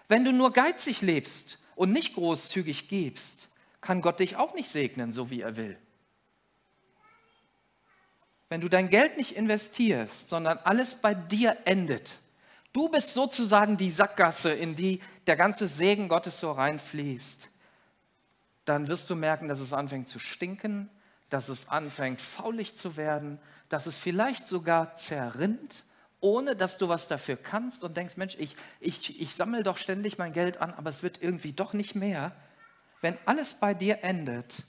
Wenn 0.07 0.25
du 0.25 0.33
nur 0.33 0.51
geizig 0.51 1.01
lebst 1.01 1.59
und 1.75 1.91
nicht 1.91 2.15
großzügig 2.15 2.87
gibst, 2.87 3.49
kann 3.81 4.01
Gott 4.01 4.19
dich 4.19 4.35
auch 4.35 4.55
nicht 4.55 4.69
segnen, 4.69 5.13
so 5.13 5.29
wie 5.29 5.41
er 5.41 5.57
will. 5.57 5.77
Wenn 8.49 8.61
du 8.61 8.69
dein 8.69 8.89
Geld 8.89 9.17
nicht 9.17 9.35
investierst, 9.35 10.29
sondern 10.29 10.57
alles 10.57 10.95
bei 10.95 11.13
dir 11.13 11.57
endet, 11.65 12.17
du 12.73 12.89
bist 12.89 13.13
sozusagen 13.13 13.77
die 13.77 13.91
Sackgasse, 13.91 14.53
in 14.53 14.75
die 14.75 15.01
der 15.27 15.35
ganze 15.35 15.67
Segen 15.67 16.07
Gottes 16.07 16.39
so 16.39 16.51
reinfließt, 16.51 17.49
dann 18.65 18.87
wirst 18.87 19.09
du 19.09 19.15
merken, 19.15 19.49
dass 19.49 19.59
es 19.59 19.73
anfängt 19.73 20.07
zu 20.07 20.19
stinken, 20.19 20.89
dass 21.29 21.49
es 21.49 21.69
anfängt 21.69 22.21
faulig 22.21 22.75
zu 22.75 22.97
werden, 22.97 23.39
dass 23.69 23.85
es 23.85 23.97
vielleicht 23.97 24.47
sogar 24.47 24.95
zerrinnt, 24.95 25.83
ohne 26.19 26.55
dass 26.55 26.77
du 26.77 26.89
was 26.89 27.07
dafür 27.07 27.37
kannst 27.37 27.83
und 27.83 27.97
denkst, 27.97 28.17
Mensch, 28.17 28.35
ich, 28.39 28.55
ich, 28.79 29.21
ich 29.21 29.35
sammle 29.35 29.63
doch 29.63 29.77
ständig 29.77 30.17
mein 30.17 30.33
Geld 30.33 30.57
an, 30.57 30.73
aber 30.73 30.89
es 30.89 31.03
wird 31.03 31.21
irgendwie 31.21 31.53
doch 31.53 31.73
nicht 31.73 31.95
mehr. 31.95 32.31
Wenn 33.01 33.17
alles 33.25 33.55
bei 33.55 33.73
dir 33.73 34.03
endet, 34.03 34.63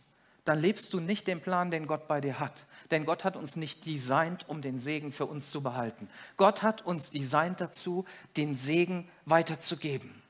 dann 0.44 0.60
lebst 0.60 0.92
du 0.92 1.00
nicht 1.00 1.26
den 1.26 1.40
Plan, 1.40 1.70
den 1.70 1.86
Gott 1.86 2.08
bei 2.08 2.20
dir 2.20 2.38
hat. 2.38 2.66
Denn 2.90 3.04
Gott 3.04 3.24
hat 3.24 3.36
uns 3.36 3.56
nicht 3.56 3.84
designt, 3.84 4.48
um 4.48 4.62
den 4.62 4.78
Segen 4.78 5.12
für 5.12 5.26
uns 5.26 5.50
zu 5.50 5.62
behalten. 5.62 6.08
Gott 6.36 6.62
hat 6.62 6.82
uns 6.82 7.10
designt 7.10 7.60
dazu, 7.60 8.06
den 8.36 8.56
Segen 8.56 9.10
weiterzugeben. 9.26 10.22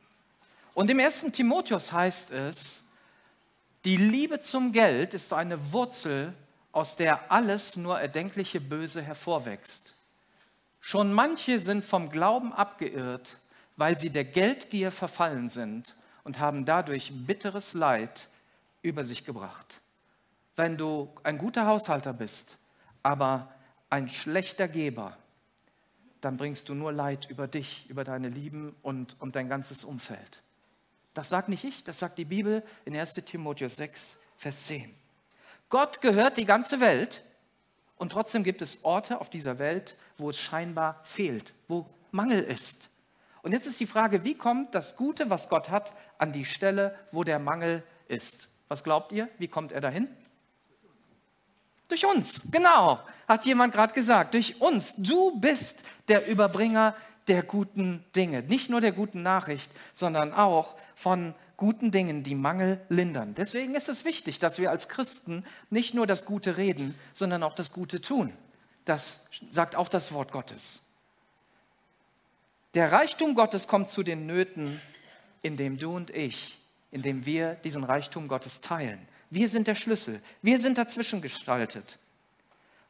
Und 0.75 0.91
im 0.91 0.99
ersten 0.99 1.33
Timotheus 1.33 1.93
heißt 1.93 2.33
es, 2.33 2.85
die 3.85 3.97
Liebe 3.97 4.41
zum 4.41 4.73
Geld 4.73 5.15
ist 5.15 5.33
eine 5.33 5.73
Wurzel, 5.73 6.35
aus 6.73 6.97
der 6.97 7.33
alles 7.33 7.77
nur 7.77 7.99
erdenkliche 7.99 8.61
Böse 8.61 9.03
hervorwächst. 9.03 9.95
Schon 10.81 11.13
manche 11.13 11.61
sind 11.61 11.85
vom 11.85 12.11
Glauben 12.11 12.53
abgeirrt, 12.53 13.39
weil 13.77 13.99
sie 13.99 14.11
der 14.11 14.25
Geldgier 14.25 14.91
verfallen 14.91 15.49
sind 15.49 15.95
und 16.25 16.39
haben 16.39 16.65
dadurch 16.65 17.13
bitteres 17.27 17.75
Leid 17.75 18.29
über 18.83 19.05
sich 19.05 19.25
gebracht. 19.25 19.81
Wenn 20.57 20.77
du 20.77 21.11
ein 21.23 21.39
guter 21.39 21.67
Haushalter 21.67 22.13
bist, 22.13 22.57
aber 23.03 23.53
ein 23.91 24.09
schlechter 24.09 24.69
Geber, 24.69 25.17
dann 26.21 26.37
bringst 26.37 26.69
du 26.69 26.75
nur 26.75 26.93
Leid 26.93 27.31
über 27.31 27.47
dich, 27.47 27.89
über 27.89 28.05
deine 28.05 28.29
Lieben 28.29 28.75
und, 28.83 29.21
und 29.21 29.37
dein 29.37 29.49
ganzes 29.49 29.85
Umfeld. 29.85 30.43
Das 31.19 31.31
sagt 31.31 31.49
nicht 31.49 31.65
ich, 31.65 31.83
das 31.83 31.99
sagt 31.99 32.17
die 32.17 32.25
Bibel 32.25 32.63
in 32.85 32.97
1 32.97 33.15
Timotheus 33.15 33.75
6, 33.75 34.21
Vers 34.37 34.67
10. 34.69 34.95
Gott 35.69 36.01
gehört 36.01 36.37
die 36.37 36.45
ganze 36.45 36.79
Welt 36.79 37.25
und 37.97 38.13
trotzdem 38.13 38.45
gibt 38.45 38.63
es 38.63 38.85
Orte 38.85 39.21
auf 39.21 39.29
dieser 39.29 39.59
Welt, 39.59 39.97
wo 40.17 40.31
es 40.31 40.39
scheinbar 40.39 41.01
fehlt, 41.03 41.55
wo 41.67 41.87
Mangel 42.13 42.45
ist. 42.45 42.91
Und 43.43 43.51
jetzt 43.51 43.67
ist 43.67 43.81
die 43.81 43.87
Frage, 43.87 44.23
wie 44.23 44.37
kommt 44.37 44.77
das 44.77 44.95
Gute, 44.95 45.29
was 45.29 45.49
Gott 45.49 45.71
hat, 45.71 45.93
an 46.19 46.33
die 46.33 46.45
Stelle, 46.45 46.97
wo 47.11 47.25
der 47.25 47.41
Mangel 47.41 47.83
ist? 48.07 48.47
Was 48.69 48.85
glaubt 48.85 49.11
ihr? 49.11 49.29
Wie 49.39 49.49
kommt 49.49 49.73
er 49.73 49.81
dahin? 49.81 50.07
Durch 51.89 52.07
uns, 52.07 52.49
genau, 52.49 53.01
hat 53.27 53.45
jemand 53.45 53.75
gerade 53.75 53.93
gesagt, 53.93 54.35
durch 54.35 54.61
uns. 54.61 54.95
Du 54.97 55.37
bist 55.41 55.83
der 56.07 56.29
Überbringer 56.29 56.95
der 57.29 57.43
guten 57.43 58.05
Dinge. 58.17 58.43
Nicht 58.43 58.71
nur 58.71 58.81
der 58.81 58.93
guten 58.93 59.23
Nachricht, 59.23 59.71
sondern 59.93 60.33
auch 60.33 60.77
von 60.95 61.35
guten 61.57 61.91
Dingen, 61.91 62.23
die 62.23 62.35
Mangel 62.35 62.81
lindern. 62.89 63.35
Deswegen 63.35 63.75
ist 63.75 63.89
es 63.89 64.05
wichtig, 64.05 64.39
dass 64.39 64.59
wir 64.59 64.71
als 64.71 64.89
Christen 64.89 65.45
nicht 65.71 65.95
nur 65.95 66.07
das 66.07 66.25
Gute 66.25 66.57
reden, 66.57 66.99
sondern 67.13 67.43
auch 67.43 67.55
das 67.55 67.73
Gute 67.73 68.01
tun. 68.01 68.33
Das 68.85 69.27
sagt 69.51 69.77
auch 69.77 69.89
das 69.89 70.13
Wort 70.13 70.33
Gottes. 70.33 70.81
Der 72.75 72.93
Reichtum 72.93 73.35
Gottes 73.35 73.67
kommt 73.67 73.89
zu 73.89 74.03
den 74.03 74.27
Nöten, 74.27 74.81
indem 75.43 75.79
du 75.79 75.95
und 75.95 76.11
ich, 76.11 76.59
indem 76.91 77.27
wir 77.27 77.55
diesen 77.55 77.85
Reichtum 77.85 78.29
Gottes 78.29 78.61
teilen. 78.61 79.07
Wir 79.31 79.49
sind 79.49 79.67
der 79.67 79.75
Schlüssel. 79.75 80.23
Wir 80.43 80.59
sind 80.59 80.79
dazwischen 80.79 81.21
gestaltet. 81.21 81.99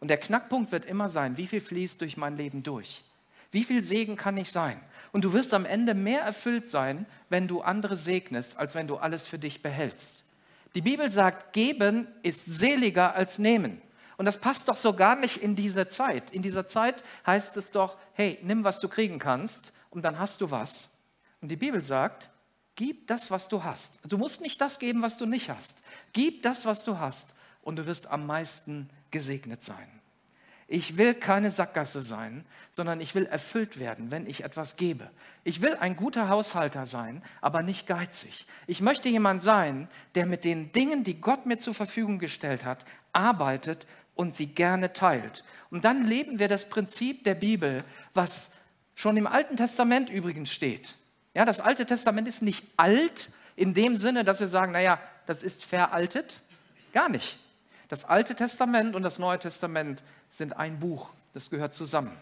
Und 0.01 0.09
der 0.09 0.19
Knackpunkt 0.19 0.73
wird 0.73 0.85
immer 0.85 1.09
sein, 1.09 1.37
wie 1.37 1.47
viel 1.47 1.61
fließt 1.61 2.01
durch 2.01 2.17
mein 2.17 2.37
Leben 2.37 2.63
durch? 2.63 3.03
Wie 3.51 3.65
viel 3.65 3.83
Segen 3.83 4.17
kann 4.17 4.37
ich 4.37 4.51
sein? 4.51 4.81
Und 5.13 5.25
du 5.25 5.33
wirst 5.33 5.55
am 5.55 5.65
Ende 5.65 5.95
mehr 5.95 6.21
erfüllt 6.21 6.69
sein, 6.69 7.07
wenn 7.29 7.49
du 7.49 7.63
andere 7.63 7.97
segnest, 7.97 8.59
als 8.59 8.75
wenn 8.75 8.87
du 8.87 8.97
alles 8.97 9.27
für 9.27 9.39
dich 9.39 9.63
behältst. 9.63 10.25
Die 10.75 10.83
Bibel 10.83 11.11
sagt, 11.11 11.53
geben 11.55 12.07
ist 12.23 12.45
seliger 12.45 13.15
als 13.15 13.39
nehmen. 13.39 13.81
Und 14.19 14.27
das 14.27 14.39
passt 14.39 14.69
doch 14.69 14.77
so 14.77 14.93
gar 14.93 15.17
nicht 15.17 15.39
in 15.39 15.55
diese 15.57 15.89
Zeit. 15.89 16.31
In 16.31 16.43
dieser 16.43 16.67
Zeit 16.67 17.05
heißt 17.27 17.57
es 17.57 17.71
doch, 17.71 17.97
hey, 18.13 18.39
nimm, 18.43 18.65
was 18.65 18.81
du 18.81 18.89
kriegen 18.89 19.19
kannst 19.19 19.73
und 19.91 20.03
dann 20.03 20.19
hast 20.19 20.41
du 20.41 20.51
was. 20.51 20.91
Und 21.41 21.51
die 21.51 21.57
Bibel 21.57 21.83
sagt, 21.83 22.31
gib 22.75 23.07
das, 23.07 23.31
was 23.31 23.49
du 23.49 23.65
hast. 23.65 24.01
Du 24.07 24.19
musst 24.19 24.41
nicht 24.41 24.61
das 24.61 24.79
geben, 24.79 25.03
was 25.03 25.17
du 25.17 25.27
nicht 25.27 25.49
hast. 25.49 25.83
Gib 26.13 26.43
das, 26.43 26.67
was 26.67 26.85
du 26.85 26.99
hast 26.99 27.35
und 27.63 27.77
du 27.77 27.87
wirst 27.87 28.11
am 28.11 28.27
meisten 28.27 28.91
gesegnet 29.11 29.65
sein. 29.65 29.98
Ich 30.71 30.99
will 30.99 31.15
keine 31.15 31.51
Sackgasse 31.51 32.03
sein, 32.03 32.45
sondern 32.71 33.01
ich 33.01 33.15
will 33.15 33.25
erfüllt 33.25 33.81
werden, 33.81 34.11
wenn 34.11 34.27
ich 34.27 34.45
etwas 34.45 34.77
gebe. 34.77 35.11
Ich 35.43 35.63
will 35.63 35.75
ein 35.77 35.97
guter 35.97 36.29
Haushalter 36.29 36.85
sein, 36.85 37.23
aber 37.41 37.63
nicht 37.63 37.87
geizig. 37.87 38.47
Ich 38.67 38.83
möchte 38.83 39.09
jemand 39.09 39.43
sein, 39.43 39.89
der 40.15 40.27
mit 40.27 40.45
den 40.45 40.71
Dingen, 40.73 41.05
die 41.05 41.23
Gott 41.23 41.47
mir 41.47 41.57
zur 41.57 41.73
Verfügung 41.73 42.19
gestellt 42.19 42.67
hat, 42.67 42.85
arbeitet 43.15 43.87
und 44.15 44.35
sie 44.35 44.47
gerne 44.47 44.93
teilt. 44.93 45.43
Und 45.71 45.87
dann 45.87 46.05
leben 46.05 46.39
wir 46.39 46.49
das 46.49 46.69
Prinzip 46.69 47.25
der 47.25 47.35
Bibel, 47.35 47.79
was 48.13 48.53
schon 48.95 49.17
im 49.17 49.27
Alten 49.27 49.57
Testament 49.57 50.11
übrigens 50.11 50.53
steht. 50.53 50.97
Ja, 51.33 51.47
das 51.47 51.61
Alte 51.61 51.87
Testament 51.87 52.29
ist 52.29 52.43
nicht 52.43 52.67
alt 52.77 53.31
in 53.57 53.73
dem 53.73 53.97
Sinne, 53.97 54.23
dass 54.23 54.41
wir 54.41 54.49
sagen, 54.49 54.73
naja, 54.73 55.01
das 55.25 55.43
ist 55.43 55.65
veraltet. 55.65 56.43
Gar 56.93 57.09
nicht. 57.09 57.39
Das 57.89 58.05
Alte 58.05 58.35
Testament 58.35 58.95
und 58.95 59.03
das 59.03 59.19
Neue 59.19 59.39
Testament 59.39 60.03
sind 60.31 60.57
ein 60.57 60.79
Buch, 60.79 61.11
das 61.33 61.51
gehört 61.51 61.75
zusammen. 61.75 62.13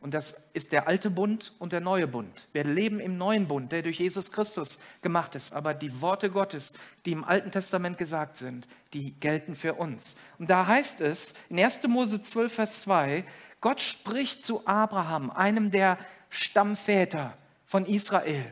Und 0.00 0.14
das 0.14 0.40
ist 0.54 0.72
der 0.72 0.88
alte 0.88 1.10
Bund 1.10 1.52
und 1.58 1.72
der 1.72 1.82
neue 1.82 2.06
Bund. 2.06 2.48
Wir 2.54 2.64
leben 2.64 3.00
im 3.00 3.18
neuen 3.18 3.46
Bund, 3.46 3.70
der 3.70 3.82
durch 3.82 3.98
Jesus 3.98 4.32
Christus 4.32 4.78
gemacht 5.02 5.34
ist. 5.34 5.52
Aber 5.52 5.74
die 5.74 6.00
Worte 6.00 6.30
Gottes, 6.30 6.72
die 7.04 7.12
im 7.12 7.22
Alten 7.22 7.50
Testament 7.50 7.98
gesagt 7.98 8.38
sind, 8.38 8.66
die 8.94 9.12
gelten 9.20 9.54
für 9.54 9.74
uns. 9.74 10.16
Und 10.38 10.48
da 10.48 10.66
heißt 10.66 11.02
es 11.02 11.34
in 11.50 11.58
1. 11.58 11.86
Mose 11.88 12.22
12, 12.22 12.52
Vers 12.52 12.80
2, 12.80 13.24
Gott 13.60 13.82
spricht 13.82 14.42
zu 14.42 14.66
Abraham, 14.66 15.30
einem 15.30 15.70
der 15.70 15.98
Stammväter 16.30 17.36
von 17.66 17.84
Israel. 17.84 18.50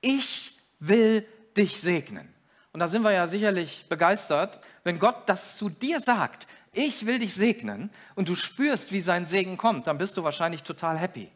Ich 0.00 0.58
will 0.80 1.26
dich 1.58 1.78
segnen. 1.78 2.37
Und 2.72 2.80
da 2.80 2.88
sind 2.88 3.02
wir 3.02 3.12
ja 3.12 3.26
sicherlich 3.26 3.86
begeistert, 3.88 4.60
wenn 4.84 4.98
Gott 4.98 5.28
das 5.28 5.56
zu 5.56 5.68
dir 5.68 6.00
sagt 6.00 6.46
ich 6.72 7.06
will 7.06 7.18
dich 7.18 7.34
segnen 7.34 7.90
und 8.14 8.28
du 8.28 8.36
spürst, 8.36 8.92
wie 8.92 9.00
sein 9.00 9.26
Segen 9.26 9.56
kommt, 9.56 9.86
dann 9.86 9.98
bist 9.98 10.16
du 10.16 10.22
wahrscheinlich 10.22 10.62
total 10.62 10.98
happy. 10.98 11.30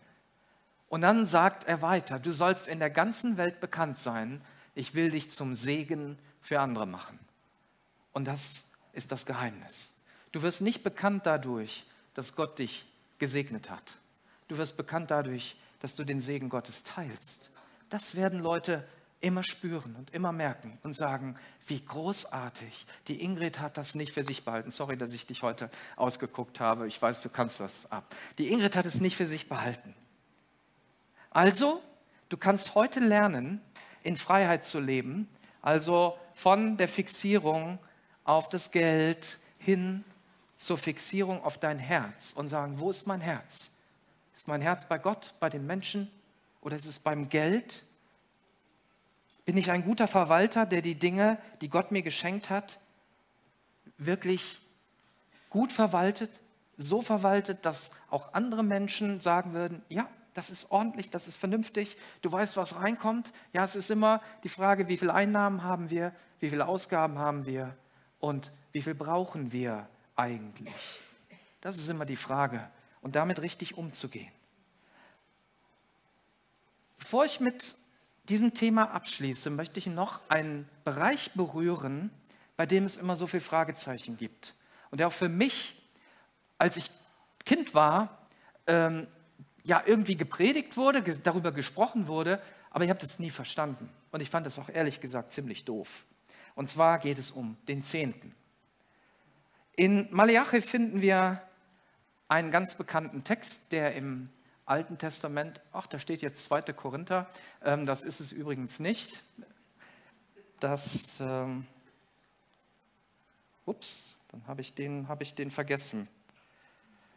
Und 0.89 1.01
dann 1.01 1.27
sagt 1.27 1.65
er 1.65 1.83
weiter, 1.83 2.19
du 2.19 2.33
sollst 2.33 2.69
in 2.69 2.79
der 2.79 2.91
ganzen 2.91 3.37
Welt 3.37 3.61
bekannt 3.61 3.99
sein, 3.99 4.43
ich 4.75 4.95
will 4.95 5.11
dich 5.11 5.31
zum 5.31 5.55
Segen 5.55 6.19
für 6.41 6.61
andere 6.61 6.87
machen. 6.87 7.19
Und 8.13 8.27
das 8.27 8.65
ist 8.93 9.11
das 9.11 9.27
Geheimnis. 9.27 9.93
Du 10.33 10.43
wirst 10.43 10.61
nicht 10.61 10.83
bekannt 10.83 11.27
dadurch, 11.27 11.87
dass 12.15 12.37
Gott 12.37 12.59
dich 12.59 12.87
gesegnet 13.19 13.71
hat. 13.71 13.97
Du 14.49 14.59
wirst 14.59 14.77
bekannt 14.77 15.11
dadurch, 15.11 15.57
dass 15.81 15.95
du 15.95 16.05
den 16.05 16.21
Segen 16.21 16.51
Gottes 16.51 16.85
teilst. 16.85 17.51
Das 17.89 18.15
werden 18.15 18.41
Leute 18.41 18.87
immer 19.23 19.43
spüren 19.43 19.95
und 19.97 20.13
immer 20.13 20.33
merken 20.33 20.79
und 20.83 20.95
sagen, 20.95 21.37
wie 21.67 21.81
großartig. 21.81 22.87
Die 23.09 23.23
Ingrid 23.23 23.61
hat 23.61 23.77
das 23.77 23.95
nicht 23.95 24.13
für 24.13 24.25
sich 24.25 24.45
behalten. 24.45 24.71
Sorry, 24.71 24.97
dass 24.97 25.15
ich 25.15 25.27
dich 25.27 25.43
heute 25.43 25.71
ausgeguckt 25.97 26.61
habe. 26.61 26.87
Ich 26.89 27.01
weiß, 27.01 27.23
du 27.23 27.29
kannst 27.29 27.61
das 27.61 27.91
ab. 27.91 28.15
Die 28.39 28.51
Ingrid 28.51 28.77
hat 28.77 28.85
es 28.85 28.97
nicht 28.97 29.17
für 29.17 29.27
sich 29.27 29.49
behalten. 29.49 29.95
Also, 31.31 31.83
du 32.29 32.37
kannst 32.37 32.75
heute 32.75 33.01
lernen, 33.01 33.61
in 34.03 34.17
Freiheit 34.17 34.67
zu 34.67 34.81
leben, 34.81 35.29
also 35.63 36.19
von 36.35 36.77
der 36.77 36.89
Fixierung 36.89 37.79
auf 38.25 38.49
das 38.49 38.71
Geld 38.71 39.39
hin 39.59 40.05
zur 40.57 40.79
Fixierung 40.79 41.43
auf 41.43 41.59
dein 41.59 41.79
Herz 41.79 42.33
und 42.33 42.49
sagen, 42.49 42.79
wo 42.79 42.91
ist 42.91 43.07
mein 43.07 43.21
Herz? 43.21 43.71
Ist 44.35 44.49
mein 44.49 44.61
Herz 44.61 44.87
bei 44.87 44.99
Gott, 44.99 45.35
bei 45.41 45.49
den 45.49 45.67
Menschen 45.67 46.11
oder 46.61 46.77
ist 46.77 46.87
es 46.87 46.99
beim 46.99 47.29
Geld? 47.29 47.85
Bin 49.45 49.57
ich 49.57 49.71
ein 49.71 49.85
guter 49.85 50.09
Verwalter, 50.09 50.67
der 50.67 50.83
die 50.83 50.95
Dinge, 50.95 51.39
die 51.61 51.69
Gott 51.69 51.91
mir 51.91 52.03
geschenkt 52.03 52.51
hat, 52.51 52.79
wirklich 53.99 54.61
gut 55.51 55.73
verwaltet, 55.73 56.41
so 56.77 57.03
verwaltet, 57.03 57.65
dass 57.65 57.93
auch 58.11 58.35
andere 58.35 58.63
Menschen 58.63 59.21
sagen 59.21 59.53
würden, 59.53 59.83
ja, 59.89 60.09
das 60.35 60.49
ist 60.49 60.71
ordentlich, 60.71 61.11
das 61.11 61.29
ist 61.29 61.37
vernünftig, 61.37 61.97
du 62.23 62.33
weißt, 62.33 62.57
was 62.57 62.77
reinkommt. 62.77 63.33
Ja, 63.53 63.65
es 63.65 63.77
ist 63.77 63.91
immer 63.91 64.23
die 64.45 64.49
Frage, 64.49 64.89
wie 64.89 64.97
viele 64.97 65.13
Einnahmen 65.13 65.63
haben 65.63 65.91
wir, 65.91 66.15
wie 66.41 66.49
viele 66.49 66.67
Ausgaben 66.67 67.19
haben 67.19 67.45
wir 67.45 67.77
und 68.19 68.51
wie 68.73 68.81
viel 68.81 68.95
brauchen 68.95 69.53
wir 69.53 69.89
eigentlich. 70.17 70.73
Das 71.61 71.77
ist 71.77 71.89
immer 71.89 72.07
die 72.07 72.17
Frage 72.17 72.71
und 73.03 73.15
damit 73.15 73.43
richtig 73.43 73.77
umzugehen. 73.77 74.33
Bevor 76.99 77.25
ich 77.25 77.41
mit 77.41 77.75
diesem 78.29 78.55
Thema 78.55 78.91
abschließe, 78.91 79.51
möchte 79.51 79.79
ich 79.79 79.87
noch 79.87 80.21
einen 80.29 80.69
Bereich 80.85 81.33
berühren, 81.33 82.11
bei 82.57 82.67
dem 82.67 82.85
es 82.85 82.97
immer 82.97 83.17
so 83.17 83.27
viele 83.27 83.41
Fragezeichen 83.41 84.17
gibt. 84.17 84.55
Und 84.91 84.99
der 84.99 85.09
auch 85.09 85.13
für 85.13 85.29
mich, 85.29 85.83
als 86.59 86.77
ich 86.77 86.91
Kind 87.45 87.75
war, 87.75 88.27
ähm, 88.67 89.07
ja 89.65 89.83
irgendwie 89.85 90.17
gepredigt 90.17 90.77
wurde, 90.77 91.03
ge 91.03 91.19
darüber 91.23 91.53
gesprochen 91.53 92.07
wurde, 92.07 92.41
aber 92.71 92.85
ich 92.85 92.91
habe 92.91 93.01
das 93.01 93.19
nie 93.19 93.31
verstanden. 93.31 93.89
Und 94.11 94.21
ich 94.21 94.31
fand 94.31 94.47
das 94.47 94.59
auch 94.59 94.69
ehrlich 94.69 95.01
gesagt 95.01 95.33
ziemlich 95.33 95.65
doof. 95.65 96.05
Und 96.55 96.69
zwar 96.69 96.99
geht 96.99 97.19
es 97.19 97.31
um 97.31 97.57
den 97.69 97.83
Zehnten. 97.83 98.35
In 99.75 100.07
Malachi 100.11 100.61
finden 100.61 101.01
wir 101.01 101.43
einen 102.29 102.51
ganz 102.51 102.75
bekannten 102.75 103.25
Text, 103.25 103.73
der 103.73 103.95
im 103.95 104.29
Alten 104.73 104.97
Testament, 104.97 105.61
ach, 105.75 105.87
da 105.87 105.99
steht 105.99 106.23
jetzt 106.23 106.45
2. 106.45 106.63
Korinther, 106.73 107.29
ähm, 107.63 107.85
das 107.85 108.05
ist 108.05 108.21
es 108.21 108.33
übrigens 108.33 108.81
nicht. 108.81 109.23
Das, 110.61 111.21
ähm, 111.21 111.67
ups, 113.67 114.19
dann 114.31 114.47
habe 114.47 114.63
ich, 114.63 114.73
den, 114.73 115.09
hab 115.09 115.21
ich 115.21 115.35
den 115.35 115.51
vergessen. 115.51 116.09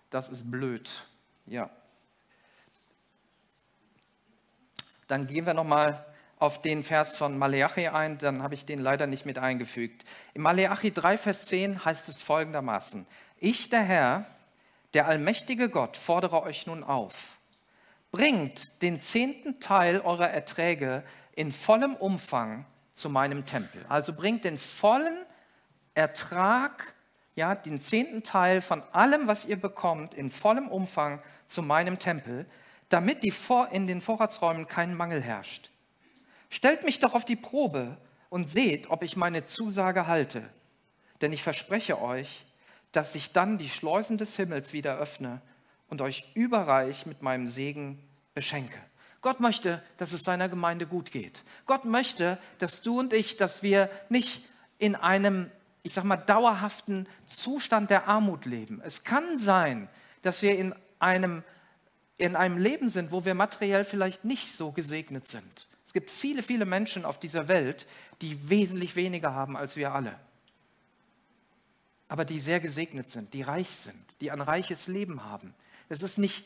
Das 0.09 0.27
ist 0.27 0.51
blöd, 0.51 1.05
ja. 1.45 1.69
Dann 5.07 5.25
gehen 5.25 5.45
wir 5.45 5.53
nochmal 5.53 6.05
auf 6.39 6.61
den 6.61 6.83
Vers 6.83 7.15
von 7.15 7.37
Maleachi 7.37 7.87
ein, 7.87 8.17
dann 8.17 8.43
habe 8.43 8.53
ich 8.53 8.65
den 8.65 8.79
leider 8.79 9.07
nicht 9.07 9.25
mit 9.25 9.37
eingefügt. 9.37 10.03
In 10.33 10.41
Maleachi 10.41 10.91
3, 10.91 11.17
Vers 11.17 11.45
10 11.45 11.85
heißt 11.85 12.09
es 12.09 12.21
folgendermaßen, 12.21 13.07
ich, 13.39 13.69
der 13.69 13.83
Herr, 13.83 14.25
der 14.93 15.07
allmächtige 15.07 15.69
Gott, 15.69 15.95
fordere 15.95 16.43
euch 16.43 16.67
nun 16.67 16.83
auf, 16.83 17.34
bringt 18.15 18.81
den 18.81 19.01
zehnten 19.01 19.59
Teil 19.59 19.99
eurer 19.99 20.29
Erträge 20.29 21.03
in 21.33 21.51
vollem 21.51 21.95
Umfang 21.95 22.65
zu 22.93 23.09
meinem 23.09 23.45
Tempel. 23.45 23.85
Also 23.89 24.13
bringt 24.13 24.45
den 24.45 24.57
vollen 24.57 25.17
Ertrag, 25.95 26.95
ja, 27.35 27.55
den 27.55 27.77
zehnten 27.81 28.23
Teil 28.23 28.61
von 28.61 28.81
allem, 28.93 29.27
was 29.27 29.43
ihr 29.43 29.59
bekommt, 29.59 30.13
in 30.13 30.29
vollem 30.29 30.69
Umfang 30.69 31.21
zu 31.45 31.61
meinem 31.61 31.99
Tempel, 31.99 32.45
damit 32.87 33.21
die 33.21 33.31
Vor 33.31 33.67
in 33.73 33.85
den 33.85 33.99
Vorratsräumen 33.99 34.65
kein 34.65 34.95
Mangel 34.95 35.21
herrscht. 35.21 35.69
Stellt 36.49 36.85
mich 36.85 37.01
doch 37.01 37.15
auf 37.15 37.25
die 37.25 37.35
Probe 37.35 37.97
und 38.29 38.49
seht, 38.49 38.89
ob 38.89 39.03
ich 39.03 39.17
meine 39.17 39.43
Zusage 39.43 40.07
halte. 40.07 40.41
Denn 41.19 41.33
ich 41.33 41.43
verspreche 41.43 42.01
euch, 42.01 42.45
dass 42.93 43.13
ich 43.13 43.33
dann 43.33 43.57
die 43.57 43.67
Schleusen 43.67 44.17
des 44.17 44.37
Himmels 44.37 44.71
wieder 44.71 44.95
öffne 44.99 45.41
und 45.89 46.01
euch 46.01 46.31
überreich 46.33 47.05
mit 47.05 47.21
meinem 47.21 47.47
Segen 47.47 47.99
beschenke. 48.33 48.77
Gott 49.21 49.39
möchte, 49.39 49.81
dass 49.97 50.13
es 50.13 50.23
seiner 50.23 50.49
Gemeinde 50.49 50.85
gut 50.85 51.11
geht. 51.11 51.43
Gott 51.65 51.85
möchte, 51.85 52.37
dass 52.59 52.83
du 52.83 52.99
und 52.99 53.11
ich, 53.11 53.37
dass 53.37 53.63
wir 53.63 53.89
nicht 54.09 54.47
in 54.77 54.95
einem, 54.95 55.49
ich 55.81 55.93
sag 55.93 56.03
mal, 56.03 56.17
dauerhaften 56.17 57.07
Zustand 57.25 57.89
der 57.89 58.07
Armut 58.07 58.45
leben. 58.45 58.81
Es 58.85 59.03
kann 59.03 59.39
sein, 59.39 59.89
dass 60.21 60.41
wir 60.43 60.57
in 60.57 60.75
einem, 60.99 61.43
in 62.17 62.35
einem 62.35 62.59
Leben 62.59 62.89
sind, 62.89 63.11
wo 63.11 63.25
wir 63.25 63.33
materiell 63.33 63.83
vielleicht 63.83 64.25
nicht 64.25 64.51
so 64.51 64.71
gesegnet 64.71 65.27
sind. 65.27 65.67
Es 65.83 65.93
gibt 65.93 66.11
viele, 66.11 66.43
viele 66.43 66.65
Menschen 66.65 67.05
auf 67.05 67.19
dieser 67.19 67.47
Welt, 67.47 67.87
die 68.21 68.49
wesentlich 68.49 68.95
weniger 68.95 69.33
haben 69.33 69.57
als 69.57 69.75
wir 69.75 69.93
alle. 69.93 70.19
Aber 72.07 72.25
die 72.25 72.39
sehr 72.39 72.59
gesegnet 72.59 73.09
sind, 73.09 73.33
die 73.33 73.41
reich 73.41 73.69
sind, 73.69 74.21
die 74.21 74.29
ein 74.31 74.41
reiches 74.41 74.87
Leben 74.87 75.23
haben. 75.23 75.55
Es 75.89 76.03
ist 76.03 76.17
nicht 76.17 76.45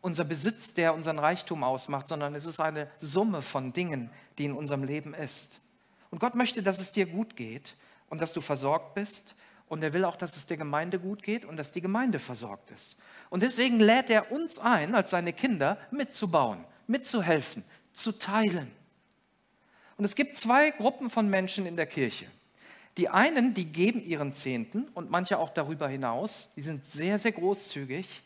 unser 0.00 0.24
Besitz, 0.24 0.74
der 0.74 0.94
unseren 0.94 1.18
Reichtum 1.18 1.64
ausmacht, 1.64 2.08
sondern 2.08 2.34
es 2.34 2.46
ist 2.46 2.60
eine 2.60 2.88
Summe 2.98 3.42
von 3.42 3.72
Dingen, 3.72 4.10
die 4.38 4.44
in 4.44 4.52
unserem 4.52 4.84
Leben 4.84 5.14
ist. 5.14 5.60
Und 6.10 6.20
Gott 6.20 6.34
möchte, 6.34 6.62
dass 6.62 6.78
es 6.78 6.92
dir 6.92 7.06
gut 7.06 7.36
geht 7.36 7.76
und 8.08 8.20
dass 8.20 8.32
du 8.32 8.40
versorgt 8.40 8.94
bist. 8.94 9.34
Und 9.68 9.82
er 9.82 9.92
will 9.92 10.04
auch, 10.04 10.16
dass 10.16 10.36
es 10.36 10.46
der 10.46 10.56
Gemeinde 10.56 10.98
gut 10.98 11.22
geht 11.22 11.44
und 11.44 11.56
dass 11.56 11.72
die 11.72 11.82
Gemeinde 11.82 12.18
versorgt 12.18 12.70
ist. 12.70 12.96
Und 13.28 13.42
deswegen 13.42 13.80
lädt 13.80 14.08
er 14.08 14.32
uns 14.32 14.58
ein, 14.58 14.94
als 14.94 15.10
seine 15.10 15.34
Kinder, 15.34 15.76
mitzubauen, 15.90 16.64
mitzuhelfen, 16.86 17.64
zu 17.92 18.12
teilen. 18.12 18.70
Und 19.98 20.04
es 20.04 20.14
gibt 20.14 20.36
zwei 20.36 20.70
Gruppen 20.70 21.10
von 21.10 21.28
Menschen 21.28 21.66
in 21.66 21.76
der 21.76 21.86
Kirche. 21.86 22.26
Die 22.96 23.08
einen, 23.08 23.52
die 23.52 23.66
geben 23.66 24.02
ihren 24.02 24.32
Zehnten 24.32 24.88
und 24.94 25.10
manche 25.10 25.38
auch 25.38 25.50
darüber 25.50 25.88
hinaus, 25.88 26.50
die 26.56 26.62
sind 26.62 26.84
sehr, 26.84 27.18
sehr 27.18 27.32
großzügig 27.32 28.22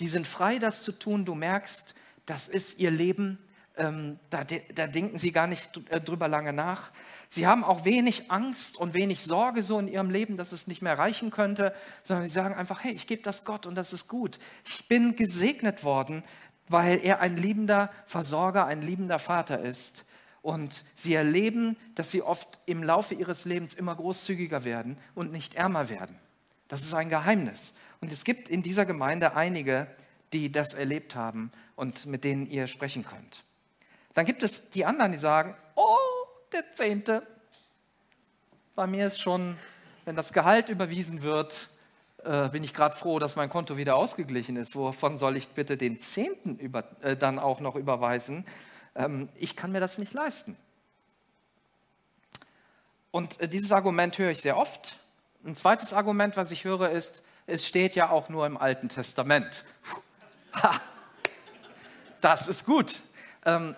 die 0.00 0.06
sind 0.06 0.26
frei, 0.26 0.58
das 0.58 0.82
zu 0.82 0.92
tun. 0.92 1.24
Du 1.24 1.34
merkst, 1.34 1.94
das 2.26 2.48
ist 2.48 2.78
ihr 2.78 2.90
Leben. 2.90 3.38
Ähm, 3.76 4.20
da, 4.30 4.44
da, 4.44 4.86
denken 4.86 5.18
sie 5.18 5.32
gar 5.32 5.48
nicht 5.48 5.80
äh, 5.90 6.00
drüber 6.00 6.28
lange 6.28 6.52
nach. 6.52 6.92
Sie 7.28 7.48
haben 7.48 7.64
auch 7.64 7.84
wenig 7.84 8.30
Angst 8.30 8.76
und 8.76 8.94
wenig 8.94 9.22
Sorge 9.22 9.64
so 9.64 9.80
in 9.80 9.88
ihrem 9.88 10.10
Leben, 10.10 10.36
dass 10.36 10.52
es 10.52 10.68
nicht 10.68 10.80
mehr 10.80 10.96
reichen 10.96 11.30
könnte, 11.30 11.74
sondern 12.04 12.28
sie 12.28 12.32
sagen 12.32 12.54
einfach, 12.54 12.84
hey, 12.84 12.92
ich 12.92 13.08
gebe 13.08 13.22
das 13.22 13.44
Gott 13.44 13.66
und 13.66 13.74
das 13.74 13.92
ist 13.92 14.06
gut. 14.06 14.38
Ich 14.64 14.86
bin 14.86 15.16
gesegnet 15.16 15.82
worden, 15.82 16.22
weil 16.68 17.00
er 17.02 17.20
ein 17.20 17.36
liebender 17.36 17.90
Versorger, 18.06 18.66
ein 18.66 18.82
liebender 18.82 19.18
Vater 19.18 19.58
ist. 19.60 20.04
Und 20.40 20.84
sie 20.94 21.14
erleben, 21.14 21.76
dass 21.94 22.10
sie 22.12 22.22
oft 22.22 22.60
im 22.66 22.82
Laufe 22.82 23.14
ihres 23.14 23.44
Lebens 23.44 23.74
immer 23.74 23.96
großzügiger 23.96 24.62
werden 24.62 24.98
und 25.16 25.32
nicht 25.32 25.54
ärmer 25.54 25.88
werden. 25.88 26.16
Das 26.68 26.82
ist 26.82 26.94
ein 26.94 27.08
Geheimnis. 27.08 27.74
Und 28.04 28.12
es 28.12 28.24
gibt 28.24 28.50
in 28.50 28.62
dieser 28.62 28.84
Gemeinde 28.84 29.34
einige, 29.34 29.86
die 30.34 30.52
das 30.52 30.74
erlebt 30.74 31.16
haben 31.16 31.50
und 31.74 32.04
mit 32.04 32.22
denen 32.22 32.44
ihr 32.50 32.66
sprechen 32.66 33.02
könnt. 33.02 33.44
Dann 34.12 34.26
gibt 34.26 34.42
es 34.42 34.68
die 34.68 34.84
anderen, 34.84 35.12
die 35.12 35.16
sagen, 35.16 35.56
oh, 35.74 35.96
der 36.52 36.70
Zehnte. 36.70 37.26
Bei 38.74 38.86
mir 38.86 39.06
ist 39.06 39.22
schon, 39.22 39.56
wenn 40.04 40.16
das 40.16 40.34
Gehalt 40.34 40.68
überwiesen 40.68 41.22
wird, 41.22 41.70
äh, 42.24 42.50
bin 42.50 42.62
ich 42.62 42.74
gerade 42.74 42.94
froh, 42.94 43.18
dass 43.18 43.36
mein 43.36 43.48
Konto 43.48 43.78
wieder 43.78 43.96
ausgeglichen 43.96 44.56
ist. 44.56 44.76
Wovon 44.76 45.16
soll 45.16 45.38
ich 45.38 45.48
bitte 45.48 45.78
den 45.78 45.98
Zehnten 45.98 46.58
über, 46.58 46.84
äh, 47.00 47.16
dann 47.16 47.38
auch 47.38 47.60
noch 47.60 47.74
überweisen? 47.74 48.44
Ähm, 48.94 49.30
ich 49.34 49.56
kann 49.56 49.72
mir 49.72 49.80
das 49.80 49.96
nicht 49.96 50.12
leisten. 50.12 50.58
Und 53.10 53.40
äh, 53.40 53.48
dieses 53.48 53.72
Argument 53.72 54.18
höre 54.18 54.30
ich 54.30 54.42
sehr 54.42 54.58
oft. 54.58 54.96
Ein 55.42 55.56
zweites 55.56 55.94
Argument, 55.94 56.36
was 56.36 56.52
ich 56.52 56.64
höre, 56.64 56.90
ist, 56.90 57.22
es 57.46 57.66
steht 57.66 57.94
ja 57.94 58.10
auch 58.10 58.28
nur 58.28 58.46
im 58.46 58.56
Alten 58.56 58.88
Testament. 58.88 59.64
Das 62.20 62.48
ist 62.48 62.64
gut. 62.64 63.00
Ähm, 63.44 63.76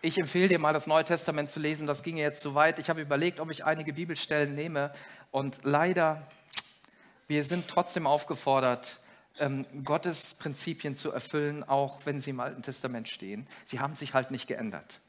ich 0.00 0.18
empfehle 0.18 0.46
dir 0.46 0.60
mal, 0.60 0.72
das 0.72 0.86
Neue 0.86 1.04
Testament 1.04 1.50
zu 1.50 1.58
lesen. 1.58 1.88
Das 1.88 2.04
ginge 2.04 2.20
jetzt 2.20 2.40
zu 2.40 2.54
weit. 2.54 2.78
Ich 2.78 2.88
habe 2.90 3.00
überlegt, 3.00 3.40
ob 3.40 3.50
ich 3.50 3.64
einige 3.64 3.92
Bibelstellen 3.92 4.54
nehme. 4.54 4.92
Und 5.32 5.60
leider, 5.64 6.22
wir 7.26 7.42
sind 7.42 7.66
trotzdem 7.66 8.06
aufgefordert, 8.06 9.00
ähm, 9.40 9.66
Gottes 9.84 10.34
Prinzipien 10.34 10.94
zu 10.94 11.10
erfüllen, 11.10 11.64
auch 11.64 12.00
wenn 12.04 12.20
sie 12.20 12.30
im 12.30 12.40
Alten 12.40 12.62
Testament 12.62 13.08
stehen. 13.08 13.48
Sie 13.64 13.80
haben 13.80 13.96
sich 13.96 14.14
halt 14.14 14.30
nicht 14.30 14.46
geändert. 14.46 15.00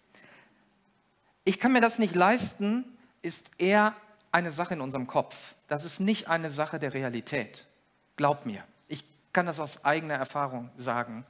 Ich 1.46 1.60
kann 1.60 1.72
mir 1.72 1.82
das 1.82 2.00
nicht 2.00 2.16
leisten, 2.16 2.86
ist 3.22 3.52
eher 3.60 3.96
eine 4.32 4.52
Sache 4.52 4.74
in 4.74 4.82
unserem 4.82 5.08
Kopf. 5.08 5.54
Das 5.68 5.86
ist 5.86 6.00
nicht 6.00 6.28
eine 6.28 6.50
Sache 6.50 6.80
der 6.80 6.94
Realität. 6.94 7.66
Glaub 8.20 8.46
mir, 8.46 8.62
ich 8.90 9.06
kann 9.32 9.46
das 9.46 9.62
aus 9.62 9.86
eigener 9.86 10.16
Erfahrung 10.16 10.70
sagen. 10.76 11.26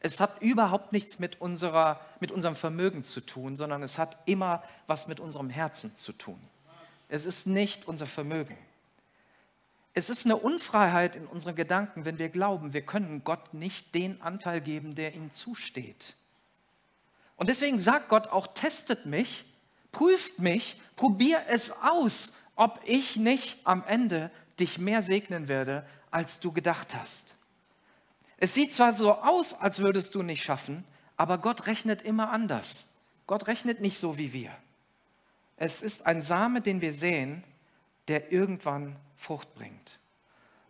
Es 0.00 0.18
hat 0.18 0.42
überhaupt 0.42 0.90
nichts 0.90 1.20
mit, 1.20 1.40
unserer, 1.40 2.00
mit 2.18 2.32
unserem 2.32 2.56
Vermögen 2.56 3.04
zu 3.04 3.20
tun, 3.20 3.54
sondern 3.54 3.84
es 3.84 3.98
hat 3.98 4.18
immer 4.26 4.60
was 4.88 5.06
mit 5.06 5.20
unserem 5.20 5.48
Herzen 5.48 5.94
zu 5.94 6.10
tun. 6.12 6.40
Es 7.08 7.24
ist 7.24 7.46
nicht 7.46 7.86
unser 7.86 8.06
Vermögen. 8.06 8.58
Es 9.92 10.10
ist 10.10 10.24
eine 10.24 10.34
Unfreiheit 10.34 11.14
in 11.14 11.28
unseren 11.28 11.54
Gedanken, 11.54 12.04
wenn 12.04 12.18
wir 12.18 12.30
glauben, 12.30 12.72
wir 12.72 12.82
können 12.82 13.22
Gott 13.22 13.54
nicht 13.54 13.94
den 13.94 14.20
Anteil 14.20 14.60
geben, 14.60 14.96
der 14.96 15.14
ihm 15.14 15.30
zusteht. 15.30 16.16
Und 17.36 17.48
deswegen 17.48 17.78
sagt 17.78 18.08
Gott 18.08 18.26
auch, 18.26 18.48
testet 18.48 19.06
mich, 19.06 19.44
prüft 19.92 20.40
mich, 20.40 20.80
probier 20.96 21.44
es 21.46 21.70
aus, 21.70 22.32
ob 22.56 22.80
ich 22.86 23.14
nicht 23.14 23.60
am 23.62 23.84
Ende 23.86 24.32
dich 24.58 24.78
mehr 24.78 25.02
segnen 25.02 25.48
werde, 25.48 25.84
als 26.14 26.38
du 26.38 26.52
gedacht 26.52 26.94
hast. 26.94 27.34
Es 28.36 28.54
sieht 28.54 28.72
zwar 28.72 28.94
so 28.94 29.14
aus, 29.14 29.52
als 29.52 29.80
würdest 29.80 30.14
du 30.14 30.22
nicht 30.22 30.44
schaffen, 30.44 30.84
aber 31.16 31.38
Gott 31.38 31.66
rechnet 31.66 32.02
immer 32.02 32.30
anders. 32.30 32.94
Gott 33.26 33.48
rechnet 33.48 33.80
nicht 33.80 33.98
so 33.98 34.16
wie 34.16 34.32
wir. 34.32 34.50
Es 35.56 35.82
ist 35.82 36.06
ein 36.06 36.22
Same, 36.22 36.60
den 36.60 36.80
wir 36.80 36.92
sehen, 36.92 37.42
der 38.06 38.30
irgendwann 38.30 38.94
Frucht 39.16 39.54
bringt. 39.56 39.98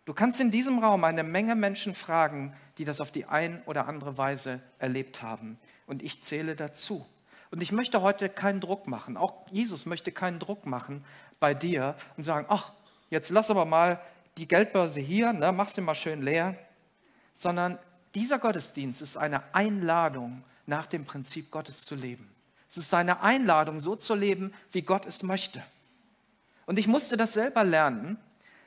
Du 0.05 0.13
kannst 0.13 0.39
in 0.39 0.49
diesem 0.49 0.79
Raum 0.79 1.03
eine 1.03 1.23
Menge 1.23 1.55
Menschen 1.55 1.93
fragen, 1.93 2.55
die 2.79 2.85
das 2.85 2.99
auf 2.99 3.11
die 3.11 3.25
ein 3.25 3.61
oder 3.65 3.87
andere 3.87 4.17
Weise 4.17 4.61
erlebt 4.79 5.21
haben. 5.21 5.59
Und 5.85 6.01
ich 6.01 6.23
zähle 6.23 6.55
dazu. 6.55 7.05
Und 7.51 7.61
ich 7.61 7.71
möchte 7.71 8.01
heute 8.01 8.29
keinen 8.29 8.61
Druck 8.61 8.87
machen. 8.87 9.15
Auch 9.15 9.45
Jesus 9.51 9.85
möchte 9.85 10.11
keinen 10.11 10.39
Druck 10.39 10.65
machen 10.65 11.05
bei 11.39 11.53
dir 11.53 11.95
und 12.17 12.23
sagen, 12.23 12.47
ach, 12.49 12.71
jetzt 13.11 13.29
lass 13.29 13.51
aber 13.51 13.65
mal 13.65 14.01
die 14.37 14.47
Geldbörse 14.47 15.01
hier, 15.01 15.33
ne, 15.33 15.51
mach 15.51 15.69
sie 15.69 15.81
mal 15.81 15.95
schön 15.95 16.21
leer. 16.21 16.55
Sondern 17.33 17.79
dieser 18.13 18.39
Gottesdienst 18.39 19.01
ist 19.01 19.17
eine 19.17 19.53
Einladung, 19.53 20.43
nach 20.67 20.85
dem 20.85 21.05
Prinzip 21.05 21.51
Gottes 21.51 21.85
zu 21.85 21.95
leben. 21.95 22.29
Es 22.69 22.77
ist 22.77 22.93
eine 22.93 23.21
Einladung, 23.21 23.79
so 23.79 23.95
zu 23.95 24.15
leben, 24.15 24.53
wie 24.71 24.81
Gott 24.81 25.05
es 25.05 25.23
möchte. 25.23 25.63
Und 26.65 26.79
ich 26.79 26.87
musste 26.87 27.17
das 27.17 27.33
selber 27.33 27.63
lernen. 27.63 28.17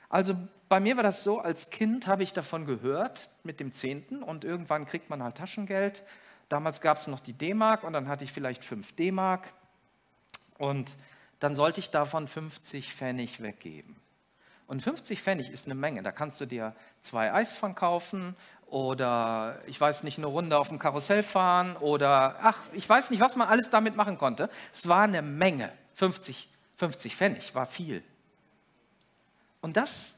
Also 0.09 0.37
bei 0.69 0.81
mir 0.81 0.97
war 0.97 1.03
das 1.03 1.25
so, 1.25 1.41
als 1.41 1.71
Kind 1.71 2.07
habe 2.07 2.23
ich 2.23 2.33
davon 2.33 2.67
gehört 2.67 3.31
mit 3.43 3.59
dem 3.59 3.73
Zehnten 3.73 4.23
und 4.23 4.45
irgendwann 4.45 4.87
kriegt 4.87 5.11
man 5.11 5.23
halt 5.23 5.37
Taschengeld. 5.37 6.03
Damals 6.49 6.81
gab 6.81 6.97
es 6.97 7.07
noch 7.07 7.21
die 7.21 7.33
D-Mark 7.33 7.85
und 7.85 7.93
dann 7.93 8.09
hatte 8.09 8.25
ich 8.25 8.33
vielleicht 8.33 8.65
5 8.65 8.93
D-Mark 8.93 9.49
und 10.59 10.97
dann 11.41 11.55
sollte 11.55 11.81
ich 11.81 11.91
davon 11.91 12.29
50 12.29 12.93
Pfennig 12.93 13.43
weggeben. 13.43 13.97
Und 14.69 14.83
50 14.83 15.21
Pfennig 15.21 15.51
ist 15.51 15.67
eine 15.67 15.75
Menge. 15.75 16.03
Da 16.03 16.13
kannst 16.13 16.41
du 16.43 16.47
dir 16.47 16.77
zwei 17.01 17.33
Eis 17.33 17.57
von 17.57 17.75
kaufen 17.75 18.37
oder 18.67 19.59
ich 19.67 19.81
weiß 19.81 20.03
nicht, 20.03 20.19
eine 20.19 20.27
Runde 20.27 20.59
auf 20.59 20.69
dem 20.69 20.79
Karussell 20.79 21.23
fahren 21.23 21.75
oder 21.77 22.37
ach, 22.43 22.61
ich 22.75 22.87
weiß 22.89 23.11
nicht, 23.11 23.21
was 23.21 23.35
man 23.35 23.49
alles 23.49 23.71
damit 23.71 23.97
machen 23.97 24.19
konnte. 24.19 24.51
Es 24.73 24.87
war 24.87 25.03
eine 25.03 25.23
Menge. 25.23 25.73
50, 25.95 26.49
50 26.77 27.17
Pfennig 27.17 27.55
war 27.55 27.65
viel. 27.65 28.05
Und 29.63 29.79
das 29.79 30.17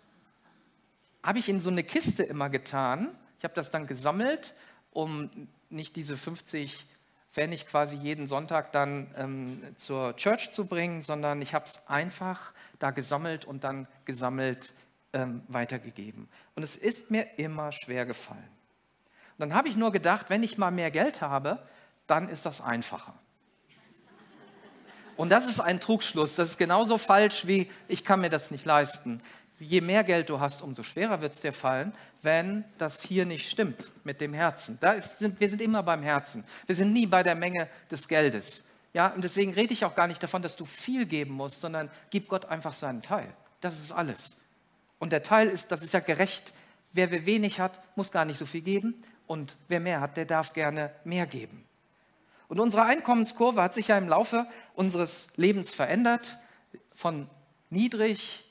habe 1.23 1.39
ich 1.39 1.49
in 1.49 1.61
so 1.61 1.71
eine 1.71 1.85
Kiste 1.85 2.25
immer 2.25 2.51
getan. 2.51 3.17
Ich 3.39 3.45
habe 3.45 3.55
das 3.55 3.71
dann 3.71 3.87
gesammelt, 3.87 4.55
um 4.93 5.31
nicht 5.69 5.95
diese 5.95 6.17
50 6.17 6.87
Pfennig 7.31 7.67
quasi 7.67 7.97
jeden 7.97 8.27
Sonntag 8.27 8.73
dann 8.73 9.15
ähm, 9.17 9.63
zur 9.77 10.17
Church 10.17 10.51
zu 10.51 10.67
bringen, 10.67 11.03
sondern 11.03 11.41
ich 11.43 11.55
habe 11.55 11.65
es 11.65 11.89
einfach 11.89 12.53
da 12.79 12.91
gesammelt 12.91 13.45
und 13.45 13.63
dann 13.63 13.87
gesammelt 14.05 14.73
ähm, 15.13 15.43
weitergegeben. 15.49 16.29
Und 16.55 16.63
es 16.63 16.77
ist 16.77 17.11
mir 17.11 17.39
immer 17.39 17.71
schwer 17.73 18.05
gefallen. 18.05 18.49
Und 19.39 19.49
dann 19.49 19.55
habe 19.55 19.69
ich 19.69 19.77
nur 19.77 19.93
gedacht, 19.93 20.27
wenn 20.29 20.43
ich 20.43 20.59
mal 20.59 20.71
mehr 20.71 20.91
Geld 20.91 21.21
habe, 21.21 21.63
dann 22.07 22.29
ist 22.29 22.47
das 22.47 22.61
einfacher. 22.61 23.15
Und 25.17 25.29
das 25.29 25.47
ist 25.47 25.61
ein 25.61 25.81
Trugschluss. 25.81 26.35
Das 26.35 26.51
ist 26.51 26.59
genauso 26.59 26.97
falsch 26.97 27.47
wie, 27.47 27.71
ich 27.89 28.05
kann 28.05 28.23
mir 28.23 28.31
das 28.31 28.51
nicht 28.51 28.65
leisten. 28.65 29.23
Je 29.61 29.83
mehr 29.83 30.05
Geld 30.05 30.31
du 30.31 30.41
hast, 30.41 30.63
umso 30.63 30.83
schwerer 30.83 31.21
wird 31.21 31.35
es 31.35 31.43
dir 31.43 31.53
fallen, 31.53 31.93
wenn 32.23 32.65
das 32.79 33.03
hier 33.03 33.27
nicht 33.27 33.49
stimmt 33.51 33.93
mit 34.05 34.23
dem 34.23 34.33
Herzen. 34.33 34.79
Da 34.81 34.93
ist, 34.93 35.21
wir 35.21 35.51
sind 35.51 35.61
immer 35.61 35.83
beim 35.83 36.03
Herzen. 36.03 36.45
Wir 36.65 36.75
sind 36.75 36.95
nie 36.95 37.07
bei 37.07 37.23
der 37.23 37.35
Menge 37.35 37.69
des 37.91 38.09
Geldes. 38.09 38.65
Ja, 38.95 39.09
und 39.09 39.23
deswegen 39.23 39.53
rede 39.53 39.75
ich 39.75 39.85
auch 39.85 39.95
gar 39.95 40.07
nicht 40.07 40.23
davon, 40.23 40.41
dass 40.41 40.57
du 40.57 40.65
viel 40.65 41.05
geben 41.05 41.35
musst, 41.35 41.61
sondern 41.61 41.91
gib 42.09 42.29
Gott 42.29 42.47
einfach 42.47 42.73
seinen 42.73 43.03
Teil. 43.03 43.29
Das 43.61 43.79
ist 43.79 43.93
alles. 43.93 44.41
Und 44.99 45.13
der 45.13 45.23
Teil 45.23 45.49
ist, 45.49 45.71
das 45.71 45.83
ist 45.83 45.93
ja 45.93 46.01
gerecht. 46.01 46.55
Wer 46.93 47.27
wenig 47.27 47.61
hat, 47.61 47.81
muss 47.97 48.11
gar 48.11 48.25
nicht 48.25 48.39
so 48.39 48.47
viel 48.47 48.63
geben. 48.63 48.95
Und 49.27 49.59
wer 49.69 49.79
mehr 49.79 50.01
hat, 50.01 50.17
der 50.17 50.25
darf 50.25 50.55
gerne 50.55 50.91
mehr 51.05 51.27
geben. 51.27 51.65
Und 52.49 52.59
unsere 52.59 52.85
Einkommenskurve 52.85 53.63
hat 53.63 53.75
sich 53.75 53.89
ja 53.89 53.99
im 53.99 54.09
Laufe 54.09 54.47
unseres 54.75 55.37
Lebens 55.37 55.71
verändert. 55.71 56.39
Von 56.93 57.29
niedrig 57.69 58.50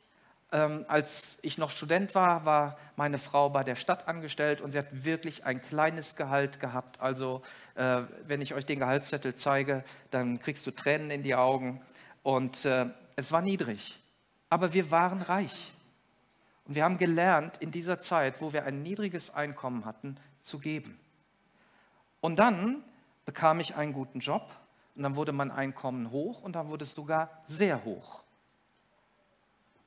ähm, 0.51 0.85
als 0.87 1.37
ich 1.43 1.57
noch 1.57 1.69
Student 1.69 2.15
war, 2.15 2.45
war 2.45 2.77
meine 2.95 3.17
Frau 3.17 3.49
bei 3.49 3.63
der 3.63 3.75
Stadt 3.75 4.07
angestellt 4.07 4.61
und 4.61 4.71
sie 4.71 4.79
hat 4.79 5.05
wirklich 5.05 5.45
ein 5.45 5.61
kleines 5.61 6.15
Gehalt 6.15 6.59
gehabt. 6.59 6.99
Also 7.01 7.43
äh, 7.75 8.01
wenn 8.25 8.41
ich 8.41 8.53
euch 8.55 8.65
den 8.65 8.79
Gehaltszettel 8.79 9.35
zeige, 9.35 9.83
dann 10.09 10.39
kriegst 10.39 10.65
du 10.65 10.71
Tränen 10.71 11.11
in 11.11 11.23
die 11.23 11.35
Augen. 11.35 11.81
Und 12.23 12.65
äh, 12.65 12.87
es 13.15 13.31
war 13.31 13.41
niedrig, 13.41 13.99
aber 14.49 14.73
wir 14.73 14.89
waren 14.91 15.21
reich. 15.21 15.71
Und 16.65 16.75
wir 16.75 16.83
haben 16.83 16.97
gelernt, 16.97 17.57
in 17.57 17.71
dieser 17.71 17.99
Zeit, 17.99 18.41
wo 18.41 18.53
wir 18.53 18.65
ein 18.65 18.81
niedriges 18.81 19.33
Einkommen 19.33 19.85
hatten, 19.85 20.17
zu 20.41 20.59
geben. 20.59 20.99
Und 22.21 22.37
dann 22.39 22.83
bekam 23.25 23.59
ich 23.59 23.75
einen 23.75 23.93
guten 23.93 24.19
Job 24.19 24.51
und 24.95 25.03
dann 25.03 25.15
wurde 25.15 25.31
mein 25.31 25.51
Einkommen 25.51 26.11
hoch 26.11 26.41
und 26.41 26.53
dann 26.53 26.69
wurde 26.69 26.83
es 26.83 26.95
sogar 26.95 27.29
sehr 27.45 27.85
hoch. 27.85 28.21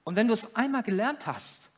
Und 0.04 0.16
wenn 0.16 0.28
du 0.28 0.34
es 0.34 0.56
einmal 0.56 0.82
gelernt 0.82 1.26
hast, 1.26 1.70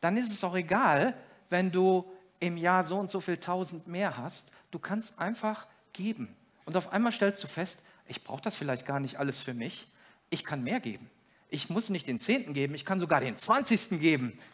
dann 0.00 0.16
ist 0.16 0.32
es 0.32 0.42
auch 0.44 0.54
egal, 0.54 1.14
wenn 1.50 1.70
du 1.70 2.10
im 2.38 2.56
Jahr 2.56 2.84
so 2.84 2.98
und 2.98 3.10
so 3.10 3.20
viel 3.20 3.36
tausend 3.36 3.86
mehr 3.86 4.16
hast. 4.16 4.50
Du 4.70 4.78
kannst 4.78 5.18
einfach 5.18 5.66
geben. 5.92 6.34
Und 6.64 6.76
auf 6.76 6.92
einmal 6.92 7.12
stellst 7.12 7.42
du 7.44 7.48
fest, 7.48 7.82
ich 8.06 8.24
brauche 8.24 8.40
das 8.40 8.54
vielleicht 8.54 8.86
gar 8.86 8.98
nicht 8.98 9.18
alles 9.18 9.42
für 9.42 9.54
mich. 9.54 9.86
Ich 10.30 10.44
kann 10.44 10.62
mehr 10.62 10.80
geben. 10.80 11.10
Ich 11.50 11.68
muss 11.68 11.90
nicht 11.90 12.06
den 12.06 12.18
Zehnten 12.18 12.54
geben, 12.54 12.74
ich 12.74 12.84
kann 12.84 13.00
sogar 13.00 13.20
den 13.20 13.36
Zwanzigsten 13.36 14.00
geben. 14.00 14.38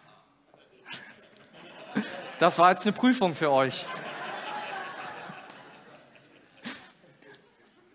Das 2.38 2.58
war 2.58 2.70
jetzt 2.70 2.86
eine 2.86 2.92
Prüfung 2.94 3.34
für 3.34 3.50
euch. 3.50 3.86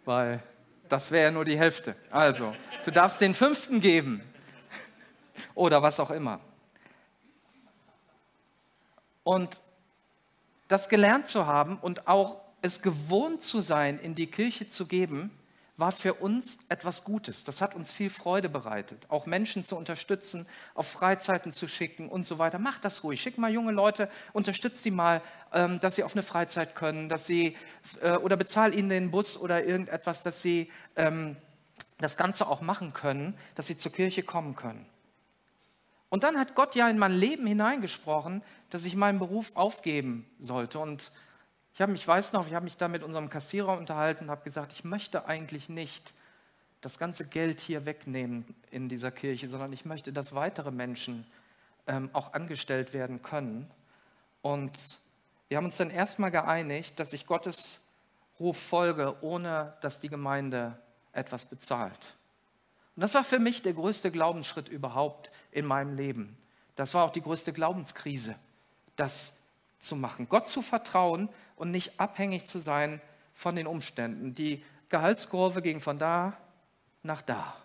Weil 0.03 0.41
das 0.89 1.11
wäre 1.11 1.25
ja 1.25 1.31
nur 1.31 1.45
die 1.45 1.59
Hälfte. 1.59 1.95
Also, 2.09 2.55
du 2.83 2.89
darfst 2.89 3.21
den 3.21 3.35
Fünften 3.35 3.81
geben 3.81 4.23
oder 5.61 5.83
was 5.83 5.99
auch 5.99 6.09
immer. 6.09 6.39
Und 9.23 9.61
das 10.67 10.89
gelernt 10.89 11.27
zu 11.27 11.45
haben 11.45 11.77
und 11.77 12.07
auch 12.07 12.37
es 12.63 12.81
gewohnt 12.81 13.43
zu 13.43 13.61
sein, 13.61 13.99
in 13.99 14.15
die 14.15 14.25
Kirche 14.25 14.67
zu 14.67 14.87
geben, 14.87 15.29
war 15.77 15.91
für 15.91 16.15
uns 16.15 16.59
etwas 16.69 17.03
Gutes. 17.03 17.43
Das 17.43 17.61
hat 17.61 17.75
uns 17.75 17.91
viel 17.91 18.09
Freude 18.09 18.49
bereitet. 18.49 19.05
Auch 19.09 19.27
Menschen 19.27 19.63
zu 19.63 19.75
unterstützen, 19.75 20.47
auf 20.73 20.87
Freizeiten 20.87 21.51
zu 21.51 21.67
schicken 21.67 22.09
und 22.09 22.25
so 22.25 22.39
weiter. 22.39 22.57
Macht 22.57 22.83
das 22.83 23.03
ruhig. 23.03 23.21
Schick 23.21 23.37
mal 23.37 23.51
junge 23.51 23.71
Leute, 23.71 24.09
unterstützt 24.33 24.83
die 24.85 24.91
mal, 24.91 25.21
ähm, 25.53 25.79
dass 25.79 25.95
sie 25.95 26.03
auf 26.03 26.13
eine 26.13 26.23
Freizeit 26.23 26.75
können, 26.75 27.07
dass 27.07 27.27
sie 27.27 27.55
äh, 28.01 28.13
oder 28.13 28.35
bezahl 28.35 28.75
ihnen 28.75 28.89
den 28.89 29.11
Bus 29.11 29.39
oder 29.39 29.63
irgendetwas, 29.63 30.23
dass 30.23 30.41
sie 30.41 30.71
ähm, 30.95 31.35
das 31.99 32.17
Ganze 32.17 32.47
auch 32.47 32.61
machen 32.61 32.93
können, 32.93 33.37
dass 33.53 33.67
sie 33.67 33.77
zur 33.77 33.91
Kirche 33.91 34.23
kommen 34.23 34.55
können. 34.55 34.87
Und 36.11 36.23
dann 36.23 36.37
hat 36.37 36.55
Gott 36.55 36.75
ja 36.75 36.89
in 36.89 36.99
mein 36.99 37.13
Leben 37.13 37.47
hineingesprochen, 37.47 38.43
dass 38.69 38.83
ich 38.83 38.97
meinen 38.97 39.17
Beruf 39.17 39.53
aufgeben 39.55 40.29
sollte. 40.39 40.77
Und 40.77 41.09
ich 41.73 41.81
habe 41.81 41.93
mich, 41.93 42.05
weiß 42.05 42.33
noch, 42.33 42.47
ich 42.47 42.53
habe 42.53 42.65
mich 42.65 42.75
da 42.75 42.89
mit 42.89 43.01
unserem 43.01 43.29
Kassierer 43.29 43.77
unterhalten 43.77 44.25
und 44.25 44.29
habe 44.29 44.43
gesagt, 44.43 44.73
ich 44.73 44.83
möchte 44.83 45.25
eigentlich 45.25 45.69
nicht 45.69 46.13
das 46.81 46.99
ganze 46.99 47.25
Geld 47.29 47.61
hier 47.61 47.85
wegnehmen 47.85 48.43
in 48.71 48.89
dieser 48.89 49.09
Kirche, 49.09 49.47
sondern 49.47 49.71
ich 49.71 49.85
möchte, 49.85 50.11
dass 50.11 50.35
weitere 50.35 50.69
Menschen 50.69 51.25
ähm, 51.87 52.09
auch 52.11 52.33
angestellt 52.33 52.93
werden 52.93 53.21
können. 53.21 53.71
Und 54.41 54.99
wir 55.47 55.55
haben 55.55 55.65
uns 55.65 55.77
dann 55.77 55.91
erstmal 55.91 56.31
geeinigt, 56.31 56.99
dass 56.99 57.13
ich 57.13 57.25
Gottes 57.25 57.87
Ruf 58.37 58.61
folge, 58.61 59.15
ohne 59.21 59.77
dass 59.79 60.01
die 60.01 60.09
Gemeinde 60.09 60.77
etwas 61.13 61.45
bezahlt. 61.45 62.15
Und 62.95 63.01
das 63.01 63.13
war 63.13 63.23
für 63.23 63.39
mich 63.39 63.61
der 63.61 63.73
größte 63.73 64.11
Glaubensschritt 64.11 64.69
überhaupt 64.69 65.31
in 65.51 65.65
meinem 65.65 65.95
Leben. 65.95 66.35
Das 66.75 66.93
war 66.93 67.05
auch 67.05 67.11
die 67.11 67.21
größte 67.21 67.53
Glaubenskrise, 67.53 68.35
das 68.95 69.37
zu 69.79 69.95
machen, 69.95 70.29
Gott 70.29 70.47
zu 70.47 70.61
vertrauen 70.61 71.29
und 71.55 71.71
nicht 71.71 71.99
abhängig 71.99 72.45
zu 72.45 72.59
sein 72.59 73.01
von 73.33 73.55
den 73.55 73.67
Umständen. 73.67 74.35
Die 74.35 74.63
Gehaltskurve 74.89 75.61
ging 75.61 75.79
von 75.79 75.97
da 75.97 76.37
nach 77.03 77.21
da. 77.21 77.55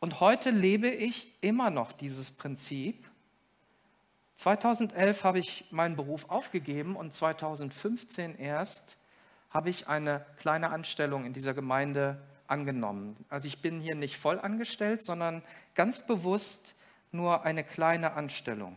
Und 0.00 0.20
heute 0.20 0.50
lebe 0.50 0.88
ich 0.88 1.26
immer 1.40 1.70
noch 1.70 1.92
dieses 1.92 2.30
Prinzip. 2.30 3.08
2011 4.34 5.24
habe 5.24 5.40
ich 5.40 5.66
meinen 5.70 5.96
Beruf 5.96 6.30
aufgegeben 6.30 6.94
und 6.94 7.12
2015 7.12 8.38
erst 8.38 8.96
habe 9.50 9.70
ich 9.70 9.88
eine 9.88 10.24
kleine 10.38 10.70
Anstellung 10.70 11.24
in 11.24 11.32
dieser 11.32 11.54
Gemeinde 11.54 12.22
angenommen. 12.48 13.16
Also 13.28 13.46
ich 13.46 13.60
bin 13.62 13.80
hier 13.80 13.94
nicht 13.94 14.16
voll 14.16 14.40
angestellt, 14.40 15.02
sondern 15.02 15.42
ganz 15.74 16.06
bewusst 16.06 16.74
nur 17.12 17.44
eine 17.44 17.64
kleine 17.64 18.14
Anstellung. 18.14 18.76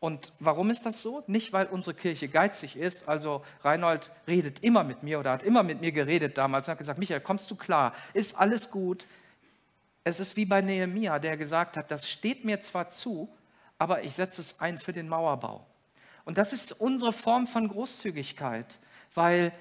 Und 0.00 0.32
warum 0.38 0.70
ist 0.70 0.86
das 0.86 1.02
so? 1.02 1.24
Nicht, 1.26 1.52
weil 1.52 1.66
unsere 1.66 1.96
Kirche 1.96 2.28
geizig 2.28 2.76
ist. 2.76 3.08
Also 3.08 3.42
Reinhold 3.64 4.12
redet 4.28 4.62
immer 4.62 4.84
mit 4.84 5.02
mir 5.02 5.18
oder 5.18 5.32
hat 5.32 5.42
immer 5.42 5.64
mit 5.64 5.80
mir 5.80 5.90
geredet 5.90 6.38
damals 6.38 6.68
und 6.68 6.72
hat 6.72 6.78
gesagt, 6.78 7.00
Michael, 7.00 7.20
kommst 7.20 7.50
du 7.50 7.56
klar? 7.56 7.92
Ist 8.14 8.38
alles 8.38 8.70
gut? 8.70 9.06
Es 10.04 10.20
ist 10.20 10.36
wie 10.36 10.44
bei 10.44 10.60
Nehemia, 10.60 11.18
der 11.18 11.36
gesagt 11.36 11.76
hat, 11.76 11.90
das 11.90 12.08
steht 12.08 12.44
mir 12.44 12.60
zwar 12.60 12.88
zu, 12.88 13.28
aber 13.76 14.04
ich 14.04 14.14
setze 14.14 14.40
es 14.40 14.60
ein 14.60 14.78
für 14.78 14.92
den 14.92 15.08
Mauerbau. 15.08 15.66
Und 16.24 16.38
das 16.38 16.52
ist 16.52 16.72
unsere 16.80 17.12
Form 17.12 17.46
von 17.46 17.68
Großzügigkeit, 17.68 18.78
weil 19.14 19.52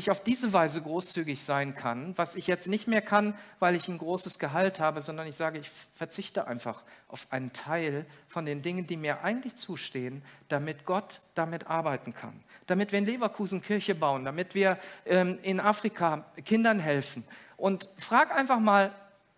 ich 0.00 0.10
auf 0.10 0.22
diese 0.22 0.52
Weise 0.52 0.82
großzügig 0.82 1.42
sein 1.44 1.76
kann, 1.76 2.12
was 2.16 2.34
ich 2.34 2.46
jetzt 2.46 2.66
nicht 2.66 2.88
mehr 2.88 3.02
kann, 3.02 3.34
weil 3.60 3.76
ich 3.76 3.86
ein 3.88 3.98
großes 3.98 4.38
Gehalt 4.38 4.80
habe, 4.80 5.00
sondern 5.00 5.26
ich 5.26 5.36
sage, 5.36 5.58
ich 5.58 5.70
verzichte 5.94 6.46
einfach 6.48 6.82
auf 7.08 7.26
einen 7.30 7.52
Teil 7.52 8.04
von 8.26 8.44
den 8.44 8.62
Dingen, 8.62 8.86
die 8.86 8.96
mir 8.96 9.22
eigentlich 9.22 9.54
zustehen, 9.54 10.22
damit 10.48 10.84
Gott 10.84 11.20
damit 11.34 11.68
arbeiten 11.68 12.12
kann. 12.12 12.42
Damit 12.66 12.90
wir 12.92 12.98
in 12.98 13.06
Leverkusen 13.06 13.62
Kirche 13.62 13.94
bauen, 13.94 14.24
damit 14.24 14.54
wir 14.54 14.78
ähm, 15.06 15.38
in 15.42 15.60
Afrika 15.60 16.24
Kindern 16.44 16.80
helfen. 16.80 17.24
Und 17.56 17.88
frag 17.96 18.34
einfach 18.34 18.58
mal 18.58 18.92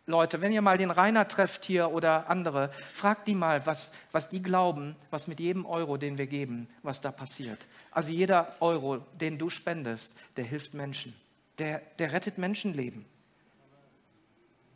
Leute, 0.07 0.41
wenn 0.41 0.53
ihr 0.53 0.63
mal 0.63 0.79
den 0.79 0.91
Rainer 0.91 1.29
trefft 1.29 1.65
hier 1.65 1.91
oder 1.93 2.29
andere, 2.29 2.73
fragt 2.93 3.29
die 3.29 3.37
mal, 3.37 3.65
was, 3.67 3.93
was 4.11 4.29
die 4.29 4.43
glauben, 4.43 4.97
was 5.11 5.29
mit 5.29 5.39
jedem 5.39 5.65
Euro, 5.65 5.97
den 5.97 6.19
wir 6.19 6.27
geben, 6.27 6.69
was 6.83 7.01
da 7.01 7.13
passiert. 7.13 7.67
Also 7.93 8.11
jeder 8.11 8.53
Euro, 8.61 8.99
den 9.21 9.39
du 9.39 9.49
spendest, 9.49 10.19
der 10.37 10.45
hilft 10.45 10.75
Menschen. 10.75 11.15
Der, 11.59 11.83
der 11.99 12.13
rettet 12.13 12.37
Menschenleben. 12.37 13.05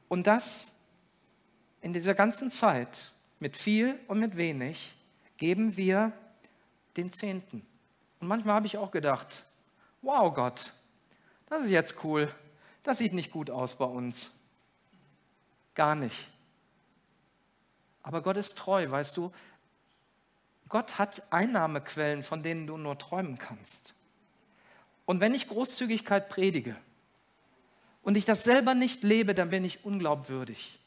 Und 0.08 0.28
das 0.28 0.76
in 1.80 1.92
dieser 1.92 2.14
ganzen 2.14 2.50
Zeit, 2.50 3.10
mit 3.40 3.56
viel 3.56 3.98
und 4.06 4.20
mit 4.20 4.36
wenig, 4.36 4.94
geben 5.36 5.76
wir 5.76 6.12
den 6.96 7.12
Zehnten. 7.12 7.66
Und 8.20 8.28
manchmal 8.28 8.54
habe 8.54 8.66
ich 8.66 8.78
auch 8.78 8.92
gedacht, 8.92 9.44
wow 10.02 10.32
Gott, 10.32 10.72
das 11.48 11.64
ist 11.64 11.70
jetzt 11.70 12.04
cool. 12.04 12.32
Das 12.82 12.98
sieht 12.98 13.12
nicht 13.12 13.32
gut 13.32 13.50
aus 13.50 13.76
bei 13.76 13.84
uns. 13.84 14.35
Gar 15.76 15.94
nicht. 15.94 16.28
Aber 18.02 18.22
Gott 18.22 18.36
ist 18.36 18.58
treu, 18.58 18.90
weißt 18.90 19.16
du. 19.16 19.30
Gott 20.68 20.98
hat 20.98 21.22
Einnahmequellen, 21.30 22.22
von 22.22 22.42
denen 22.42 22.66
du 22.66 22.76
nur 22.76 22.98
träumen 22.98 23.38
kannst. 23.38 23.94
Und 25.04 25.20
wenn 25.20 25.34
ich 25.34 25.48
Großzügigkeit 25.48 26.28
predige 26.28 26.74
und 28.02 28.16
ich 28.16 28.24
das 28.24 28.42
selber 28.42 28.74
nicht 28.74 29.02
lebe, 29.04 29.34
dann 29.34 29.50
bin 29.50 29.64
ich 29.64 29.84
unglaubwürdig. 29.84 30.80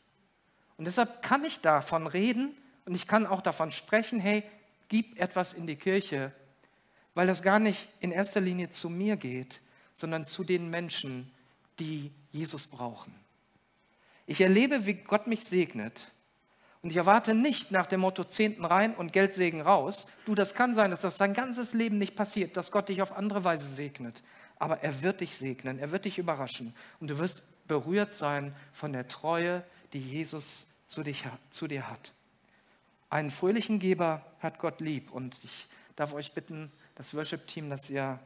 Und 0.78 0.86
deshalb 0.86 1.22
kann 1.22 1.46
ich 1.46 1.62
davon 1.62 2.08
reden 2.08 2.58
und 2.86 2.96
ich 2.96 3.06
kann 3.06 3.28
auch 3.28 3.42
davon 3.42 3.70
sprechen, 3.70 4.20
hey, 4.20 4.44
gib 4.88 5.20
etwas 5.20 5.54
in 5.54 5.68
die 5.68 5.76
Kirche, 5.76 6.32
weil 7.14 7.28
das 7.28 7.44
gar 7.44 7.60
nicht 7.60 7.90
in 8.00 8.12
erster 8.12 8.42
Linie 8.42 8.70
zu 8.70 8.90
mir 8.90 9.18
geht, 9.18 9.62
sondern 9.94 10.26
zu 10.26 10.44
den 10.44 10.70
Menschen, 10.70 11.32
die 11.80 12.12
Jesus 12.32 12.66
brauchen. 12.66 13.19
Ich 14.30 14.42
erlebe, 14.42 14.86
wie 14.86 14.94
Gott 14.94 15.26
mich 15.26 15.44
segnet. 15.44 16.12
Und 16.84 16.92
ich 16.92 16.98
erwarte 16.98 17.34
nicht 17.34 17.72
nach 17.72 17.88
dem 17.88 18.02
Motto 18.02 18.24
Zehnten 18.24 18.64
rein 18.64 18.94
und 18.94 19.12
Geldsegen 19.12 19.60
raus. 19.60 20.06
Du, 20.28 20.36
das 20.36 20.54
kann 20.54 20.76
sein, 20.76 20.92
dass 20.92 21.02
das 21.02 21.18
dein 21.18 21.34
ganzes 21.34 21.74
Leben 21.74 21.98
nicht 21.98 22.16
passiert, 22.16 22.56
dass 22.56 22.72
Gott 22.72 22.90
dich 22.90 23.02
auf 23.02 23.18
andere 23.18 23.44
Weise 23.44 23.68
segnet. 23.68 24.22
Aber 24.60 24.84
er 24.84 25.02
wird 25.02 25.22
dich 25.22 25.36
segnen, 25.36 25.80
er 25.80 25.92
wird 25.92 26.06
dich 26.06 26.20
überraschen. 26.20 26.76
Und 27.00 27.10
du 27.10 27.18
wirst 27.18 27.42
berührt 27.68 28.14
sein 28.14 28.56
von 28.72 28.94
der 28.94 29.08
Treue, 29.08 29.64
die 29.94 30.00
Jesus 30.00 30.68
zu, 30.86 31.02
dich, 31.02 31.26
zu 31.50 31.68
dir 31.68 31.90
hat. 31.90 32.14
Einen 33.10 33.32
fröhlichen 33.32 33.80
Geber 33.80 34.24
hat 34.42 34.60
Gott 34.60 34.80
lieb. 34.80 35.10
Und 35.10 35.44
ich 35.44 35.68
darf 35.96 36.14
euch 36.14 36.34
bitten, 36.34 36.72
das 36.94 37.16
Worship-Team, 37.16 37.72
dass 37.72 37.90
ihr 37.90 38.20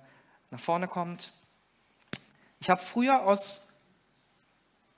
nach 0.52 0.60
vorne 0.60 0.90
kommt. 0.90 1.32
Ich 2.60 2.70
habe 2.70 2.82
früher 2.82 3.26
aus 3.26 3.70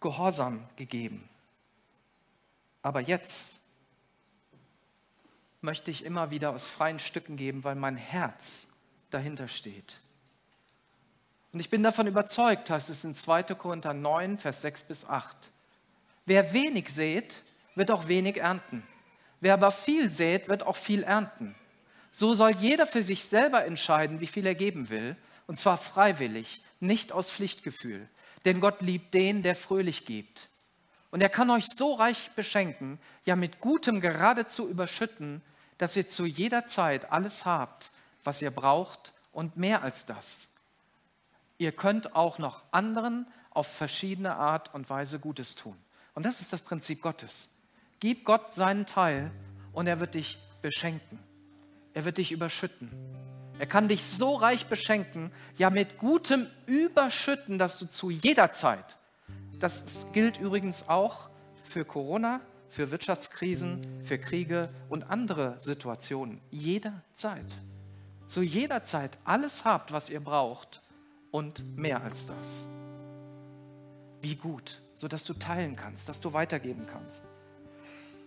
Gehorsam 0.05 0.63
gegeben. 0.75 1.27
Aber 2.83 2.99
jetzt 2.99 3.59
möchte 5.61 5.89
ich 5.89 6.05
immer 6.05 6.29
wieder 6.29 6.51
aus 6.51 6.67
freien 6.67 6.99
Stücken 6.99 7.37
geben, 7.37 7.63
weil 7.63 7.73
mein 7.73 7.97
Herz 7.97 8.67
dahinter 9.09 9.47
steht. 9.47 9.99
Und 11.51 11.59
ich 11.59 11.71
bin 11.71 11.81
davon 11.81 12.05
überzeugt, 12.05 12.69
heißt 12.69 12.91
es 12.91 13.03
in 13.03 13.15
2. 13.15 13.55
Korinther 13.55 13.95
9, 13.95 14.37
Vers 14.37 14.61
6 14.61 14.83
bis 14.83 15.05
8. 15.05 15.35
Wer 16.27 16.53
wenig 16.53 16.93
sät, 16.93 17.41
wird 17.73 17.89
auch 17.89 18.07
wenig 18.07 18.37
ernten. 18.37 18.83
Wer 19.39 19.55
aber 19.55 19.71
viel 19.71 20.11
sät, 20.11 20.49
wird 20.49 20.61
auch 20.61 20.75
viel 20.75 21.01
ernten. 21.01 21.55
So 22.11 22.35
soll 22.35 22.51
jeder 22.51 22.85
für 22.85 23.01
sich 23.01 23.23
selber 23.23 23.65
entscheiden, 23.65 24.19
wie 24.19 24.27
viel 24.27 24.45
er 24.45 24.53
geben 24.53 24.91
will, 24.91 25.17
und 25.47 25.57
zwar 25.57 25.77
freiwillig, 25.77 26.63
nicht 26.79 27.11
aus 27.11 27.31
Pflichtgefühl 27.31 28.07
denn 28.45 28.61
Gott 28.61 28.81
liebt 28.81 29.13
den, 29.13 29.41
der 29.41 29.55
fröhlich 29.55 30.05
gibt. 30.05 30.49
Und 31.11 31.21
er 31.21 31.29
kann 31.29 31.49
euch 31.49 31.65
so 31.65 31.93
reich 31.93 32.31
beschenken, 32.35 32.99
ja 33.25 33.35
mit 33.35 33.59
Gutem 33.59 34.01
geradezu 34.01 34.67
überschütten, 34.69 35.41
dass 35.77 35.95
ihr 35.95 36.07
zu 36.07 36.25
jeder 36.25 36.65
Zeit 36.65 37.11
alles 37.11 37.45
habt, 37.45 37.89
was 38.23 38.41
ihr 38.41 38.51
braucht 38.51 39.13
und 39.31 39.57
mehr 39.57 39.81
als 39.81 40.05
das. 40.05 40.49
Ihr 41.57 41.71
könnt 41.71 42.15
auch 42.15 42.37
noch 42.37 42.63
anderen 42.71 43.27
auf 43.49 43.67
verschiedene 43.67 44.35
Art 44.35 44.73
und 44.73 44.89
Weise 44.89 45.19
Gutes 45.19 45.55
tun. 45.55 45.77
Und 46.13 46.25
das 46.25 46.41
ist 46.41 46.51
das 46.53 46.61
Prinzip 46.61 47.01
Gottes. 47.01 47.49
Gib 47.99 48.25
Gott 48.25 48.53
seinen 48.53 48.85
Teil 48.85 49.31
und 49.71 49.87
er 49.87 49.99
wird 49.99 50.15
dich 50.15 50.39
beschenken. 50.61 51.19
Er 51.93 52.03
wird 52.03 52.17
dich 52.17 52.31
überschütten. 52.31 53.24
Er 53.57 53.65
kann 53.65 53.87
dich 53.87 54.03
so 54.03 54.35
reich 54.35 54.67
beschenken, 54.67 55.31
ja 55.57 55.69
mit 55.69 55.97
Gutem 55.97 56.47
überschütten, 56.65 57.57
dass 57.57 57.79
du 57.79 57.85
zu 57.85 58.09
jeder 58.09 58.51
Zeit, 58.51 58.97
das 59.59 60.07
gilt 60.11 60.37
übrigens 60.39 60.89
auch 60.89 61.29
für 61.63 61.85
Corona, 61.85 62.41
für 62.69 62.91
Wirtschaftskrisen, 62.91 64.03
für 64.03 64.17
Kriege 64.17 64.69
und 64.89 65.09
andere 65.09 65.55
Situationen, 65.59 66.41
jederzeit, 66.51 67.45
zu 68.25 68.41
jeder 68.41 68.83
Zeit 68.83 69.17
alles 69.23 69.63
habt, 69.63 69.93
was 69.93 70.09
ihr 70.09 70.19
braucht 70.19 70.81
und 71.31 71.77
mehr 71.77 72.03
als 72.03 72.25
das. 72.25 72.67
Wie 74.19 74.35
gut, 74.35 74.81
sodass 74.93 75.23
du 75.23 75.33
teilen 75.33 75.77
kannst, 75.77 76.09
dass 76.09 76.19
du 76.19 76.33
weitergeben 76.33 76.85
kannst. 76.87 77.23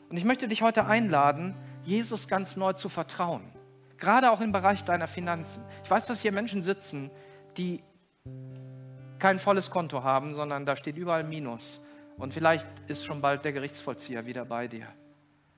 Und 0.08 0.16
ich 0.16 0.24
möchte 0.24 0.48
dich 0.48 0.62
heute 0.62 0.86
einladen, 0.86 1.54
Jesus 1.84 2.28
ganz 2.28 2.56
neu 2.56 2.72
zu 2.72 2.88
vertrauen. 2.88 3.42
Gerade 3.98 4.30
auch 4.30 4.40
im 4.40 4.52
Bereich 4.52 4.84
deiner 4.84 5.08
Finanzen. 5.08 5.64
Ich 5.84 5.90
weiß, 5.90 6.06
dass 6.06 6.22
hier 6.22 6.32
Menschen 6.32 6.62
sitzen, 6.62 7.10
die 7.56 7.82
kein 9.18 9.38
volles 9.38 9.70
Konto 9.70 10.02
haben, 10.04 10.34
sondern 10.34 10.64
da 10.64 10.76
steht 10.76 10.96
überall 10.96 11.24
Minus. 11.24 11.84
Und 12.16 12.32
vielleicht 12.32 12.66
ist 12.86 13.04
schon 13.04 13.20
bald 13.20 13.44
der 13.44 13.52
Gerichtsvollzieher 13.52 14.26
wieder 14.26 14.44
bei 14.44 14.68
dir. 14.68 14.86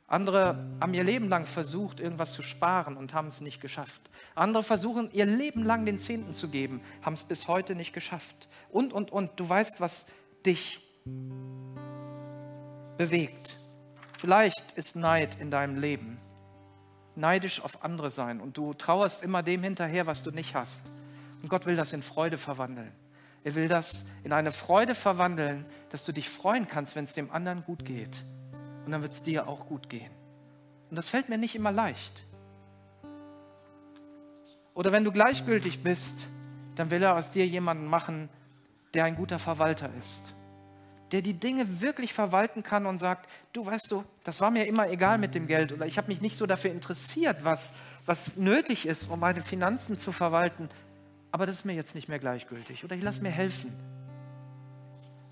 Andere 0.06 0.66
haben 0.80 0.92
ihr 0.92 1.04
Leben 1.04 1.28
lang 1.28 1.46
versucht, 1.46 2.00
irgendwas 2.00 2.32
zu 2.32 2.42
sparen 2.42 2.96
und 2.96 3.14
haben 3.14 3.28
es 3.28 3.40
nicht 3.40 3.60
geschafft. 3.60 4.02
Andere 4.34 4.62
versuchen 4.64 5.08
ihr 5.12 5.24
Leben 5.24 5.62
lang 5.62 5.84
den 5.84 6.00
Zehnten 6.00 6.32
zu 6.32 6.48
geben, 6.48 6.80
haben 7.02 7.14
es 7.14 7.22
bis 7.22 7.46
heute 7.46 7.76
nicht 7.76 7.92
geschafft. 7.92 8.48
Und, 8.70 8.92
und, 8.92 9.12
und. 9.12 9.30
Du 9.36 9.48
weißt, 9.48 9.80
was 9.80 10.08
dich 10.44 10.82
bewegt. 12.98 13.56
Vielleicht 14.18 14.72
ist 14.72 14.96
Neid 14.96 15.36
in 15.40 15.50
deinem 15.50 15.78
Leben. 15.78 16.18
Neidisch 17.16 17.62
auf 17.62 17.84
andere 17.84 18.10
sein 18.10 18.40
und 18.40 18.56
du 18.56 18.74
trauerst 18.74 19.22
immer 19.22 19.42
dem 19.42 19.62
hinterher, 19.62 20.06
was 20.06 20.22
du 20.22 20.30
nicht 20.30 20.54
hast. 20.54 20.86
Und 21.42 21.48
Gott 21.48 21.66
will 21.66 21.76
das 21.76 21.92
in 21.92 22.02
Freude 22.02 22.38
verwandeln. 22.38 22.92
Er 23.42 23.54
will 23.54 23.68
das 23.68 24.04
in 24.22 24.32
eine 24.32 24.52
Freude 24.52 24.94
verwandeln, 24.94 25.64
dass 25.88 26.04
du 26.04 26.12
dich 26.12 26.28
freuen 26.28 26.68
kannst, 26.68 26.94
wenn 26.94 27.04
es 27.04 27.14
dem 27.14 27.30
anderen 27.30 27.64
gut 27.64 27.84
geht. 27.84 28.24
Und 28.84 28.92
dann 28.92 29.02
wird 29.02 29.12
es 29.12 29.22
dir 29.22 29.48
auch 29.48 29.66
gut 29.66 29.88
gehen. 29.88 30.10
Und 30.90 30.96
das 30.96 31.08
fällt 31.08 31.28
mir 31.28 31.38
nicht 31.38 31.54
immer 31.54 31.72
leicht. 31.72 32.24
Oder 34.74 34.92
wenn 34.92 35.04
du 35.04 35.12
gleichgültig 35.12 35.82
bist, 35.82 36.26
dann 36.76 36.90
will 36.90 37.02
er 37.02 37.16
aus 37.16 37.32
dir 37.32 37.46
jemanden 37.46 37.86
machen, 37.86 38.28
der 38.94 39.04
ein 39.04 39.16
guter 39.16 39.38
Verwalter 39.38 39.90
ist. 39.98 40.34
Der 41.12 41.22
die 41.22 41.34
Dinge 41.34 41.80
wirklich 41.80 42.12
verwalten 42.12 42.62
kann 42.62 42.86
und 42.86 42.98
sagt, 42.98 43.28
du 43.52 43.66
weißt 43.66 43.90
du, 43.90 44.04
das 44.24 44.40
war 44.40 44.50
mir 44.50 44.66
immer 44.66 44.88
egal 44.88 45.18
mit 45.18 45.34
dem 45.34 45.46
Geld 45.46 45.72
oder 45.72 45.86
ich 45.86 45.98
habe 45.98 46.08
mich 46.08 46.20
nicht 46.20 46.36
so 46.36 46.46
dafür 46.46 46.70
interessiert, 46.70 47.38
was, 47.42 47.72
was 48.06 48.36
nötig 48.36 48.86
ist, 48.86 49.10
um 49.10 49.18
meine 49.18 49.42
Finanzen 49.42 49.98
zu 49.98 50.12
verwalten 50.12 50.68
aber 51.32 51.46
das 51.46 51.56
ist 51.56 51.64
mir 51.64 51.74
jetzt 51.74 51.94
nicht 51.94 52.08
mehr 52.08 52.18
gleichgültig 52.18 52.84
oder 52.84 52.96
ich 52.96 53.02
lasse 53.02 53.22
mir 53.22 53.30
helfen. 53.30 53.72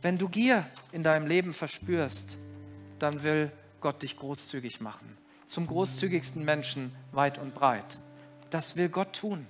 Wenn 0.00 0.16
du 0.16 0.28
Gier 0.28 0.64
in 0.92 1.02
deinem 1.02 1.26
Leben 1.26 1.52
verspürst, 1.52 2.38
dann 2.98 3.22
will 3.22 3.50
Gott 3.80 4.02
dich 4.02 4.16
großzügig 4.16 4.80
machen. 4.80 5.16
Zum 5.46 5.66
großzügigsten 5.66 6.44
Menschen 6.44 6.92
weit 7.12 7.38
und 7.38 7.54
breit. 7.54 7.98
Das 8.50 8.76
will 8.76 8.88
Gott 8.88 9.14
tun. 9.14 9.46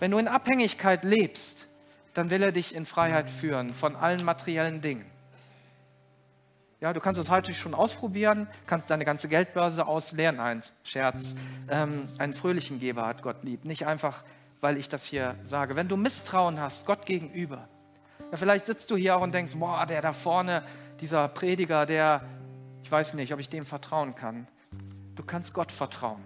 Wenn 0.00 0.10
du 0.10 0.18
in 0.18 0.26
Abhängigkeit 0.26 1.04
lebst, 1.04 1.66
dann 2.14 2.30
will 2.30 2.42
er 2.42 2.52
dich 2.52 2.74
in 2.74 2.86
Freiheit 2.86 3.28
führen 3.28 3.74
von 3.74 3.96
allen 3.96 4.24
materiellen 4.24 4.80
Dingen. 4.80 5.04
Ja, 6.80 6.92
du 6.92 7.00
kannst 7.00 7.20
es 7.20 7.30
heute 7.30 7.54
schon 7.54 7.74
ausprobieren, 7.74 8.46
kannst 8.66 8.90
deine 8.90 9.04
ganze 9.04 9.28
Geldbörse 9.28 9.86
ausleeren. 9.86 10.36
Nein, 10.36 10.62
Scherz. 10.82 11.34
Ähm, 11.68 12.08
einen 12.18 12.34
fröhlichen 12.34 12.78
Geber 12.78 13.06
hat 13.06 13.22
Gott 13.22 13.42
lieb. 13.42 13.64
Nicht 13.64 13.86
einfach 13.86 14.22
weil 14.64 14.78
ich 14.78 14.88
das 14.88 15.04
hier 15.04 15.36
sage. 15.42 15.76
Wenn 15.76 15.88
du 15.88 15.98
Misstrauen 15.98 16.58
hast, 16.58 16.86
Gott 16.86 17.04
gegenüber, 17.04 17.68
ja, 18.30 18.38
vielleicht 18.38 18.64
sitzt 18.64 18.90
du 18.90 18.96
hier 18.96 19.14
auch 19.14 19.20
und 19.20 19.34
denkst, 19.34 19.52
boah, 19.56 19.84
der 19.84 20.00
da 20.00 20.14
vorne, 20.14 20.62
dieser 21.00 21.28
Prediger, 21.28 21.84
der, 21.84 22.22
ich 22.82 22.90
weiß 22.90 23.12
nicht, 23.12 23.34
ob 23.34 23.40
ich 23.40 23.50
dem 23.50 23.66
vertrauen 23.66 24.14
kann. 24.14 24.48
Du 25.16 25.22
kannst 25.22 25.52
Gott 25.52 25.70
vertrauen. 25.70 26.24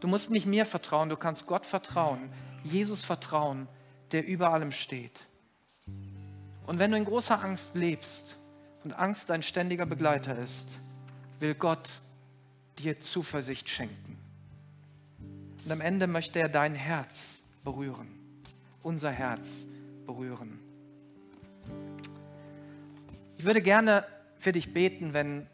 Du 0.00 0.08
musst 0.08 0.30
nicht 0.30 0.46
mir 0.46 0.64
vertrauen, 0.64 1.10
du 1.10 1.16
kannst 1.16 1.46
Gott 1.46 1.66
vertrauen, 1.66 2.30
Jesus 2.64 3.04
vertrauen, 3.04 3.68
der 4.12 4.26
über 4.26 4.52
allem 4.52 4.72
steht. 4.72 5.26
Und 6.66 6.78
wenn 6.78 6.90
du 6.90 6.96
in 6.96 7.04
großer 7.04 7.42
Angst 7.42 7.74
lebst 7.74 8.36
und 8.84 8.92
Angst 8.92 9.30
dein 9.30 9.42
ständiger 9.42 9.86
Begleiter 9.86 10.38
ist, 10.38 10.80
will 11.40 11.54
Gott 11.54 12.00
dir 12.78 13.00
Zuversicht 13.00 13.68
schenken. 13.68 14.18
Und 15.64 15.72
am 15.72 15.80
Ende 15.80 16.06
möchte 16.06 16.38
er 16.40 16.48
dein 16.48 16.74
Herz 16.74 17.42
berühren, 17.64 18.08
unser 18.82 19.10
Herz 19.10 19.66
berühren. 20.06 20.58
Ich 23.36 23.44
würde 23.44 23.62
gerne 23.62 24.04
für 24.36 24.52
dich 24.52 24.72
beten, 24.72 25.14
wenn 25.14 25.46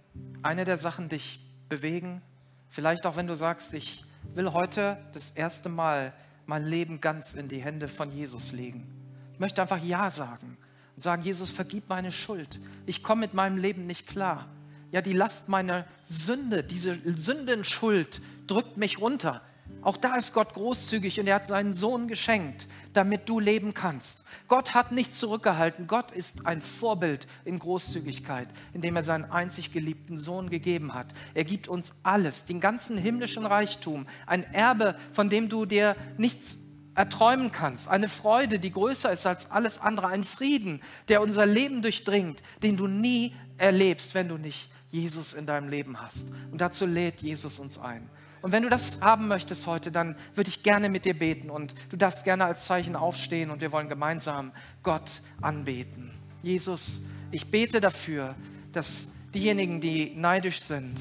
eine 0.43 0.65
der 0.65 0.79
Sachen 0.79 1.09
dich 1.09 1.41
bewegen, 1.69 2.23
vielleicht 2.69 3.07
auch 3.07 3.17
wenn 3.17 3.27
du 3.27 3.37
sagst, 3.37 3.75
ich 3.75 4.05
will 4.35 4.53
heute 4.53 4.99
das 5.13 5.31
erste 5.31 5.69
Mal 5.69 6.13
mein 6.47 6.67
Leben 6.67 7.01
ganz 7.01 7.35
in 7.35 7.49
die 7.49 7.61
Hände 7.61 7.89
von 7.89 8.13
Jesus 8.13 8.53
legen. 8.53 8.87
Ich 9.33 9.41
möchte 9.41 9.63
einfach 9.63 9.83
Ja 9.83 10.11
sagen 10.11 10.57
und 10.97 11.03
sagen, 11.03 11.23
Jesus, 11.23 11.51
vergib 11.51 11.89
meine 11.89 12.13
Schuld. 12.13 12.61
Ich 12.87 13.03
komme 13.03 13.23
mit 13.23 13.35
meinem 13.35 13.59
Leben 13.59 13.87
nicht 13.87 14.07
klar. 14.07 14.49
Ja, 14.93 15.03
die 15.03 15.13
Last 15.13 15.49
meiner 15.49 15.87
Sünde, 16.05 16.63
diese 16.63 16.97
Sündenschuld 17.17 18.21
drückt 18.47 18.77
mich 18.77 19.01
runter. 19.01 19.43
Auch 19.85 19.99
da 19.99 20.17
ist 20.17 20.33
Gott 20.33 20.55
großzügig 20.55 21.21
und 21.21 21.27
er 21.27 21.37
hat 21.37 21.47
seinen 21.47 21.73
Sohn 21.73 22.09
geschenkt, 22.09 22.67
damit 22.95 23.29
du 23.29 23.39
leben 23.39 23.75
kannst. 23.75 24.25
Gott 24.49 24.75
hat 24.75 24.93
nichts 24.93 25.19
zurückgehalten. 25.19 25.87
Gott 25.87 26.11
ist 26.11 26.47
ein 26.47 26.61
Vorbild 26.61 27.27
in 27.45 27.59
Großzügigkeit, 27.59 28.49
indem 28.73 28.97
er 28.97 29.03
seinen 29.03 29.31
einzig 29.31 29.73
geliebten 29.73 30.17
Sohn 30.19 30.51
gegeben 30.51 30.95
hat. 30.95 31.09
Er 31.35 31.45
gibt 31.45 31.69
uns 31.69 31.93
alles, 32.03 32.47
den 32.47 32.61
ganzen 32.61 32.97
himmlischen 32.97 33.45
Reichtum, 33.45 34.07
ein 34.27 34.43
Erbe, 34.53 34.97
von 35.13 35.29
dem 35.29 35.49
du 35.49 35.67
dir 35.67 35.97
nichts 36.17 36.59
erträumen 36.95 37.53
kannst, 37.53 37.89
eine 37.89 38.09
Freude, 38.09 38.59
die 38.59 38.71
größer 38.71 39.11
ist 39.11 39.27
als 39.27 39.51
alles 39.51 39.79
andere, 39.79 40.09
ein 40.09 40.25
Frieden, 40.25 40.81
der 41.09 41.23
unser 41.23 41.45
Leben 41.45 41.83
durchdringt, 41.83 42.43
den 42.63 42.77
du 42.77 42.87
nie 42.87 43.35
erlebst, 43.59 44.15
wenn 44.15 44.29
du 44.29 44.39
nicht 44.39 44.71
Jesus 44.91 45.35
in 45.35 45.45
deinem 45.45 45.69
Leben 45.69 46.01
hast. 46.01 46.29
Und 46.53 46.61
dazu 46.61 46.87
lädt 46.87 47.21
Jesus 47.21 47.59
uns 47.59 47.79
ein. 47.79 48.09
Und 48.45 48.53
wenn 48.53 48.63
du 48.63 48.69
das 48.69 49.01
haben 49.01 49.27
möchtest 49.27 49.67
heute, 49.67 49.91
dann 49.91 50.17
würde 50.35 50.51
ich 50.51 50.63
gerne 50.63 50.91
mit 50.91 51.07
dir 51.07 51.19
beten 51.19 51.49
und 51.49 51.75
du 51.89 51.97
darfst 51.97 52.25
gerne 52.25 52.45
als 52.45 52.67
Zeichen 52.67 52.95
aufstehen 52.95 53.51
und 53.51 53.63
wir 53.63 53.73
wollen 53.73 53.89
gemeinsam 53.89 54.53
Gott 54.83 55.23
anbeten. 55.41 56.11
Jesus, 56.43 57.01
ich 57.31 57.51
bete 57.51 57.81
dafür, 57.81 58.35
dass 58.71 59.13
diejenigen, 59.35 59.81
die 59.81 60.13
neidisch 60.15 60.61
sind, 60.61 61.01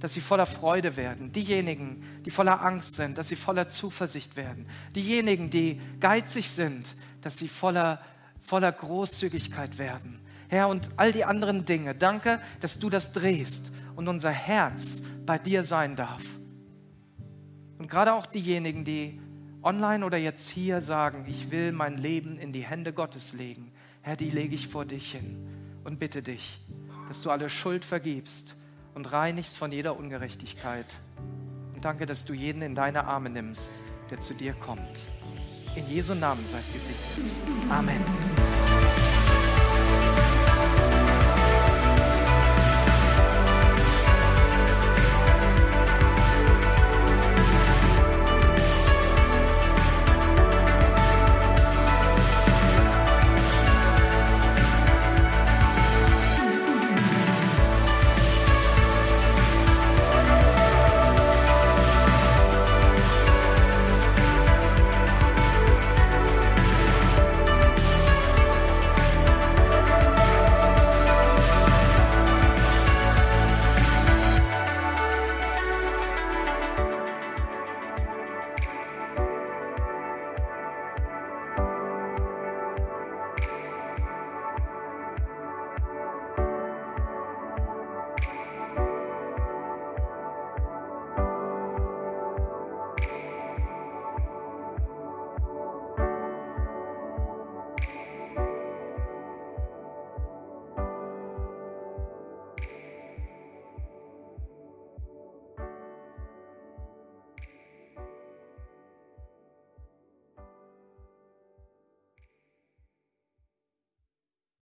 dass 0.00 0.14
sie 0.14 0.22
voller 0.22 0.46
Freude 0.46 0.96
werden. 0.96 1.32
Diejenigen, 1.32 2.02
die 2.24 2.30
voller 2.30 2.62
Angst 2.62 2.94
sind, 2.94 3.18
dass 3.18 3.28
sie 3.28 3.36
voller 3.36 3.68
Zuversicht 3.68 4.34
werden. 4.36 4.66
Diejenigen, 4.96 5.50
die 5.50 5.78
geizig 6.00 6.48
sind, 6.48 6.96
dass 7.20 7.36
sie 7.36 7.48
voller, 7.48 8.00
voller 8.40 8.72
Großzügigkeit 8.72 9.76
werden. 9.76 10.18
Herr, 10.48 10.68
und 10.68 10.88
all 10.96 11.12
die 11.12 11.26
anderen 11.26 11.66
Dinge, 11.66 11.94
danke, 11.94 12.40
dass 12.60 12.78
du 12.78 12.88
das 12.88 13.12
drehst 13.12 13.70
und 13.96 14.08
unser 14.08 14.30
Herz 14.30 15.02
bei 15.26 15.38
dir 15.38 15.62
sein 15.62 15.94
darf. 15.94 16.22
Und 17.78 17.88
gerade 17.88 18.12
auch 18.12 18.26
diejenigen, 18.26 18.84
die 18.84 19.20
online 19.62 20.04
oder 20.04 20.18
jetzt 20.18 20.48
hier 20.48 20.80
sagen, 20.80 21.24
ich 21.28 21.50
will 21.50 21.72
mein 21.72 21.96
Leben 21.96 22.38
in 22.38 22.52
die 22.52 22.64
Hände 22.64 22.92
Gottes 22.92 23.32
legen, 23.32 23.72
Herr, 24.02 24.16
die 24.16 24.30
lege 24.30 24.54
ich 24.54 24.68
vor 24.68 24.84
dich 24.84 25.12
hin 25.12 25.36
und 25.84 25.98
bitte 25.98 26.22
dich, 26.22 26.60
dass 27.08 27.22
du 27.22 27.30
alle 27.30 27.50
Schuld 27.50 27.84
vergibst 27.84 28.56
und 28.94 29.12
reinigst 29.12 29.56
von 29.58 29.72
jeder 29.72 29.98
Ungerechtigkeit. 29.98 30.86
Und 31.74 31.84
danke, 31.84 32.06
dass 32.06 32.24
du 32.24 32.32
jeden 32.32 32.62
in 32.62 32.74
deine 32.74 33.04
Arme 33.04 33.30
nimmst, 33.30 33.72
der 34.10 34.20
zu 34.20 34.34
dir 34.34 34.54
kommt. 34.54 34.98
In 35.76 35.86
Jesu 35.88 36.14
Namen 36.14 36.44
seid 36.46 36.64
gesegnet. 36.72 37.70
Amen. 37.70 38.67